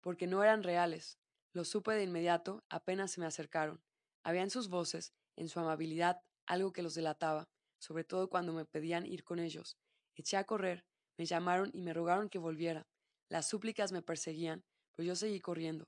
porque 0.00 0.26
no 0.26 0.42
eran 0.42 0.62
reales. 0.62 1.18
Lo 1.52 1.66
supe 1.66 1.92
de 1.92 2.04
inmediato 2.04 2.64
apenas 2.70 3.10
se 3.10 3.20
me 3.20 3.26
acercaron. 3.26 3.84
Había 4.22 4.40
en 4.40 4.50
sus 4.50 4.70
voces, 4.70 5.12
en 5.36 5.50
su 5.50 5.60
amabilidad, 5.60 6.22
algo 6.46 6.72
que 6.72 6.82
los 6.82 6.94
delataba 6.94 7.50
sobre 7.84 8.02
todo 8.02 8.30
cuando 8.30 8.54
me 8.54 8.64
pedían 8.64 9.04
ir 9.04 9.24
con 9.24 9.38
ellos. 9.38 9.76
Eché 10.16 10.38
a 10.38 10.44
correr, 10.44 10.86
me 11.18 11.26
llamaron 11.26 11.70
y 11.74 11.82
me 11.82 11.92
rogaron 11.92 12.30
que 12.30 12.38
volviera. 12.38 12.86
Las 13.28 13.46
súplicas 13.46 13.92
me 13.92 14.00
perseguían, 14.00 14.64
pero 14.92 15.06
yo 15.06 15.14
seguí 15.14 15.38
corriendo. 15.40 15.84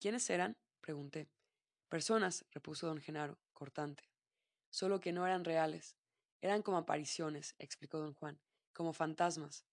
¿Quiénes 0.00 0.28
eran? 0.28 0.54
pregunté. 0.82 1.30
Personas, 1.88 2.44
repuso 2.50 2.88
don 2.88 3.00
Genaro, 3.00 3.38
cortante. 3.54 4.04
Solo 4.70 5.00
que 5.00 5.12
no 5.12 5.24
eran 5.24 5.44
reales. 5.44 5.96
Eran 6.42 6.60
como 6.60 6.76
apariciones, 6.76 7.54
explicó 7.58 7.98
don 7.98 8.12
Juan, 8.12 8.38
como 8.74 8.92
fantasmas. 8.92 9.64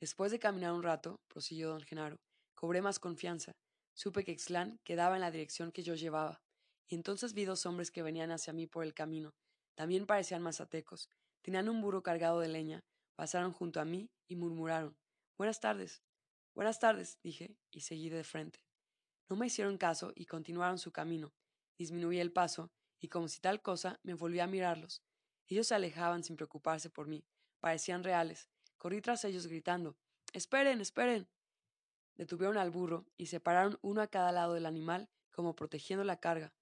Después 0.00 0.32
de 0.32 0.38
caminar 0.38 0.72
un 0.72 0.82
rato, 0.82 1.20
prosiguió 1.28 1.68
don 1.68 1.82
Genaro, 1.82 2.16
cobré 2.54 2.80
más 2.80 2.98
confianza. 2.98 3.52
Supe 3.92 4.24
que 4.24 4.32
Ixlán 4.32 4.78
quedaba 4.82 5.16
en 5.16 5.20
la 5.20 5.30
dirección 5.30 5.72
que 5.72 5.82
yo 5.82 5.94
llevaba, 5.94 6.40
y 6.88 6.94
entonces 6.94 7.34
vi 7.34 7.44
dos 7.44 7.66
hombres 7.66 7.90
que 7.90 8.02
venían 8.02 8.30
hacia 8.30 8.54
mí 8.54 8.66
por 8.66 8.82
el 8.82 8.94
camino, 8.94 9.34
también 9.80 10.04
parecían 10.04 10.42
mazatecos. 10.42 11.08
Tenían 11.40 11.66
un 11.70 11.80
burro 11.80 12.02
cargado 12.02 12.38
de 12.40 12.48
leña. 12.48 12.84
Pasaron 13.14 13.50
junto 13.50 13.80
a 13.80 13.86
mí 13.86 14.10
y 14.28 14.36
murmuraron. 14.36 14.94
Buenas 15.38 15.58
tardes. 15.58 16.02
Buenas 16.54 16.78
tardes, 16.78 17.18
dije, 17.22 17.56
y 17.70 17.80
seguí 17.80 18.10
de 18.10 18.22
frente. 18.22 18.62
No 19.30 19.36
me 19.36 19.46
hicieron 19.46 19.78
caso 19.78 20.12
y 20.14 20.26
continuaron 20.26 20.76
su 20.76 20.92
camino. 20.92 21.32
Disminuí 21.78 22.20
el 22.20 22.30
paso, 22.30 22.70
y 23.00 23.08
como 23.08 23.26
si 23.26 23.40
tal 23.40 23.62
cosa, 23.62 23.98
me 24.02 24.12
volví 24.12 24.38
a 24.40 24.46
mirarlos. 24.46 25.02
Ellos 25.46 25.68
se 25.68 25.74
alejaban 25.74 26.24
sin 26.24 26.36
preocuparse 26.36 26.90
por 26.90 27.06
mí. 27.06 27.24
Parecían 27.58 28.04
reales. 28.04 28.50
Corrí 28.76 29.00
tras 29.00 29.24
ellos 29.24 29.46
gritando. 29.46 29.96
Esperen, 30.34 30.82
esperen. 30.82 31.26
Detuvieron 32.16 32.58
al 32.58 32.70
burro 32.70 33.06
y 33.16 33.28
se 33.28 33.40
pararon 33.40 33.78
uno 33.80 34.02
a 34.02 34.08
cada 34.08 34.30
lado 34.30 34.52
del 34.52 34.66
animal, 34.66 35.08
como 35.30 35.56
protegiendo 35.56 36.04
la 36.04 36.20
carga. 36.20 36.52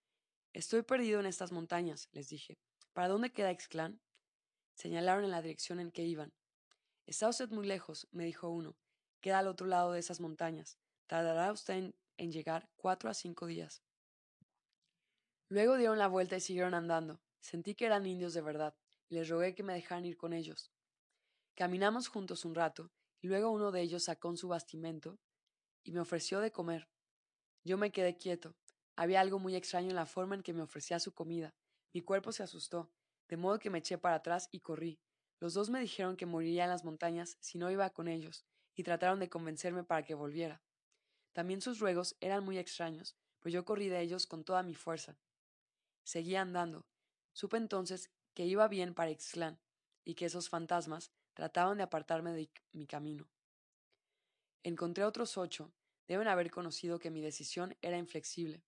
Estoy 0.53 0.83
perdido 0.83 1.19
en 1.19 1.27
estas 1.27 1.51
montañas, 1.51 2.09
les 2.12 2.29
dije. 2.29 2.61
¿Para 2.99 3.11
dónde 3.11 3.31
queda 3.31 3.53
Ixclán? 3.53 4.01
Señalaron 4.75 5.23
en 5.23 5.31
la 5.31 5.41
dirección 5.41 5.79
en 5.79 5.93
que 5.93 6.03
iban. 6.03 6.35
Está 7.07 7.29
usted 7.29 7.49
muy 7.49 7.65
lejos, 7.65 8.09
me 8.11 8.25
dijo 8.25 8.49
uno. 8.49 8.77
Queda 9.21 9.39
al 9.39 9.47
otro 9.47 9.69
lado 9.69 9.93
de 9.93 10.01
esas 10.01 10.19
montañas. 10.19 10.81
Tardará 11.07 11.53
usted 11.53 11.95
en, 12.17 12.33
llegar 12.33 12.69
cuatro 12.75 13.09
a 13.09 13.15
cinco 13.15 13.47
días. 13.47 13.85
Luego 15.49 15.77
dieron 15.77 16.01
la 16.01 16.09
vuelta 16.09 16.39
y 16.39 16.41
siguieron 16.41 16.75
andando. 16.75 17.21
Sentí 17.39 17.77
que 17.77 17.87
eran 17.87 18.05
indios 18.05 18.35
de 18.35 18.41
verdad, 18.41 18.75
y 19.09 19.15
les 19.15 19.29
rogué 19.29 19.55
que 19.55 19.63
me 19.63 19.75
dejaran 19.75 20.05
ir 20.05 20.17
con 20.17 20.33
ellos. 20.33 20.73
Caminamos 21.55 22.09
juntos 22.09 22.45
un 22.45 22.57
rato, 22.57 22.91
y 23.21 23.29
luego 23.29 23.53
uno 23.53 23.71
de 23.71 23.81
ellos 23.81 24.03
sacó 24.03 24.37
su 24.37 24.49
bastimento 24.49 25.21
y 25.85 25.93
me 25.93 26.01
ofreció 26.01 26.41
de 26.41 26.51
comer. 26.51 26.89
Yo 27.63 27.79
me 27.79 27.93
quedé 27.93 28.17
quieto. 28.17 28.57
Había 28.97 29.21
algo 29.21 29.39
muy 29.39 29.55
extraño 29.55 29.91
en 29.91 29.95
la 29.95 30.07
forma 30.07 30.35
en 30.35 30.43
que 30.43 30.53
me 30.53 30.63
ofrecía 30.63 30.99
su 30.99 31.15
comida, 31.15 31.55
mi 31.93 32.03
cuerpo 32.03 32.32
se 32.32 32.43
asustó, 32.43 32.91
de 33.28 33.36
modo 33.36 33.59
que 33.59 33.70
me 33.70 33.78
eché 33.78 33.99
para 33.99 34.16
atrás 34.16 34.49
y 34.53 34.61
corrí. 34.61 35.01
Los 35.41 35.55
dos 35.55 35.70
me 35.70 35.80
dijeron 35.80 36.16
que 36.16 36.26
moriría 36.26 36.64
en 36.64 36.70
las 36.70 36.84
montañas 36.84 37.36
si 37.41 37.59
no 37.59 37.70
iba 37.70 37.91
con 37.91 38.09
ellos, 38.09 38.45
y 38.74 38.82
trataron 38.82 39.20
de 39.20 39.28
convencerme 39.28 39.84
para 39.84 40.05
que 40.05 40.14
volviera. 40.14 40.62
También 41.32 41.61
sus 41.61 41.78
ruegos 41.78 42.16
eran 42.20 42.45
muy 42.45 42.59
extraños, 42.59 43.16
pues 43.41 43.53
yo 43.53 43.64
corrí 43.64 43.89
de 43.89 44.01
ellos 44.01 44.26
con 44.26 44.45
toda 44.45 44.62
mi 44.62 44.74
fuerza. 44.74 45.18
Seguí 46.03 46.36
andando. 46.36 46.86
Supe 47.32 47.57
entonces 47.57 48.11
que 48.34 48.47
iba 48.47 48.66
bien 48.68 48.95
para 48.95 49.11
Ixtlán, 49.11 49.61
y 50.05 50.14
que 50.14 50.26
esos 50.26 50.49
fantasmas 50.49 51.12
trataban 51.34 51.76
de 51.76 51.84
apartarme 51.84 52.32
de 52.32 52.51
mi 52.72 52.86
camino. 52.86 53.28
Encontré 54.62 55.05
otros 55.05 55.36
ocho, 55.36 55.72
Deben 56.09 56.26
haber 56.26 56.51
conocido 56.51 56.99
que 56.99 57.11
mi 57.11 57.20
decisión 57.20 57.76
era 57.82 57.99
inflexible. 57.99 58.64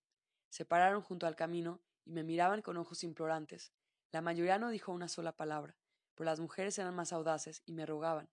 Se 0.49 0.63
pararon 0.63 1.01
junto 1.01 1.25
al 1.25 1.35
camino 1.35 1.81
y 2.05 2.11
me 2.11 2.23
miraban 2.23 2.61
con 2.61 2.77
ojos 2.77 3.03
implorantes. 3.03 3.71
La 4.11 4.21
mayoría 4.21 4.57
no 4.57 4.69
dijo 4.69 4.91
una 4.91 5.07
sola 5.07 5.35
palabra, 5.35 5.77
pero 6.15 6.25
las 6.25 6.39
mujeres 6.39 6.77
eran 6.79 6.95
más 6.95 7.13
audaces 7.13 7.61
y 7.65 7.73
me 7.73 7.85
rogaban. 7.85 8.29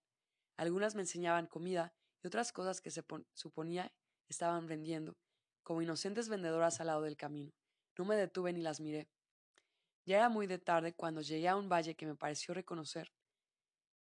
Algunas 0.57 0.95
me 0.95 1.01
enseñaban 1.01 1.47
comida 1.47 1.93
y 2.21 2.27
otras 2.27 2.51
cosas 2.51 2.81
que 2.81 2.91
se 2.91 3.03
suponía 3.33 3.93
estaban 4.27 4.67
vendiendo, 4.67 5.17
como 5.63 5.81
inocentes 5.81 6.29
vendedoras 6.29 6.81
al 6.81 6.87
lado 6.87 7.01
del 7.01 7.15
camino. 7.17 7.53
No 7.97 8.05
me 8.05 8.15
detuve 8.15 8.53
ni 8.53 8.61
las 8.61 8.79
miré. 8.79 9.09
Ya 10.05 10.17
era 10.17 10.29
muy 10.29 10.47
de 10.47 10.57
tarde 10.57 10.93
cuando 10.93 11.21
llegué 11.21 11.47
a 11.47 11.55
un 11.55 11.69
valle 11.69 11.95
que 11.95 12.05
me 12.05 12.15
pareció 12.15 12.53
reconocer. 12.53 13.13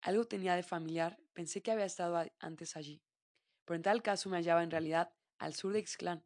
Algo 0.02 0.24
tenía 0.26 0.54
de 0.54 0.62
familiar, 0.62 1.18
pensé 1.32 1.62
que 1.62 1.72
había 1.72 1.84
estado 1.84 2.22
antes 2.38 2.76
allí. 2.76 3.02
Pero 3.64 3.76
en 3.76 3.82
tal 3.82 4.02
caso 4.02 4.30
me 4.30 4.36
hallaba 4.38 4.62
en 4.62 4.70
realidad 4.70 5.12
al 5.38 5.54
sur 5.54 5.72
de 5.72 5.80
Ixclán. 5.80 6.24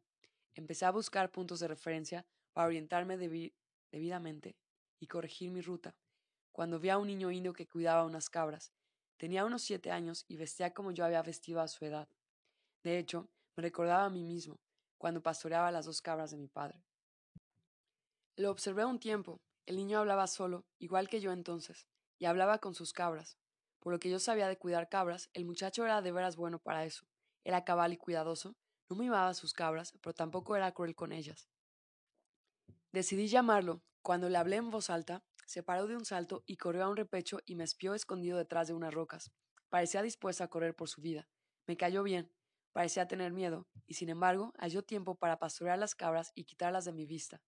Empecé 0.53 0.85
a 0.85 0.91
buscar 0.91 1.31
puntos 1.31 1.59
de 1.59 1.67
referencia 1.67 2.25
para 2.55 2.67
orientarme 2.67 3.17
debidamente 3.91 4.55
y 5.01 5.07
corregir 5.07 5.51
mi 5.51 5.59
ruta, 5.59 5.93
cuando 6.53 6.79
vi 6.79 6.87
a 6.87 6.97
un 6.97 7.07
niño 7.07 7.29
indio 7.29 7.51
que 7.51 7.67
cuidaba 7.67 8.05
unas 8.05 8.29
cabras. 8.29 8.71
Tenía 9.17 9.43
unos 9.43 9.61
siete 9.61 9.91
años 9.91 10.23
y 10.29 10.37
vestía 10.37 10.73
como 10.73 10.91
yo 10.91 11.03
había 11.03 11.21
vestido 11.21 11.59
a 11.59 11.67
su 11.67 11.83
edad. 11.83 12.07
De 12.81 12.97
hecho, 12.97 13.29
me 13.57 13.61
recordaba 13.63 14.05
a 14.05 14.09
mí 14.09 14.23
mismo, 14.23 14.57
cuando 14.97 15.21
pastoreaba 15.21 15.69
las 15.69 15.85
dos 15.85 16.01
cabras 16.01 16.31
de 16.31 16.37
mi 16.37 16.47
padre. 16.47 16.81
Lo 18.37 18.51
observé 18.51 18.85
un 18.85 18.99
tiempo. 18.99 19.41
El 19.65 19.75
niño 19.75 19.99
hablaba 19.99 20.25
solo, 20.27 20.65
igual 20.79 21.09
que 21.09 21.19
yo 21.19 21.33
entonces, 21.33 21.87
y 22.19 22.25
hablaba 22.25 22.59
con 22.59 22.73
sus 22.73 22.93
cabras. 22.93 23.37
Por 23.81 23.91
lo 23.91 23.99
que 23.99 24.09
yo 24.09 24.19
sabía 24.19 24.47
de 24.47 24.57
cuidar 24.57 24.87
cabras, 24.87 25.29
el 25.33 25.43
muchacho 25.43 25.83
era 25.83 26.01
de 26.01 26.13
veras 26.13 26.37
bueno 26.37 26.59
para 26.59 26.85
eso. 26.85 27.05
Era 27.43 27.65
cabal 27.65 27.91
y 27.91 27.97
cuidadoso, 27.97 28.55
no 28.89 28.95
mimaba 28.95 29.27
a 29.27 29.33
sus 29.33 29.53
cabras, 29.53 29.91
pero 30.01 30.13
tampoco 30.13 30.55
era 30.55 30.71
cruel 30.71 30.95
con 30.95 31.11
ellas. 31.11 31.49
Decidí 32.95 33.27
llamarlo. 33.27 33.83
Cuando 34.01 34.29
le 34.29 34.37
hablé 34.37 34.55
en 34.55 34.69
voz 34.69 34.89
alta, 34.89 35.21
se 35.45 35.63
paró 35.63 35.85
de 35.85 35.97
un 35.97 36.05
salto 36.05 36.45
y 36.47 36.55
corrió 36.55 36.85
a 36.85 36.87
un 36.87 36.95
repecho 36.95 37.39
y 37.45 37.55
me 37.55 37.65
espió 37.65 37.93
escondido 37.93 38.37
detrás 38.37 38.69
de 38.69 38.73
unas 38.73 38.93
rocas. 38.93 39.33
Parecía 39.67 40.01
dispuesta 40.01 40.45
a 40.45 40.47
correr 40.47 40.77
por 40.77 40.87
su 40.87 41.01
vida. 41.01 41.27
Me 41.67 41.75
cayó 41.75 42.03
bien. 42.03 42.31
Parecía 42.71 43.05
tener 43.05 43.33
miedo, 43.33 43.67
y 43.85 43.95
sin 43.95 44.07
embargo 44.07 44.53
halló 44.57 44.81
tiempo 44.81 45.15
para 45.15 45.39
pastorear 45.39 45.77
las 45.77 45.93
cabras 45.93 46.31
y 46.35 46.45
quitarlas 46.45 46.85
de 46.85 46.93
mi 46.93 47.05
vista. 47.05 47.41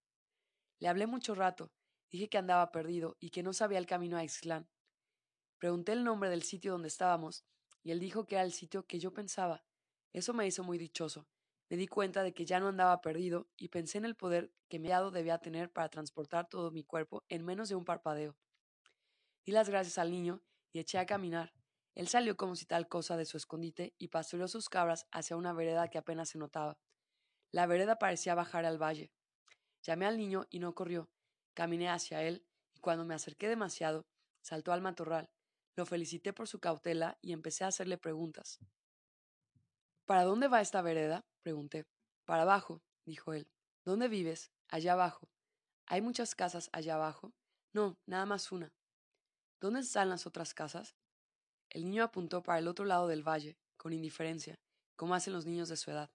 Le 0.79 0.89
hablé 0.89 1.07
mucho 1.07 1.33
rato. 1.33 1.71
Dije 2.11 2.27
que 2.27 2.37
andaba 2.37 2.73
perdido 2.73 3.15
y 3.21 3.29
que 3.29 3.41
no 3.41 3.53
sabía 3.53 3.77
el 3.77 3.85
camino 3.85 4.17
a 4.17 4.25
Ixtlán. 4.25 4.67
Pregunté 5.59 5.93
el 5.93 6.03
nombre 6.03 6.29
del 6.29 6.43
sitio 6.43 6.73
donde 6.73 6.89
estábamos, 6.89 7.45
y 7.83 7.91
él 7.91 8.01
dijo 8.01 8.25
que 8.25 8.35
era 8.35 8.43
el 8.43 8.51
sitio 8.51 8.85
que 8.85 8.99
yo 8.99 9.13
pensaba. 9.13 9.63
Eso 10.11 10.33
me 10.33 10.45
hizo 10.45 10.65
muy 10.65 10.77
dichoso. 10.77 11.25
Me 11.69 11.75
di 11.77 11.87
cuenta 11.87 12.23
de 12.23 12.33
que 12.33 12.45
ya 12.45 12.59
no 12.59 12.69
andaba 12.69 13.01
perdido 13.01 13.49
y 13.57 13.67
pensé 13.67 13.97
en 13.97 14.05
el 14.05 14.15
poder 14.15 14.53
que 14.69 14.79
mi 14.79 14.91
hado 14.91 15.11
debía 15.11 15.39
tener 15.39 15.71
para 15.71 15.89
transportar 15.89 16.47
todo 16.47 16.71
mi 16.71 16.83
cuerpo 16.83 17.25
en 17.27 17.43
menos 17.43 17.67
de 17.67 17.75
un 17.75 17.83
parpadeo. 17.83 18.37
Di 19.45 19.51
las 19.51 19.69
gracias 19.69 19.97
al 19.97 20.11
niño 20.11 20.41
y 20.71 20.79
eché 20.79 20.97
a 20.97 21.05
caminar. 21.05 21.53
Él 21.93 22.07
salió 22.07 22.37
como 22.37 22.55
si 22.55 22.65
tal 22.65 22.87
cosa 22.87 23.17
de 23.17 23.25
su 23.25 23.37
escondite 23.37 23.95
y 23.97 24.09
pastoreó 24.09 24.47
sus 24.47 24.69
cabras 24.69 25.07
hacia 25.11 25.35
una 25.35 25.51
vereda 25.51 25.89
que 25.89 25.97
apenas 25.97 26.29
se 26.29 26.37
notaba. 26.37 26.77
La 27.51 27.65
vereda 27.65 27.97
parecía 27.97 28.35
bajar 28.35 28.65
al 28.65 28.81
valle. 28.81 29.11
Llamé 29.81 30.05
al 30.05 30.17
niño 30.17 30.45
y 30.49 30.59
no 30.59 30.75
corrió. 30.75 31.09
Caminé 31.53 31.89
hacia 31.89 32.23
él 32.23 32.45
y 32.73 32.79
cuando 32.79 33.03
me 33.03 33.15
acerqué 33.15 33.47
demasiado, 33.49 34.05
saltó 34.41 34.71
al 34.71 34.81
matorral. 34.81 35.29
Lo 35.75 35.85
felicité 35.85 36.33
por 36.33 36.47
su 36.47 36.59
cautela 36.59 37.17
y 37.21 37.33
empecé 37.33 37.63
a 37.63 37.67
hacerle 37.67 37.97
preguntas. 37.97 38.59
¿Para 40.05 40.23
dónde 40.23 40.47
va 40.47 40.61
esta 40.61 40.81
vereda? 40.81 41.25
Pregunté. 41.47 41.87
Para 42.25 42.41
abajo, 42.41 42.81
dijo 43.05 43.31
él. 43.31 43.49
¿Dónde 43.85 44.09
vives? 44.09 44.51
Allá 44.67 44.91
abajo. 44.91 45.29
¿Hay 45.85 46.01
muchas 46.01 46.35
casas 46.35 46.69
allá 46.73 46.95
abajo? 46.95 47.33
No, 47.71 47.97
nada 48.05 48.25
más 48.25 48.51
una. 48.51 48.73
¿Dónde 49.61 49.79
están 49.79 50.09
las 50.09 50.27
otras 50.27 50.53
casas? 50.53 50.97
El 51.69 51.85
niño 51.85 52.03
apuntó 52.03 52.43
para 52.43 52.59
el 52.59 52.67
otro 52.67 52.83
lado 52.83 53.07
del 53.07 53.25
valle, 53.25 53.57
con 53.77 53.93
indiferencia, 53.93 54.59
como 54.97 55.15
hacen 55.15 55.31
los 55.31 55.45
niños 55.45 55.69
de 55.69 55.77
su 55.77 55.89
edad. 55.89 56.11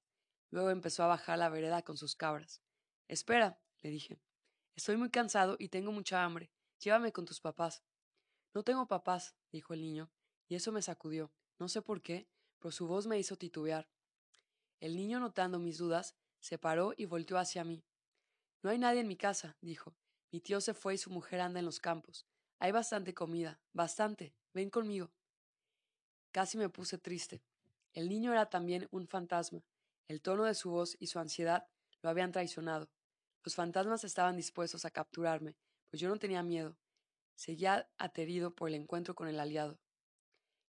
Luego 0.50 0.68
empezó 0.68 1.02
a 1.02 1.06
bajar 1.06 1.38
la 1.38 1.48
vereda 1.48 1.80
con 1.80 1.96
sus 1.96 2.14
cabras. 2.14 2.60
Espera, 3.08 3.58
le 3.80 3.88
dije. 3.88 4.20
Estoy 4.76 4.98
muy 4.98 5.08
cansado 5.08 5.56
y 5.58 5.70
tengo 5.70 5.92
mucha 5.92 6.22
hambre. 6.22 6.50
Llévame 6.78 7.10
con 7.10 7.24
tus 7.24 7.40
papás. 7.40 7.82
No 8.52 8.64
tengo 8.64 8.86
papás, 8.86 9.34
dijo 9.50 9.72
el 9.72 9.80
niño, 9.80 10.12
y 10.46 10.56
eso 10.56 10.72
me 10.72 10.82
sacudió. 10.82 11.32
No 11.58 11.70
sé 11.70 11.80
por 11.80 12.02
qué, 12.02 12.28
pero 12.58 12.70
su 12.70 12.86
voz 12.86 13.06
me 13.06 13.18
hizo 13.18 13.38
titubear. 13.38 13.88
El 14.82 14.96
niño, 14.96 15.20
notando 15.20 15.60
mis 15.60 15.78
dudas, 15.78 16.16
se 16.40 16.58
paró 16.58 16.92
y 16.96 17.04
volteó 17.04 17.38
hacia 17.38 17.62
mí. 17.62 17.84
No 18.64 18.70
hay 18.70 18.78
nadie 18.78 18.98
en 18.98 19.06
mi 19.06 19.16
casa, 19.16 19.56
dijo. 19.60 19.94
Mi 20.32 20.40
tío 20.40 20.60
se 20.60 20.74
fue 20.74 20.94
y 20.94 20.98
su 20.98 21.08
mujer 21.08 21.40
anda 21.40 21.60
en 21.60 21.66
los 21.66 21.78
campos. 21.78 22.26
Hay 22.58 22.72
bastante 22.72 23.14
comida, 23.14 23.60
bastante. 23.72 24.34
Ven 24.52 24.70
conmigo. 24.70 25.12
Casi 26.32 26.58
me 26.58 26.68
puse 26.68 26.98
triste. 26.98 27.44
El 27.92 28.08
niño 28.08 28.32
era 28.32 28.50
también 28.50 28.88
un 28.90 29.06
fantasma. 29.06 29.62
El 30.08 30.20
tono 30.20 30.46
de 30.46 30.54
su 30.56 30.72
voz 30.72 30.96
y 30.98 31.06
su 31.06 31.20
ansiedad 31.20 31.68
lo 32.00 32.10
habían 32.10 32.32
traicionado. 32.32 32.90
Los 33.44 33.54
fantasmas 33.54 34.02
estaban 34.02 34.36
dispuestos 34.36 34.84
a 34.84 34.90
capturarme, 34.90 35.56
pues 35.90 36.00
yo 36.00 36.08
no 36.08 36.16
tenía 36.16 36.42
miedo. 36.42 36.76
Seguía 37.36 37.88
aterido 37.98 38.52
por 38.56 38.68
el 38.68 38.74
encuentro 38.74 39.14
con 39.14 39.28
el 39.28 39.38
aliado. 39.38 39.78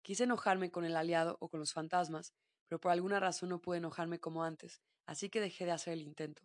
Quise 0.03 0.25
enojarme 0.25 0.71
con 0.71 0.85
el 0.85 0.97
aliado 0.97 1.39
o 1.41 1.49
con 1.49 1.61
los 1.61 1.73
fantasmas, 1.73 2.35
pero 2.73 2.81
por 2.81 2.91
alguna 2.91 3.21
razón 3.21 3.51
no 3.51 3.61
pude 3.61 3.77
enojarme 3.77 4.19
como 4.19 4.45
antes, 4.45 4.81
así 5.05 5.29
que 5.29 5.43
dejé 5.43 5.67
de 5.67 5.73
hacer 5.73 5.93
el 5.93 6.01
intento. 6.01 6.41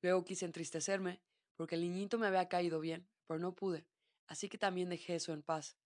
Luego 0.00 0.24
quise 0.24 0.44
entristecerme, 0.44 1.20
porque 1.56 1.74
el 1.74 1.80
niñito 1.80 2.16
me 2.16 2.28
había 2.28 2.48
caído 2.48 2.78
bien, 2.78 3.08
pero 3.26 3.40
no 3.40 3.52
pude, 3.52 3.88
así 4.28 4.48
que 4.48 4.56
también 4.56 4.88
dejé 4.88 5.16
eso 5.16 5.32
en 5.32 5.42
paz. 5.42 5.76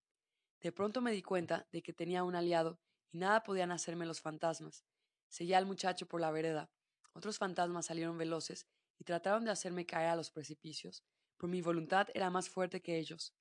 De 0.61 0.72
pronto 0.72 1.01
me 1.01 1.12
di 1.12 1.22
cuenta 1.22 1.66
de 1.72 1.82
que 1.82 1.95
tenía 1.95 2.22
un 2.22 2.34
aliado 2.34 2.82
y 3.12 3.16
nada 3.16 3.43
podían 3.43 3.72
hacerme 3.72 4.05
los 4.05 4.20
fantasmas. 4.20 4.84
Seguía 5.30 5.57
al 5.57 5.64
muchacho 5.64 6.07
por 6.07 6.20
la 6.20 6.30
vereda. 6.30 6.70
Otros 7.14 7.38
fantasmas 7.38 7.86
salieron 7.86 8.18
veloces 8.18 8.66
y 8.99 9.05
trataron 9.05 9.47
de 9.47 9.53
hacerme 9.53 9.86
caer 9.86 10.11
a 10.11 10.16
los 10.16 10.30
precipicios, 10.30 11.03
pero 11.38 11.49
mi 11.49 11.62
voluntad 11.62 12.09
era 12.12 12.28
más 12.28 12.51
fuerte 12.51 12.82
que 12.82 12.99
ellos. 12.99 13.32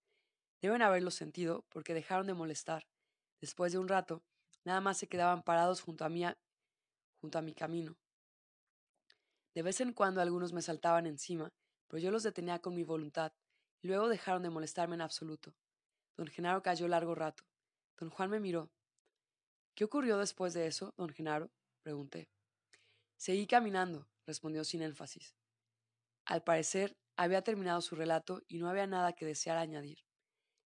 Deben 0.61 0.81
haberlo 0.81 1.11
sentido, 1.11 1.65
porque 1.67 1.93
dejaron 1.93 2.25
de 2.25 2.35
molestar. 2.35 2.87
Después 3.41 3.73
de 3.73 3.79
un 3.79 3.89
rato, 3.89 4.23
nada 4.63 4.81
más 4.81 4.97
se 4.97 5.07
quedaban 5.07 5.43
parados 5.43 5.81
junto 5.81 6.05
a 6.05 6.09
mí, 6.09 6.23
junto 7.21 7.37
a 7.37 7.41
mi 7.41 7.53
camino. 7.53 7.97
De 9.53 9.63
vez 9.63 9.81
en 9.81 9.93
cuando 9.93 10.21
algunos 10.21 10.53
me 10.53 10.61
saltaban 10.61 11.05
encima, 11.07 11.51
pero 11.87 12.01
yo 12.01 12.11
los 12.11 12.23
detenía 12.23 12.59
con 12.59 12.75
mi 12.75 12.83
voluntad, 12.83 13.33
y 13.81 13.87
luego 13.87 14.07
dejaron 14.07 14.43
de 14.43 14.49
molestarme 14.49 14.95
en 14.95 15.01
absoluto. 15.01 15.55
Don 16.17 16.27
Genaro 16.27 16.61
cayó 16.61 16.87
largo 16.87 17.15
rato. 17.15 17.43
Don 17.97 18.09
Juan 18.09 18.29
me 18.29 18.39
miró. 18.39 18.69
¿Qué 19.73 19.85
ocurrió 19.85 20.17
después 20.17 20.53
de 20.53 20.67
eso, 20.67 20.93
don 20.97 21.09
Genaro? 21.09 21.49
pregunté. 21.81 22.29
Seguí 23.17 23.47
caminando, 23.47 24.07
respondió 24.25 24.63
sin 24.63 24.81
énfasis. 24.81 25.35
Al 26.25 26.43
parecer, 26.43 26.97
había 27.15 27.41
terminado 27.41 27.81
su 27.81 27.95
relato 27.95 28.41
y 28.47 28.59
no 28.59 28.69
había 28.69 28.87
nada 28.87 29.13
que 29.13 29.25
desear 29.25 29.57
añadir. 29.57 29.99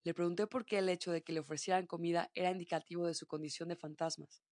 Le 0.04 0.14
pregunté 0.14 0.48
por 0.48 0.66
qué 0.66 0.80
el 0.80 0.90
hecho 0.90 1.12
de 1.12 1.24
que 1.24 1.34
le 1.34 1.40
ofrecieran 1.40 1.88
comida 1.88 2.30
era 2.34 2.52
indicativo 2.52 3.08
de 3.08 3.14
su 3.14 3.26
condición 3.26 3.70
de 3.70 3.78
fantasmas. 3.78 4.44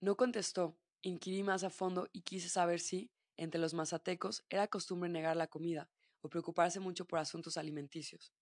No 0.00 0.16
contestó. 0.16 0.78
Inquirí 1.00 1.42
más 1.42 1.62
a 1.62 1.70
fondo 1.70 2.08
y 2.12 2.22
quise 2.22 2.48
saber 2.48 2.80
si, 2.80 3.10
entre 3.36 3.60
los 3.60 3.72
mazatecos, 3.72 4.44
era 4.50 4.66
costumbre 4.66 5.08
negar 5.08 5.36
la 5.36 5.46
comida 5.46 5.88
o 6.22 6.28
preocuparse 6.28 6.80
mucho 6.80 7.06
por 7.06 7.20
asuntos 7.20 7.56
alimenticios. 7.56 8.32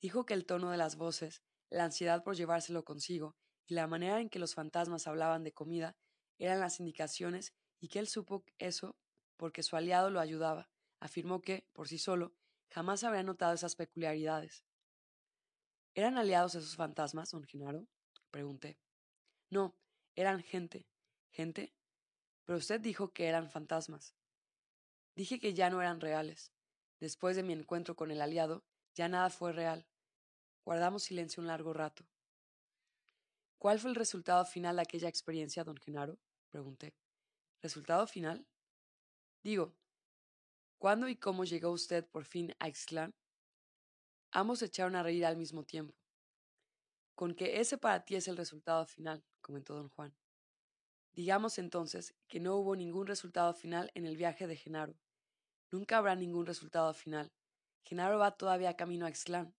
Dijo 0.00 0.26
que 0.26 0.34
el 0.34 0.46
tono 0.46 0.70
de 0.70 0.76
las 0.76 0.96
voces, 0.96 1.42
la 1.70 1.84
ansiedad 1.84 2.24
por 2.24 2.34
llevárselo 2.34 2.84
consigo 2.84 3.36
y 3.66 3.74
la 3.74 3.86
manera 3.86 4.20
en 4.20 4.28
que 4.28 4.40
los 4.40 4.54
fantasmas 4.54 5.06
hablaban 5.06 5.44
de 5.44 5.52
comida 5.52 5.96
eran 6.38 6.58
las 6.58 6.80
indicaciones 6.80 7.54
y 7.78 7.88
que 7.88 8.00
él 8.00 8.08
supo 8.08 8.44
eso 8.58 8.96
porque 9.36 9.62
su 9.62 9.76
aliado 9.76 10.10
lo 10.10 10.20
ayudaba, 10.20 10.68
afirmó 10.98 11.40
que, 11.40 11.66
por 11.72 11.88
sí 11.88 11.98
solo, 11.98 12.34
jamás 12.68 13.04
habría 13.04 13.22
notado 13.22 13.54
esas 13.54 13.76
peculiaridades. 13.76 14.64
¿Eran 15.94 16.18
aliados 16.18 16.54
esos 16.54 16.76
fantasmas, 16.76 17.30
don 17.30 17.44
Genaro? 17.44 17.86
pregunté. 18.30 18.78
No, 19.50 19.76
eran 20.14 20.42
gente. 20.42 20.86
¿Gente? 21.30 21.72
Pero 22.44 22.58
usted 22.58 22.80
dijo 22.80 23.12
que 23.12 23.26
eran 23.26 23.50
fantasmas. 23.50 24.14
Dije 25.16 25.40
que 25.40 25.54
ya 25.54 25.70
no 25.70 25.80
eran 25.80 26.00
reales. 26.00 26.52
Después 27.00 27.36
de 27.36 27.42
mi 27.42 27.52
encuentro 27.52 27.96
con 27.96 28.10
el 28.10 28.20
aliado, 28.20 28.64
ya 28.94 29.08
nada 29.08 29.30
fue 29.30 29.52
real. 29.52 29.86
Guardamos 30.64 31.02
silencio 31.02 31.40
un 31.40 31.46
largo 31.48 31.72
rato. 31.72 32.06
¿Cuál 33.58 33.78
fue 33.78 33.90
el 33.90 33.96
resultado 33.96 34.44
final 34.44 34.76
de 34.76 34.82
aquella 34.82 35.08
experiencia, 35.08 35.64
don 35.64 35.76
Genaro? 35.76 36.18
pregunté. 36.50 36.94
¿Resultado 37.62 38.06
final? 38.06 38.46
Digo, 39.42 39.74
¿cuándo 40.78 41.08
y 41.08 41.16
cómo 41.16 41.44
llegó 41.44 41.70
usted 41.70 42.06
por 42.06 42.24
fin 42.24 42.54
a 42.58 42.68
Ixtlán? 42.68 43.14
Ambos 44.32 44.62
echaron 44.62 44.94
a 44.94 45.02
reír 45.02 45.26
al 45.26 45.36
mismo 45.36 45.64
tiempo. 45.64 45.94
Con 47.14 47.34
que 47.34 47.60
ese 47.60 47.78
para 47.78 48.04
ti 48.04 48.14
es 48.14 48.28
el 48.28 48.36
resultado 48.36 48.86
final, 48.86 49.24
comentó 49.40 49.74
don 49.74 49.88
Juan. 49.88 50.14
Digamos 51.12 51.58
entonces 51.58 52.14
que 52.28 52.38
no 52.38 52.56
hubo 52.56 52.76
ningún 52.76 53.06
resultado 53.06 53.52
final 53.52 53.90
en 53.94 54.06
el 54.06 54.16
viaje 54.16 54.46
de 54.46 54.56
Genaro. 54.56 54.94
Nunca 55.72 55.98
habrá 55.98 56.14
ningún 56.14 56.46
resultado 56.46 56.94
final. 56.94 57.32
Genaro 57.84 58.18
va 58.18 58.36
todavía 58.36 58.76
camino 58.76 59.06
a 59.06 59.08
Ixtlán. 59.08 59.54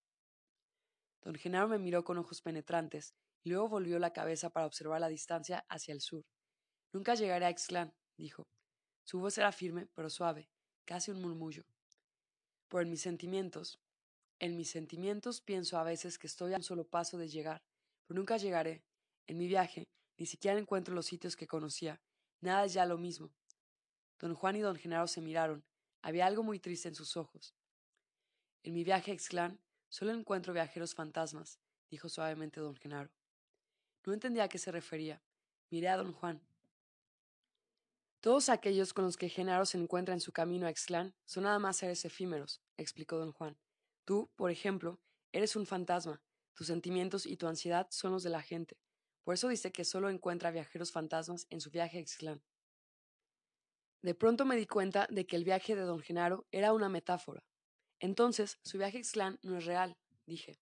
Don 1.22 1.36
Genaro 1.36 1.68
me 1.68 1.78
miró 1.78 2.04
con 2.04 2.18
ojos 2.18 2.42
penetrantes 2.42 3.14
y 3.44 3.50
luego 3.50 3.68
volvió 3.68 4.00
la 4.00 4.14
cabeza 4.14 4.50
para 4.50 4.66
observar 4.66 5.02
la 5.02 5.10
distancia 5.10 5.66
hacia 5.68 5.94
el 5.94 6.02
sur. 6.02 6.26
Nunca 6.94 7.16
llegaré 7.16 7.46
a 7.46 7.52
Ixtlán, 7.52 7.94
dijo. 8.18 8.48
Su 9.04 9.20
voz 9.20 9.38
era 9.38 9.52
firme, 9.52 9.88
pero 9.94 10.10
suave, 10.10 10.50
casi 10.86 11.12
un 11.12 11.22
murmullo. 11.22 11.66
Por 12.70 12.86
mis 12.86 13.02
sentimientos, 13.02 13.82
en 14.42 14.58
mis 14.58 14.72
sentimientos 14.72 15.40
pienso 15.40 15.78
a 15.78 15.84
veces 15.84 16.18
que 16.18 16.26
estoy 16.26 16.54
a 16.54 16.58
un 16.58 16.64
solo 16.64 16.84
paso 16.84 17.16
de 17.20 17.30
llegar, 17.30 17.62
pero 18.08 18.20
nunca 18.20 18.38
llegaré. 18.38 18.84
En 19.28 19.38
mi 19.38 19.48
viaje, 19.48 19.88
ni 20.18 20.26
siquiera 20.26 20.60
encuentro 20.60 20.96
los 20.96 21.06
sitios 21.06 21.36
que 21.36 21.48
conocía. 21.48 22.02
Nada 22.40 22.66
es 22.66 22.74
ya 22.74 22.88
lo 22.88 22.98
mismo. 22.98 23.32
Don 24.18 24.34
Juan 24.34 24.56
y 24.56 24.62
don 24.62 24.76
Genaro 24.76 25.06
se 25.06 25.22
miraron. 25.22 25.64
Había 26.02 26.26
algo 26.26 26.42
muy 26.42 26.60
triste 26.60 26.88
en 26.88 26.96
sus 26.96 27.18
ojos. 27.18 27.54
En 28.64 28.74
mi 28.74 28.84
viaje 28.84 29.12
a 29.12 29.14
Ixtlán 29.14 29.60
solo 29.90 30.12
encuentro 30.12 30.54
viajeros 30.54 30.96
fantasmas, 30.96 31.60
dijo 31.92 32.10
suavemente 32.10 32.60
don 32.60 32.76
Genaro. 32.76 33.12
No 34.08 34.14
entendía 34.14 34.46
a 34.46 34.50
qué 34.50 34.58
se 34.58 34.72
refería. 34.72 35.22
Miré 35.70 35.90
a 35.90 35.98
don 35.98 36.14
Juan. 36.14 36.42
Todos 38.22 38.50
aquellos 38.50 38.92
con 38.94 39.06
los 39.06 39.18
que 39.18 39.30
Genaro 39.30 39.68
se 39.68 39.78
encuentra 39.78 40.16
en 40.16 40.20
su 40.20 40.32
camino 40.32 40.66
a 40.66 40.72
Ixtlán 40.72 41.14
son 41.26 41.44
nada 41.44 41.60
más 41.60 41.78
seres 41.78 42.06
efímeros, 42.06 42.60
explicó 42.78 43.18
don 43.18 43.34
Juan. 43.34 43.56
Tú, 44.12 44.30
por 44.36 44.52
ejemplo, 44.52 45.00
eres 45.32 45.56
un 45.56 45.66
fantasma. 45.66 46.22
Tus 46.54 46.68
sentimientos 46.68 47.26
y 47.26 47.38
tu 47.38 47.48
ansiedad 47.48 47.88
son 47.92 48.12
los 48.12 48.24
de 48.24 48.30
la 48.30 48.42
gente. 48.42 48.78
Por 49.24 49.36
eso 49.36 49.48
dice 49.48 49.72
que 49.72 49.86
solo 49.86 50.10
encuentra 50.10 50.52
viajeros 50.52 50.92
fantasmas 50.92 51.48
en 51.50 51.62
su 51.62 51.72
viaje 51.72 51.98
a 51.98 52.02
Ixtlán. 52.02 52.44
De 54.02 54.14
pronto 54.14 54.44
me 54.44 54.58
di 54.58 54.68
cuenta 54.68 55.08
de 55.10 55.26
que 55.26 55.38
el 55.38 55.46
viaje 55.46 55.78
de 55.78 55.84
don 55.84 56.02
Genaro 56.02 56.46
era 56.52 56.74
una 56.74 56.90
metáfora. 56.90 57.46
Entonces, 58.02 58.60
su 58.64 58.78
viaje 58.78 58.98
a 58.98 59.00
Ixtlán 59.00 59.40
no 59.44 59.58
es 59.58 59.64
real, 59.64 59.98
dije. 60.26 60.60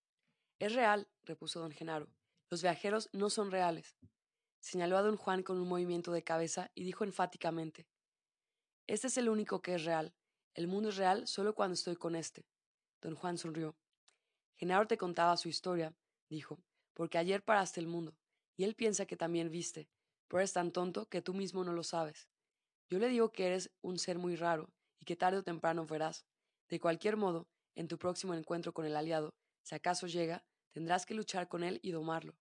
Es 0.60 0.76
real, 0.76 1.10
repuso 1.24 1.60
don 1.60 1.72
Genaro. 1.72 2.08
Los 2.52 2.62
viajeros 2.62 3.10
no 3.14 3.32
son 3.32 3.50
reales. 3.50 3.98
Señaló 4.60 4.96
a 4.96 5.02
don 5.02 5.18
Juan 5.18 5.42
con 5.42 5.60
un 5.60 5.68
movimiento 5.68 6.12
de 6.12 6.24
cabeza 6.24 6.70
y 6.76 6.84
dijo 6.84 7.04
enfáticamente 7.04 7.88
Este 8.86 9.08
es 9.08 9.18
el 9.18 9.28
único 9.28 9.64
que 9.64 9.74
es 9.74 9.86
real. 9.86 10.14
El 10.54 10.68
mundo 10.68 10.90
es 10.90 10.98
real 10.98 11.28
solo 11.28 11.56
cuando 11.56 11.74
estoy 11.74 11.96
con 11.96 12.16
este. 12.16 12.46
Don 13.02 13.16
Juan 13.16 13.38
sonrió. 13.38 13.76
Genaro 14.56 14.88
te 14.88 14.98
contaba 14.98 15.38
su 15.38 15.48
historia, 15.50 15.96
dijo, 16.28 16.60
porque 16.94 17.18
ayer 17.18 17.44
paraste 17.44 17.80
el 17.80 17.88
mundo 17.88 18.18
y 18.58 18.66
él 18.66 18.76
piensa 18.76 19.06
que 19.06 19.16
también 19.16 19.50
viste, 19.50 19.90
pero 20.28 20.40
eres 20.42 20.54
tan 20.54 20.72
tonto 20.72 21.08
que 21.08 21.22
tú 21.22 21.34
mismo 21.34 21.64
no 21.64 21.72
lo 21.72 21.84
sabes. 21.84 22.28
Yo 22.90 23.00
le 23.00 23.08
digo 23.08 23.32
que 23.32 23.48
eres 23.48 23.72
un 23.82 23.98
ser 24.00 24.18
muy 24.18 24.36
raro 24.36 24.70
y 25.00 25.06
que 25.06 25.16
tarde 25.16 25.38
o 25.38 25.44
temprano 25.44 25.86
verás. 25.86 26.26
De 26.68 26.80
cualquier 26.80 27.16
modo, 27.16 27.48
en 27.76 27.88
tu 27.88 27.98
próximo 27.98 28.34
encuentro 28.34 28.74
con 28.74 28.86
el 28.86 28.96
aliado, 28.96 29.34
si 29.64 29.76
acaso 29.76 30.08
llega, 30.08 30.44
tendrás 30.72 31.06
que 31.06 31.14
luchar 31.14 31.48
con 31.48 31.64
él 31.64 31.80
y 31.82 31.92
domarlo. 31.92 32.38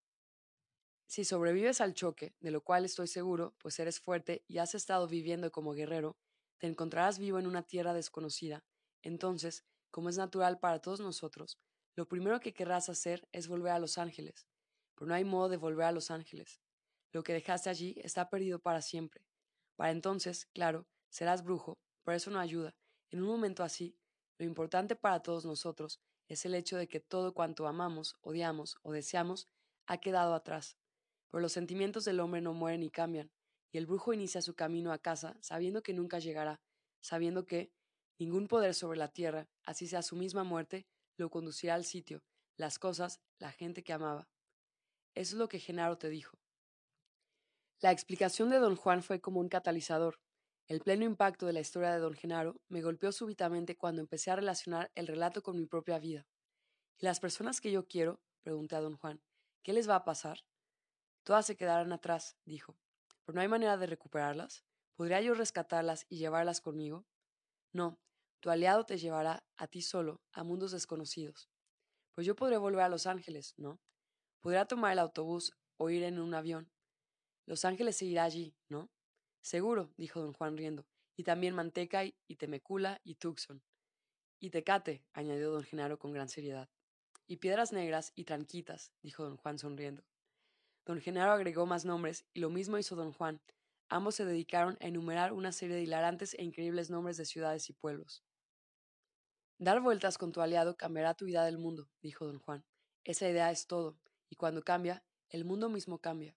Si 1.06 1.24
sobrevives 1.24 1.80
al 1.80 1.94
choque, 1.94 2.34
de 2.40 2.50
lo 2.50 2.62
cual 2.62 2.84
estoy 2.84 3.06
seguro, 3.06 3.54
pues 3.58 3.78
eres 3.78 4.00
fuerte 4.00 4.44
y 4.46 4.58
has 4.58 4.74
estado 4.74 5.06
viviendo 5.06 5.50
como 5.50 5.72
guerrero, 5.72 6.18
te 6.58 6.66
encontrarás 6.66 7.18
vivo 7.18 7.38
en 7.38 7.46
una 7.46 7.62
tierra 7.62 7.94
desconocida. 7.94 8.64
Entonces, 9.02 9.64
como 9.90 10.08
es 10.08 10.16
natural 10.16 10.58
para 10.58 10.80
todos 10.80 11.00
nosotros, 11.00 11.58
lo 11.94 12.06
primero 12.06 12.40
que 12.40 12.54
querrás 12.54 12.88
hacer 12.88 13.26
es 13.32 13.48
volver 13.48 13.72
a 13.72 13.78
Los 13.78 13.98
Ángeles, 13.98 14.46
pero 14.94 15.08
no 15.08 15.14
hay 15.14 15.24
modo 15.24 15.48
de 15.48 15.56
volver 15.56 15.86
a 15.86 15.92
Los 15.92 16.10
Ángeles. 16.10 16.60
Lo 17.12 17.22
que 17.22 17.32
dejaste 17.32 17.70
allí 17.70 17.94
está 18.02 18.28
perdido 18.28 18.58
para 18.58 18.82
siempre. 18.82 19.24
Para 19.76 19.90
entonces, 19.90 20.46
claro, 20.54 20.86
serás 21.08 21.42
brujo, 21.42 21.78
pero 22.04 22.16
eso 22.16 22.30
no 22.30 22.38
ayuda. 22.38 22.74
En 23.10 23.22
un 23.22 23.28
momento 23.28 23.62
así, 23.62 23.96
lo 24.38 24.44
importante 24.44 24.94
para 24.94 25.22
todos 25.22 25.44
nosotros 25.44 26.00
es 26.28 26.44
el 26.44 26.54
hecho 26.54 26.76
de 26.76 26.86
que 26.86 27.00
todo 27.00 27.32
cuanto 27.32 27.66
amamos, 27.66 28.16
odiamos 28.20 28.76
o 28.82 28.92
deseamos 28.92 29.48
ha 29.86 29.98
quedado 29.98 30.34
atrás. 30.34 30.76
Pero 31.30 31.40
los 31.40 31.52
sentimientos 31.52 32.04
del 32.04 32.20
hombre 32.20 32.40
no 32.40 32.52
mueren 32.52 32.80
ni 32.80 32.90
cambian, 32.90 33.30
y 33.72 33.78
el 33.78 33.86
brujo 33.86 34.12
inicia 34.12 34.42
su 34.42 34.54
camino 34.54 34.92
a 34.92 34.98
casa 34.98 35.36
sabiendo 35.40 35.82
que 35.82 35.94
nunca 35.94 36.18
llegará, 36.18 36.60
sabiendo 37.00 37.46
que 37.46 37.72
ningún 38.18 38.48
poder 38.48 38.74
sobre 38.74 38.98
la 38.98 39.08
tierra, 39.08 39.48
así 39.64 39.86
sea 39.86 40.02
su 40.02 40.16
misma 40.16 40.44
muerte, 40.44 40.86
lo 41.16 41.30
conducirá 41.30 41.74
al 41.74 41.84
sitio, 41.84 42.22
las 42.56 42.78
cosas, 42.78 43.20
la 43.38 43.52
gente 43.52 43.82
que 43.82 43.92
amaba. 43.92 44.28
Eso 45.14 45.34
es 45.34 45.38
lo 45.38 45.48
que 45.48 45.60
Genaro 45.60 45.98
te 45.98 46.08
dijo. 46.08 46.38
La 47.80 47.92
explicación 47.92 48.50
de 48.50 48.58
don 48.58 48.76
Juan 48.76 49.02
fue 49.02 49.20
como 49.20 49.40
un 49.40 49.48
catalizador. 49.48 50.20
El 50.66 50.80
pleno 50.80 51.04
impacto 51.04 51.46
de 51.46 51.52
la 51.52 51.60
historia 51.60 51.92
de 51.92 52.00
don 52.00 52.14
Genaro 52.14 52.60
me 52.68 52.82
golpeó 52.82 53.12
súbitamente 53.12 53.76
cuando 53.76 54.00
empecé 54.00 54.30
a 54.30 54.36
relacionar 54.36 54.90
el 54.94 55.06
relato 55.06 55.42
con 55.42 55.56
mi 55.56 55.66
propia 55.66 55.98
vida. 55.98 56.26
¿Y 56.98 57.06
las 57.06 57.20
personas 57.20 57.60
que 57.60 57.70
yo 57.70 57.86
quiero? 57.86 58.20
pregunté 58.42 58.76
a 58.76 58.80
don 58.80 58.96
Juan. 58.96 59.22
¿Qué 59.62 59.72
les 59.72 59.88
va 59.88 59.94
a 59.94 60.04
pasar? 60.04 60.44
Todas 61.22 61.46
se 61.46 61.56
quedarán 61.56 61.92
atrás, 61.92 62.36
dijo. 62.44 62.76
¿Pero 63.24 63.36
no 63.36 63.42
hay 63.42 63.48
manera 63.48 63.76
de 63.76 63.86
recuperarlas? 63.86 64.64
¿Podría 64.94 65.20
yo 65.20 65.34
rescatarlas 65.34 66.06
y 66.08 66.18
llevarlas 66.18 66.60
conmigo? 66.60 67.06
No, 67.72 67.98
tu 68.40 68.50
aliado 68.50 68.84
te 68.84 68.98
llevará 68.98 69.44
a 69.56 69.66
ti 69.66 69.82
solo 69.82 70.20
a 70.32 70.44
mundos 70.44 70.72
desconocidos. 70.72 71.50
Pues 72.14 72.26
yo 72.26 72.36
podré 72.36 72.56
volver 72.56 72.82
a 72.82 72.88
Los 72.88 73.06
Ángeles, 73.06 73.54
¿no? 73.56 73.80
Podrá 74.40 74.66
tomar 74.66 74.92
el 74.92 74.98
autobús 75.00 75.52
o 75.76 75.90
ir 75.90 76.02
en 76.02 76.18
un 76.18 76.34
avión. 76.34 76.70
Los 77.46 77.64
Ángeles 77.64 77.96
seguirá 77.96 78.24
allí, 78.24 78.54
¿no? 78.68 78.90
Seguro, 79.40 79.92
dijo 79.96 80.20
don 80.20 80.32
Juan 80.32 80.56
riendo, 80.56 80.86
y 81.16 81.24
también 81.24 81.54
Manteca 81.54 82.04
y 82.04 82.36
Temecula 82.36 83.00
y 83.04 83.14
Tucson. 83.16 83.62
Y 84.40 84.50
Tecate, 84.50 85.04
añadió 85.12 85.50
don 85.50 85.64
Genaro 85.64 85.98
con 85.98 86.12
gran 86.12 86.28
seriedad. 86.28 86.68
Y 87.26 87.38
Piedras 87.38 87.72
Negras 87.72 88.12
y 88.14 88.24
Tranquitas, 88.24 88.92
dijo 89.02 89.24
don 89.24 89.36
Juan 89.36 89.58
sonriendo. 89.58 90.04
Don 90.84 91.00
Genaro 91.00 91.32
agregó 91.32 91.66
más 91.66 91.84
nombres, 91.84 92.24
y 92.32 92.40
lo 92.40 92.50
mismo 92.50 92.78
hizo 92.78 92.94
don 92.96 93.12
Juan. 93.12 93.40
Ambos 93.88 94.14
se 94.14 94.24
dedicaron 94.24 94.76
a 94.80 94.86
enumerar 94.86 95.32
una 95.32 95.52
serie 95.52 95.76
de 95.76 95.82
hilarantes 95.82 96.34
e 96.34 96.44
increíbles 96.44 96.90
nombres 96.90 97.16
de 97.16 97.24
ciudades 97.24 97.68
y 97.70 97.72
pueblos. 97.72 98.22
Dar 99.58 99.80
vueltas 99.80 100.18
con 100.18 100.30
tu 100.30 100.40
aliado 100.40 100.76
cambiará 100.76 101.14
tu 101.14 101.24
vida 101.24 101.44
del 101.44 101.58
mundo, 101.58 101.90
dijo 102.00 102.24
don 102.24 102.38
Juan. 102.38 102.64
Esa 103.02 103.28
idea 103.28 103.50
es 103.50 103.66
todo, 103.66 103.98
y 104.30 104.36
cuando 104.36 104.62
cambia, 104.62 105.02
el 105.30 105.44
mundo 105.44 105.68
mismo 105.68 105.98
cambia. 105.98 106.36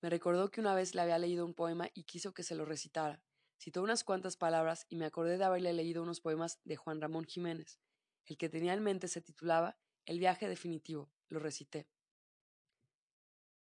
Me 0.00 0.10
recordó 0.10 0.50
que 0.50 0.60
una 0.60 0.74
vez 0.74 0.96
le 0.96 1.00
había 1.00 1.18
leído 1.18 1.46
un 1.46 1.54
poema 1.54 1.88
y 1.94 2.02
quiso 2.02 2.34
que 2.34 2.42
se 2.42 2.56
lo 2.56 2.64
recitara. 2.64 3.22
Citó 3.56 3.82
unas 3.82 4.02
cuantas 4.02 4.36
palabras 4.36 4.84
y 4.88 4.96
me 4.96 5.04
acordé 5.04 5.38
de 5.38 5.44
haberle 5.44 5.72
leído 5.72 6.02
unos 6.02 6.20
poemas 6.20 6.58
de 6.64 6.74
Juan 6.74 7.00
Ramón 7.00 7.24
Jiménez. 7.24 7.78
El 8.26 8.36
que 8.36 8.48
tenía 8.48 8.74
en 8.74 8.82
mente 8.82 9.06
se 9.06 9.20
titulaba 9.20 9.78
El 10.04 10.18
viaje 10.18 10.48
definitivo. 10.48 11.10
Lo 11.28 11.38
recité. 11.38 11.86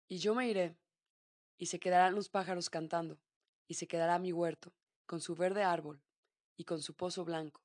Y 0.08 0.20
yo 0.20 0.36
me 0.36 0.48
iré, 0.48 0.78
y 1.58 1.66
se 1.66 1.80
quedarán 1.80 2.14
los 2.14 2.30
pájaros 2.30 2.70
cantando, 2.70 3.20
y 3.68 3.74
se 3.74 3.88
quedará 3.88 4.20
mi 4.20 4.32
huerto, 4.32 4.72
con 5.08 5.20
su 5.20 5.36
verde 5.36 5.64
árbol, 5.64 6.02
y 6.58 6.66
con 6.66 6.82
su 6.82 6.96
pozo 6.96 7.26
blanco. 7.26 7.62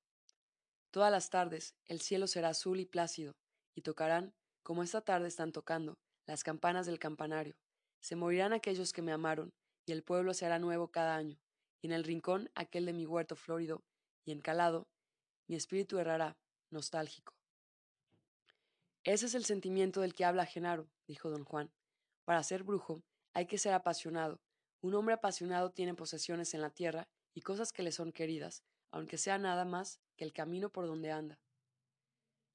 Todas 0.90 1.10
las 1.10 1.30
tardes 1.30 1.74
el 1.86 2.00
cielo 2.00 2.26
será 2.26 2.50
azul 2.50 2.80
y 2.80 2.86
plácido, 2.86 3.36
y 3.74 3.82
tocarán 3.82 4.34
como 4.62 4.82
esta 4.82 5.00
tarde 5.00 5.28
están 5.28 5.52
tocando 5.52 5.98
las 6.26 6.42
campanas 6.42 6.86
del 6.86 6.98
campanario. 6.98 7.56
Se 8.00 8.16
morirán 8.16 8.52
aquellos 8.52 8.92
que 8.92 9.02
me 9.02 9.12
amaron, 9.12 9.52
y 9.84 9.92
el 9.92 10.02
pueblo 10.02 10.34
se 10.34 10.46
hará 10.46 10.58
nuevo 10.58 10.88
cada 10.88 11.16
año, 11.16 11.38
y 11.80 11.86
en 11.86 11.92
el 11.92 12.04
rincón 12.04 12.50
aquel 12.54 12.86
de 12.86 12.92
mi 12.92 13.06
huerto 13.06 13.36
florido 13.36 13.84
y 14.24 14.32
encalado, 14.32 14.88
mi 15.46 15.54
espíritu 15.54 15.98
errará, 15.98 16.36
nostálgico. 16.70 17.32
Ese 19.04 19.26
es 19.26 19.34
el 19.36 19.44
sentimiento 19.44 20.00
del 20.00 20.14
que 20.14 20.24
habla 20.24 20.46
Genaro, 20.46 20.90
dijo 21.06 21.30
don 21.30 21.44
Juan. 21.44 21.70
Para 22.24 22.42
ser 22.42 22.64
brujo 22.64 23.04
hay 23.32 23.46
que 23.46 23.58
ser 23.58 23.72
apasionado. 23.72 24.40
Un 24.80 24.94
hombre 24.94 25.14
apasionado 25.14 25.70
tiene 25.70 25.94
posesiones 25.94 26.54
en 26.54 26.60
la 26.60 26.70
tierra 26.70 27.08
y 27.32 27.42
cosas 27.42 27.72
que 27.72 27.84
le 27.84 27.92
son 27.92 28.10
queridas, 28.10 28.64
aunque 28.90 29.18
sea 29.18 29.38
nada 29.38 29.64
más 29.64 30.00
que 30.16 30.24
el 30.24 30.32
camino 30.32 30.70
por 30.70 30.86
donde 30.86 31.10
anda. 31.10 31.40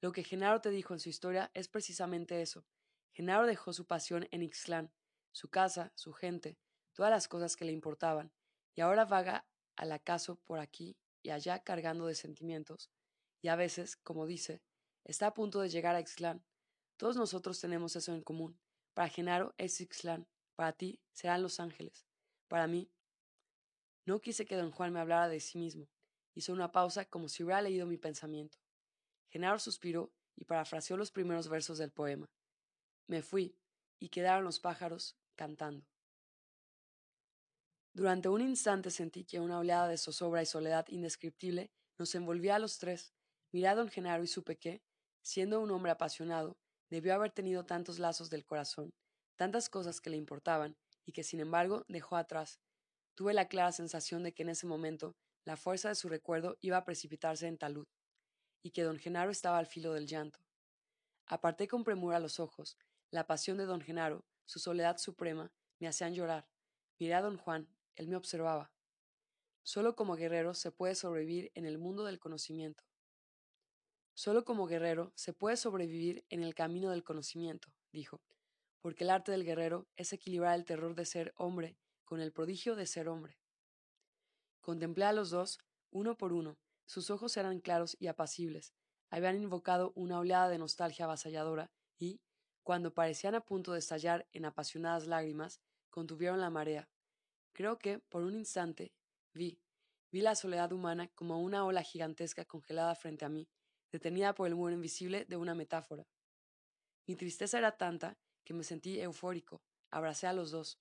Lo 0.00 0.12
que 0.12 0.24
Genaro 0.24 0.60
te 0.60 0.70
dijo 0.70 0.94
en 0.94 1.00
su 1.00 1.08
historia 1.08 1.50
es 1.54 1.68
precisamente 1.68 2.42
eso. 2.42 2.66
Genaro 3.12 3.46
dejó 3.46 3.72
su 3.72 3.86
pasión 3.86 4.26
en 4.30 4.42
Ixtlán, 4.42 4.92
su 5.30 5.48
casa, 5.48 5.92
su 5.94 6.12
gente, 6.12 6.58
todas 6.92 7.10
las 7.10 7.28
cosas 7.28 7.56
que 7.56 7.64
le 7.64 7.72
importaban, 7.72 8.32
y 8.74 8.80
ahora 8.80 9.04
vaga 9.04 9.46
al 9.76 9.92
acaso 9.92 10.36
por 10.44 10.58
aquí 10.58 10.96
y 11.22 11.30
allá 11.30 11.62
cargando 11.62 12.06
de 12.06 12.14
sentimientos, 12.14 12.90
y 13.40 13.48
a 13.48 13.56
veces, 13.56 13.96
como 13.96 14.26
dice, 14.26 14.62
está 15.04 15.28
a 15.28 15.34
punto 15.34 15.60
de 15.60 15.68
llegar 15.68 15.94
a 15.94 16.00
Ixtlán. 16.00 16.44
Todos 16.96 17.16
nosotros 17.16 17.60
tenemos 17.60 17.96
eso 17.96 18.12
en 18.12 18.22
común. 18.22 18.58
Para 18.94 19.08
Genaro 19.08 19.54
es 19.56 19.80
Ixtlán, 19.80 20.26
para 20.54 20.72
ti 20.72 21.00
serán 21.12 21.42
Los 21.42 21.60
Ángeles, 21.60 22.06
para 22.48 22.66
mí. 22.66 22.90
No 24.04 24.20
quise 24.20 24.46
que 24.46 24.56
don 24.56 24.72
Juan 24.72 24.92
me 24.92 25.00
hablara 25.00 25.28
de 25.28 25.40
sí 25.40 25.58
mismo. 25.58 25.88
Hizo 26.34 26.52
una 26.52 26.72
pausa 26.72 27.04
como 27.04 27.28
si 27.28 27.42
hubiera 27.42 27.62
leído 27.62 27.86
mi 27.86 27.98
pensamiento. 27.98 28.58
Genaro 29.28 29.58
suspiró 29.58 30.12
y 30.36 30.44
parafraseó 30.44 30.96
los 30.96 31.10
primeros 31.10 31.48
versos 31.48 31.78
del 31.78 31.90
poema. 31.90 32.30
Me 33.06 33.22
fui, 33.22 33.56
y 33.98 34.08
quedaron 34.08 34.44
los 34.44 34.58
pájaros 34.58 35.16
cantando. 35.36 35.86
Durante 37.94 38.28
un 38.28 38.40
instante 38.40 38.90
sentí 38.90 39.24
que 39.24 39.38
una 39.38 39.58
oleada 39.58 39.86
de 39.86 39.98
zozobra 39.98 40.42
y 40.42 40.46
soledad 40.46 40.86
indescriptible 40.88 41.70
nos 41.98 42.14
envolvía 42.14 42.56
a 42.56 42.58
los 42.58 42.78
tres. 42.78 43.12
Miré 43.52 43.68
a 43.68 43.74
don 43.74 43.88
Genaro 43.88 44.24
y 44.24 44.26
supe 44.26 44.56
que, 44.56 44.82
siendo 45.20 45.60
un 45.60 45.70
hombre 45.70 45.92
apasionado, 45.92 46.56
debió 46.88 47.14
haber 47.14 47.30
tenido 47.30 47.64
tantos 47.64 47.98
lazos 47.98 48.30
del 48.30 48.44
corazón, 48.44 48.92
tantas 49.36 49.68
cosas 49.68 50.00
que 50.00 50.10
le 50.10 50.16
importaban, 50.16 50.76
y 51.04 51.12
que 51.12 51.22
sin 51.22 51.40
embargo 51.40 51.84
dejó 51.88 52.16
atrás. 52.16 52.60
Tuve 53.14 53.34
la 53.34 53.48
clara 53.48 53.72
sensación 53.72 54.22
de 54.22 54.32
que 54.32 54.42
en 54.42 54.48
ese 54.48 54.66
momento 54.66 55.14
la 55.44 55.56
fuerza 55.56 55.88
de 55.88 55.94
su 55.94 56.08
recuerdo 56.08 56.56
iba 56.60 56.76
a 56.76 56.84
precipitarse 56.84 57.46
en 57.46 57.58
talud, 57.58 57.86
y 58.62 58.70
que 58.70 58.82
don 58.82 58.98
Genaro 58.98 59.30
estaba 59.30 59.58
al 59.58 59.66
filo 59.66 59.92
del 59.92 60.06
llanto. 60.06 60.38
Aparté 61.26 61.66
con 61.66 61.84
premura 61.84 62.20
los 62.20 62.38
ojos. 62.38 62.76
La 63.10 63.26
pasión 63.26 63.58
de 63.58 63.64
don 63.64 63.80
Genaro, 63.80 64.24
su 64.44 64.58
soledad 64.58 64.98
suprema, 64.98 65.52
me 65.78 65.88
hacían 65.88 66.14
llorar. 66.14 66.48
Miré 66.98 67.14
a 67.14 67.22
don 67.22 67.36
Juan, 67.36 67.68
él 67.96 68.08
me 68.08 68.16
observaba. 68.16 68.72
Solo 69.64 69.96
como 69.96 70.16
guerrero 70.16 70.54
se 70.54 70.70
puede 70.70 70.94
sobrevivir 70.94 71.50
en 71.54 71.66
el 71.66 71.78
mundo 71.78 72.04
del 72.04 72.18
conocimiento. 72.18 72.84
Solo 74.14 74.44
como 74.44 74.66
guerrero 74.66 75.12
se 75.14 75.32
puede 75.32 75.56
sobrevivir 75.56 76.24
en 76.28 76.42
el 76.42 76.54
camino 76.54 76.90
del 76.90 77.02
conocimiento, 77.02 77.72
dijo, 77.92 78.20
porque 78.80 79.04
el 79.04 79.10
arte 79.10 79.32
del 79.32 79.44
guerrero 79.44 79.88
es 79.96 80.12
equilibrar 80.12 80.54
el 80.54 80.64
terror 80.64 80.94
de 80.94 81.06
ser 81.06 81.32
hombre 81.36 81.76
con 82.04 82.20
el 82.20 82.32
prodigio 82.32 82.76
de 82.76 82.86
ser 82.86 83.08
hombre. 83.08 83.41
Contemplé 84.62 85.04
a 85.04 85.12
los 85.12 85.28
dos, 85.28 85.58
uno 85.90 86.16
por 86.16 86.32
uno, 86.32 86.56
sus 86.86 87.10
ojos 87.10 87.36
eran 87.36 87.60
claros 87.60 87.96
y 88.00 88.06
apacibles, 88.06 88.72
habían 89.10 89.42
invocado 89.42 89.92
una 89.94 90.18
oleada 90.18 90.48
de 90.48 90.56
nostalgia 90.56 91.04
avasalladora 91.04 91.70
y, 91.98 92.22
cuando 92.62 92.94
parecían 92.94 93.34
a 93.34 93.44
punto 93.44 93.72
de 93.72 93.80
estallar 93.80 94.26
en 94.32 94.46
apasionadas 94.46 95.06
lágrimas, 95.06 95.60
contuvieron 95.90 96.40
la 96.40 96.48
marea. 96.48 96.88
Creo 97.52 97.78
que, 97.78 97.98
por 97.98 98.22
un 98.22 98.34
instante, 98.34 98.94
vi, 99.34 99.60
vi 100.10 100.22
la 100.22 100.34
soledad 100.34 100.72
humana 100.72 101.08
como 101.08 101.42
una 101.42 101.66
ola 101.66 101.82
gigantesca 101.82 102.46
congelada 102.46 102.94
frente 102.94 103.26
a 103.26 103.28
mí, 103.28 103.50
detenida 103.90 104.34
por 104.34 104.46
el 104.46 104.54
muro 104.54 104.72
invisible 104.72 105.26
de 105.26 105.36
una 105.36 105.54
metáfora. 105.54 106.06
Mi 107.06 107.16
tristeza 107.16 107.58
era 107.58 107.76
tanta 107.76 108.16
que 108.44 108.54
me 108.54 108.64
sentí 108.64 108.98
eufórico, 108.98 109.60
abracé 109.90 110.26
a 110.26 110.32
los 110.32 110.50
dos. 110.50 110.78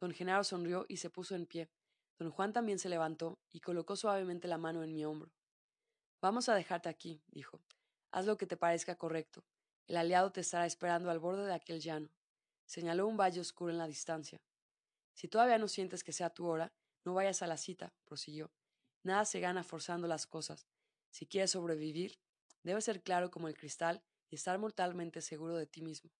Don 0.00 0.12
Genaro 0.12 0.44
sonrió 0.44 0.84
y 0.88 0.98
se 0.98 1.08
puso 1.10 1.34
en 1.34 1.46
pie. 1.46 1.70
Don 2.18 2.30
Juan 2.30 2.52
también 2.52 2.78
se 2.78 2.88
levantó 2.88 3.38
y 3.52 3.60
colocó 3.60 3.94
suavemente 3.94 4.48
la 4.48 4.58
mano 4.58 4.82
en 4.82 4.92
mi 4.92 5.04
hombro. 5.04 5.30
Vamos 6.20 6.48
a 6.48 6.54
dejarte 6.54 6.88
aquí, 6.88 7.22
dijo. 7.28 7.60
Haz 8.10 8.26
lo 8.26 8.36
que 8.36 8.46
te 8.46 8.56
parezca 8.56 8.96
correcto. 8.96 9.44
El 9.86 9.96
aliado 9.96 10.32
te 10.32 10.40
estará 10.40 10.66
esperando 10.66 11.10
al 11.10 11.20
borde 11.20 11.46
de 11.46 11.54
aquel 11.54 11.80
llano. 11.80 12.10
Señaló 12.66 13.06
un 13.06 13.16
valle 13.16 13.40
oscuro 13.40 13.70
en 13.70 13.78
la 13.78 13.86
distancia. 13.86 14.40
Si 15.14 15.28
todavía 15.28 15.58
no 15.58 15.68
sientes 15.68 16.02
que 16.02 16.12
sea 16.12 16.30
tu 16.30 16.46
hora, 16.46 16.72
no 17.04 17.14
vayas 17.14 17.42
a 17.42 17.46
la 17.46 17.56
cita, 17.56 17.92
prosiguió. 18.04 18.50
Nada 19.02 19.24
se 19.24 19.40
gana 19.40 19.62
forzando 19.62 20.08
las 20.08 20.26
cosas. 20.26 20.66
Si 21.10 21.26
quieres 21.26 21.52
sobrevivir, 21.52 22.18
debes 22.62 22.84
ser 22.84 23.02
claro 23.02 23.30
como 23.30 23.48
el 23.48 23.56
cristal 23.56 24.02
y 24.28 24.34
estar 24.34 24.58
mortalmente 24.58 25.22
seguro 25.22 25.56
de 25.56 25.66
ti 25.66 25.82
mismo. 25.82 26.10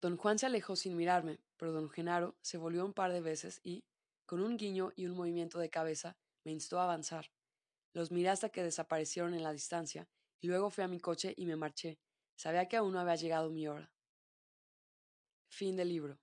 Don 0.00 0.16
Juan 0.16 0.38
se 0.38 0.46
alejó 0.46 0.76
sin 0.76 0.96
mirarme, 0.96 1.40
pero 1.56 1.72
don 1.72 1.90
Genaro 1.90 2.36
se 2.40 2.56
volvió 2.56 2.84
un 2.84 2.94
par 2.94 3.12
de 3.12 3.20
veces 3.20 3.60
y, 3.64 3.84
con 4.28 4.42
un 4.42 4.58
guiño 4.58 4.92
y 4.94 5.06
un 5.06 5.16
movimiento 5.16 5.58
de 5.58 5.70
cabeza, 5.70 6.18
me 6.44 6.52
instó 6.52 6.78
a 6.78 6.84
avanzar. 6.84 7.30
Los 7.94 8.10
miré 8.10 8.28
hasta 8.28 8.50
que 8.50 8.62
desaparecieron 8.62 9.32
en 9.32 9.42
la 9.42 9.54
distancia, 9.54 10.06
y 10.38 10.48
luego 10.48 10.68
fui 10.68 10.84
a 10.84 10.88
mi 10.88 11.00
coche 11.00 11.32
y 11.34 11.46
me 11.46 11.56
marché. 11.56 11.98
Sabía 12.36 12.68
que 12.68 12.76
aún 12.76 12.92
no 12.92 13.00
había 13.00 13.16
llegado 13.16 13.48
mi 13.48 13.66
hora. 13.66 13.90
Fin 15.48 15.76
del 15.76 15.88
libro. 15.88 16.20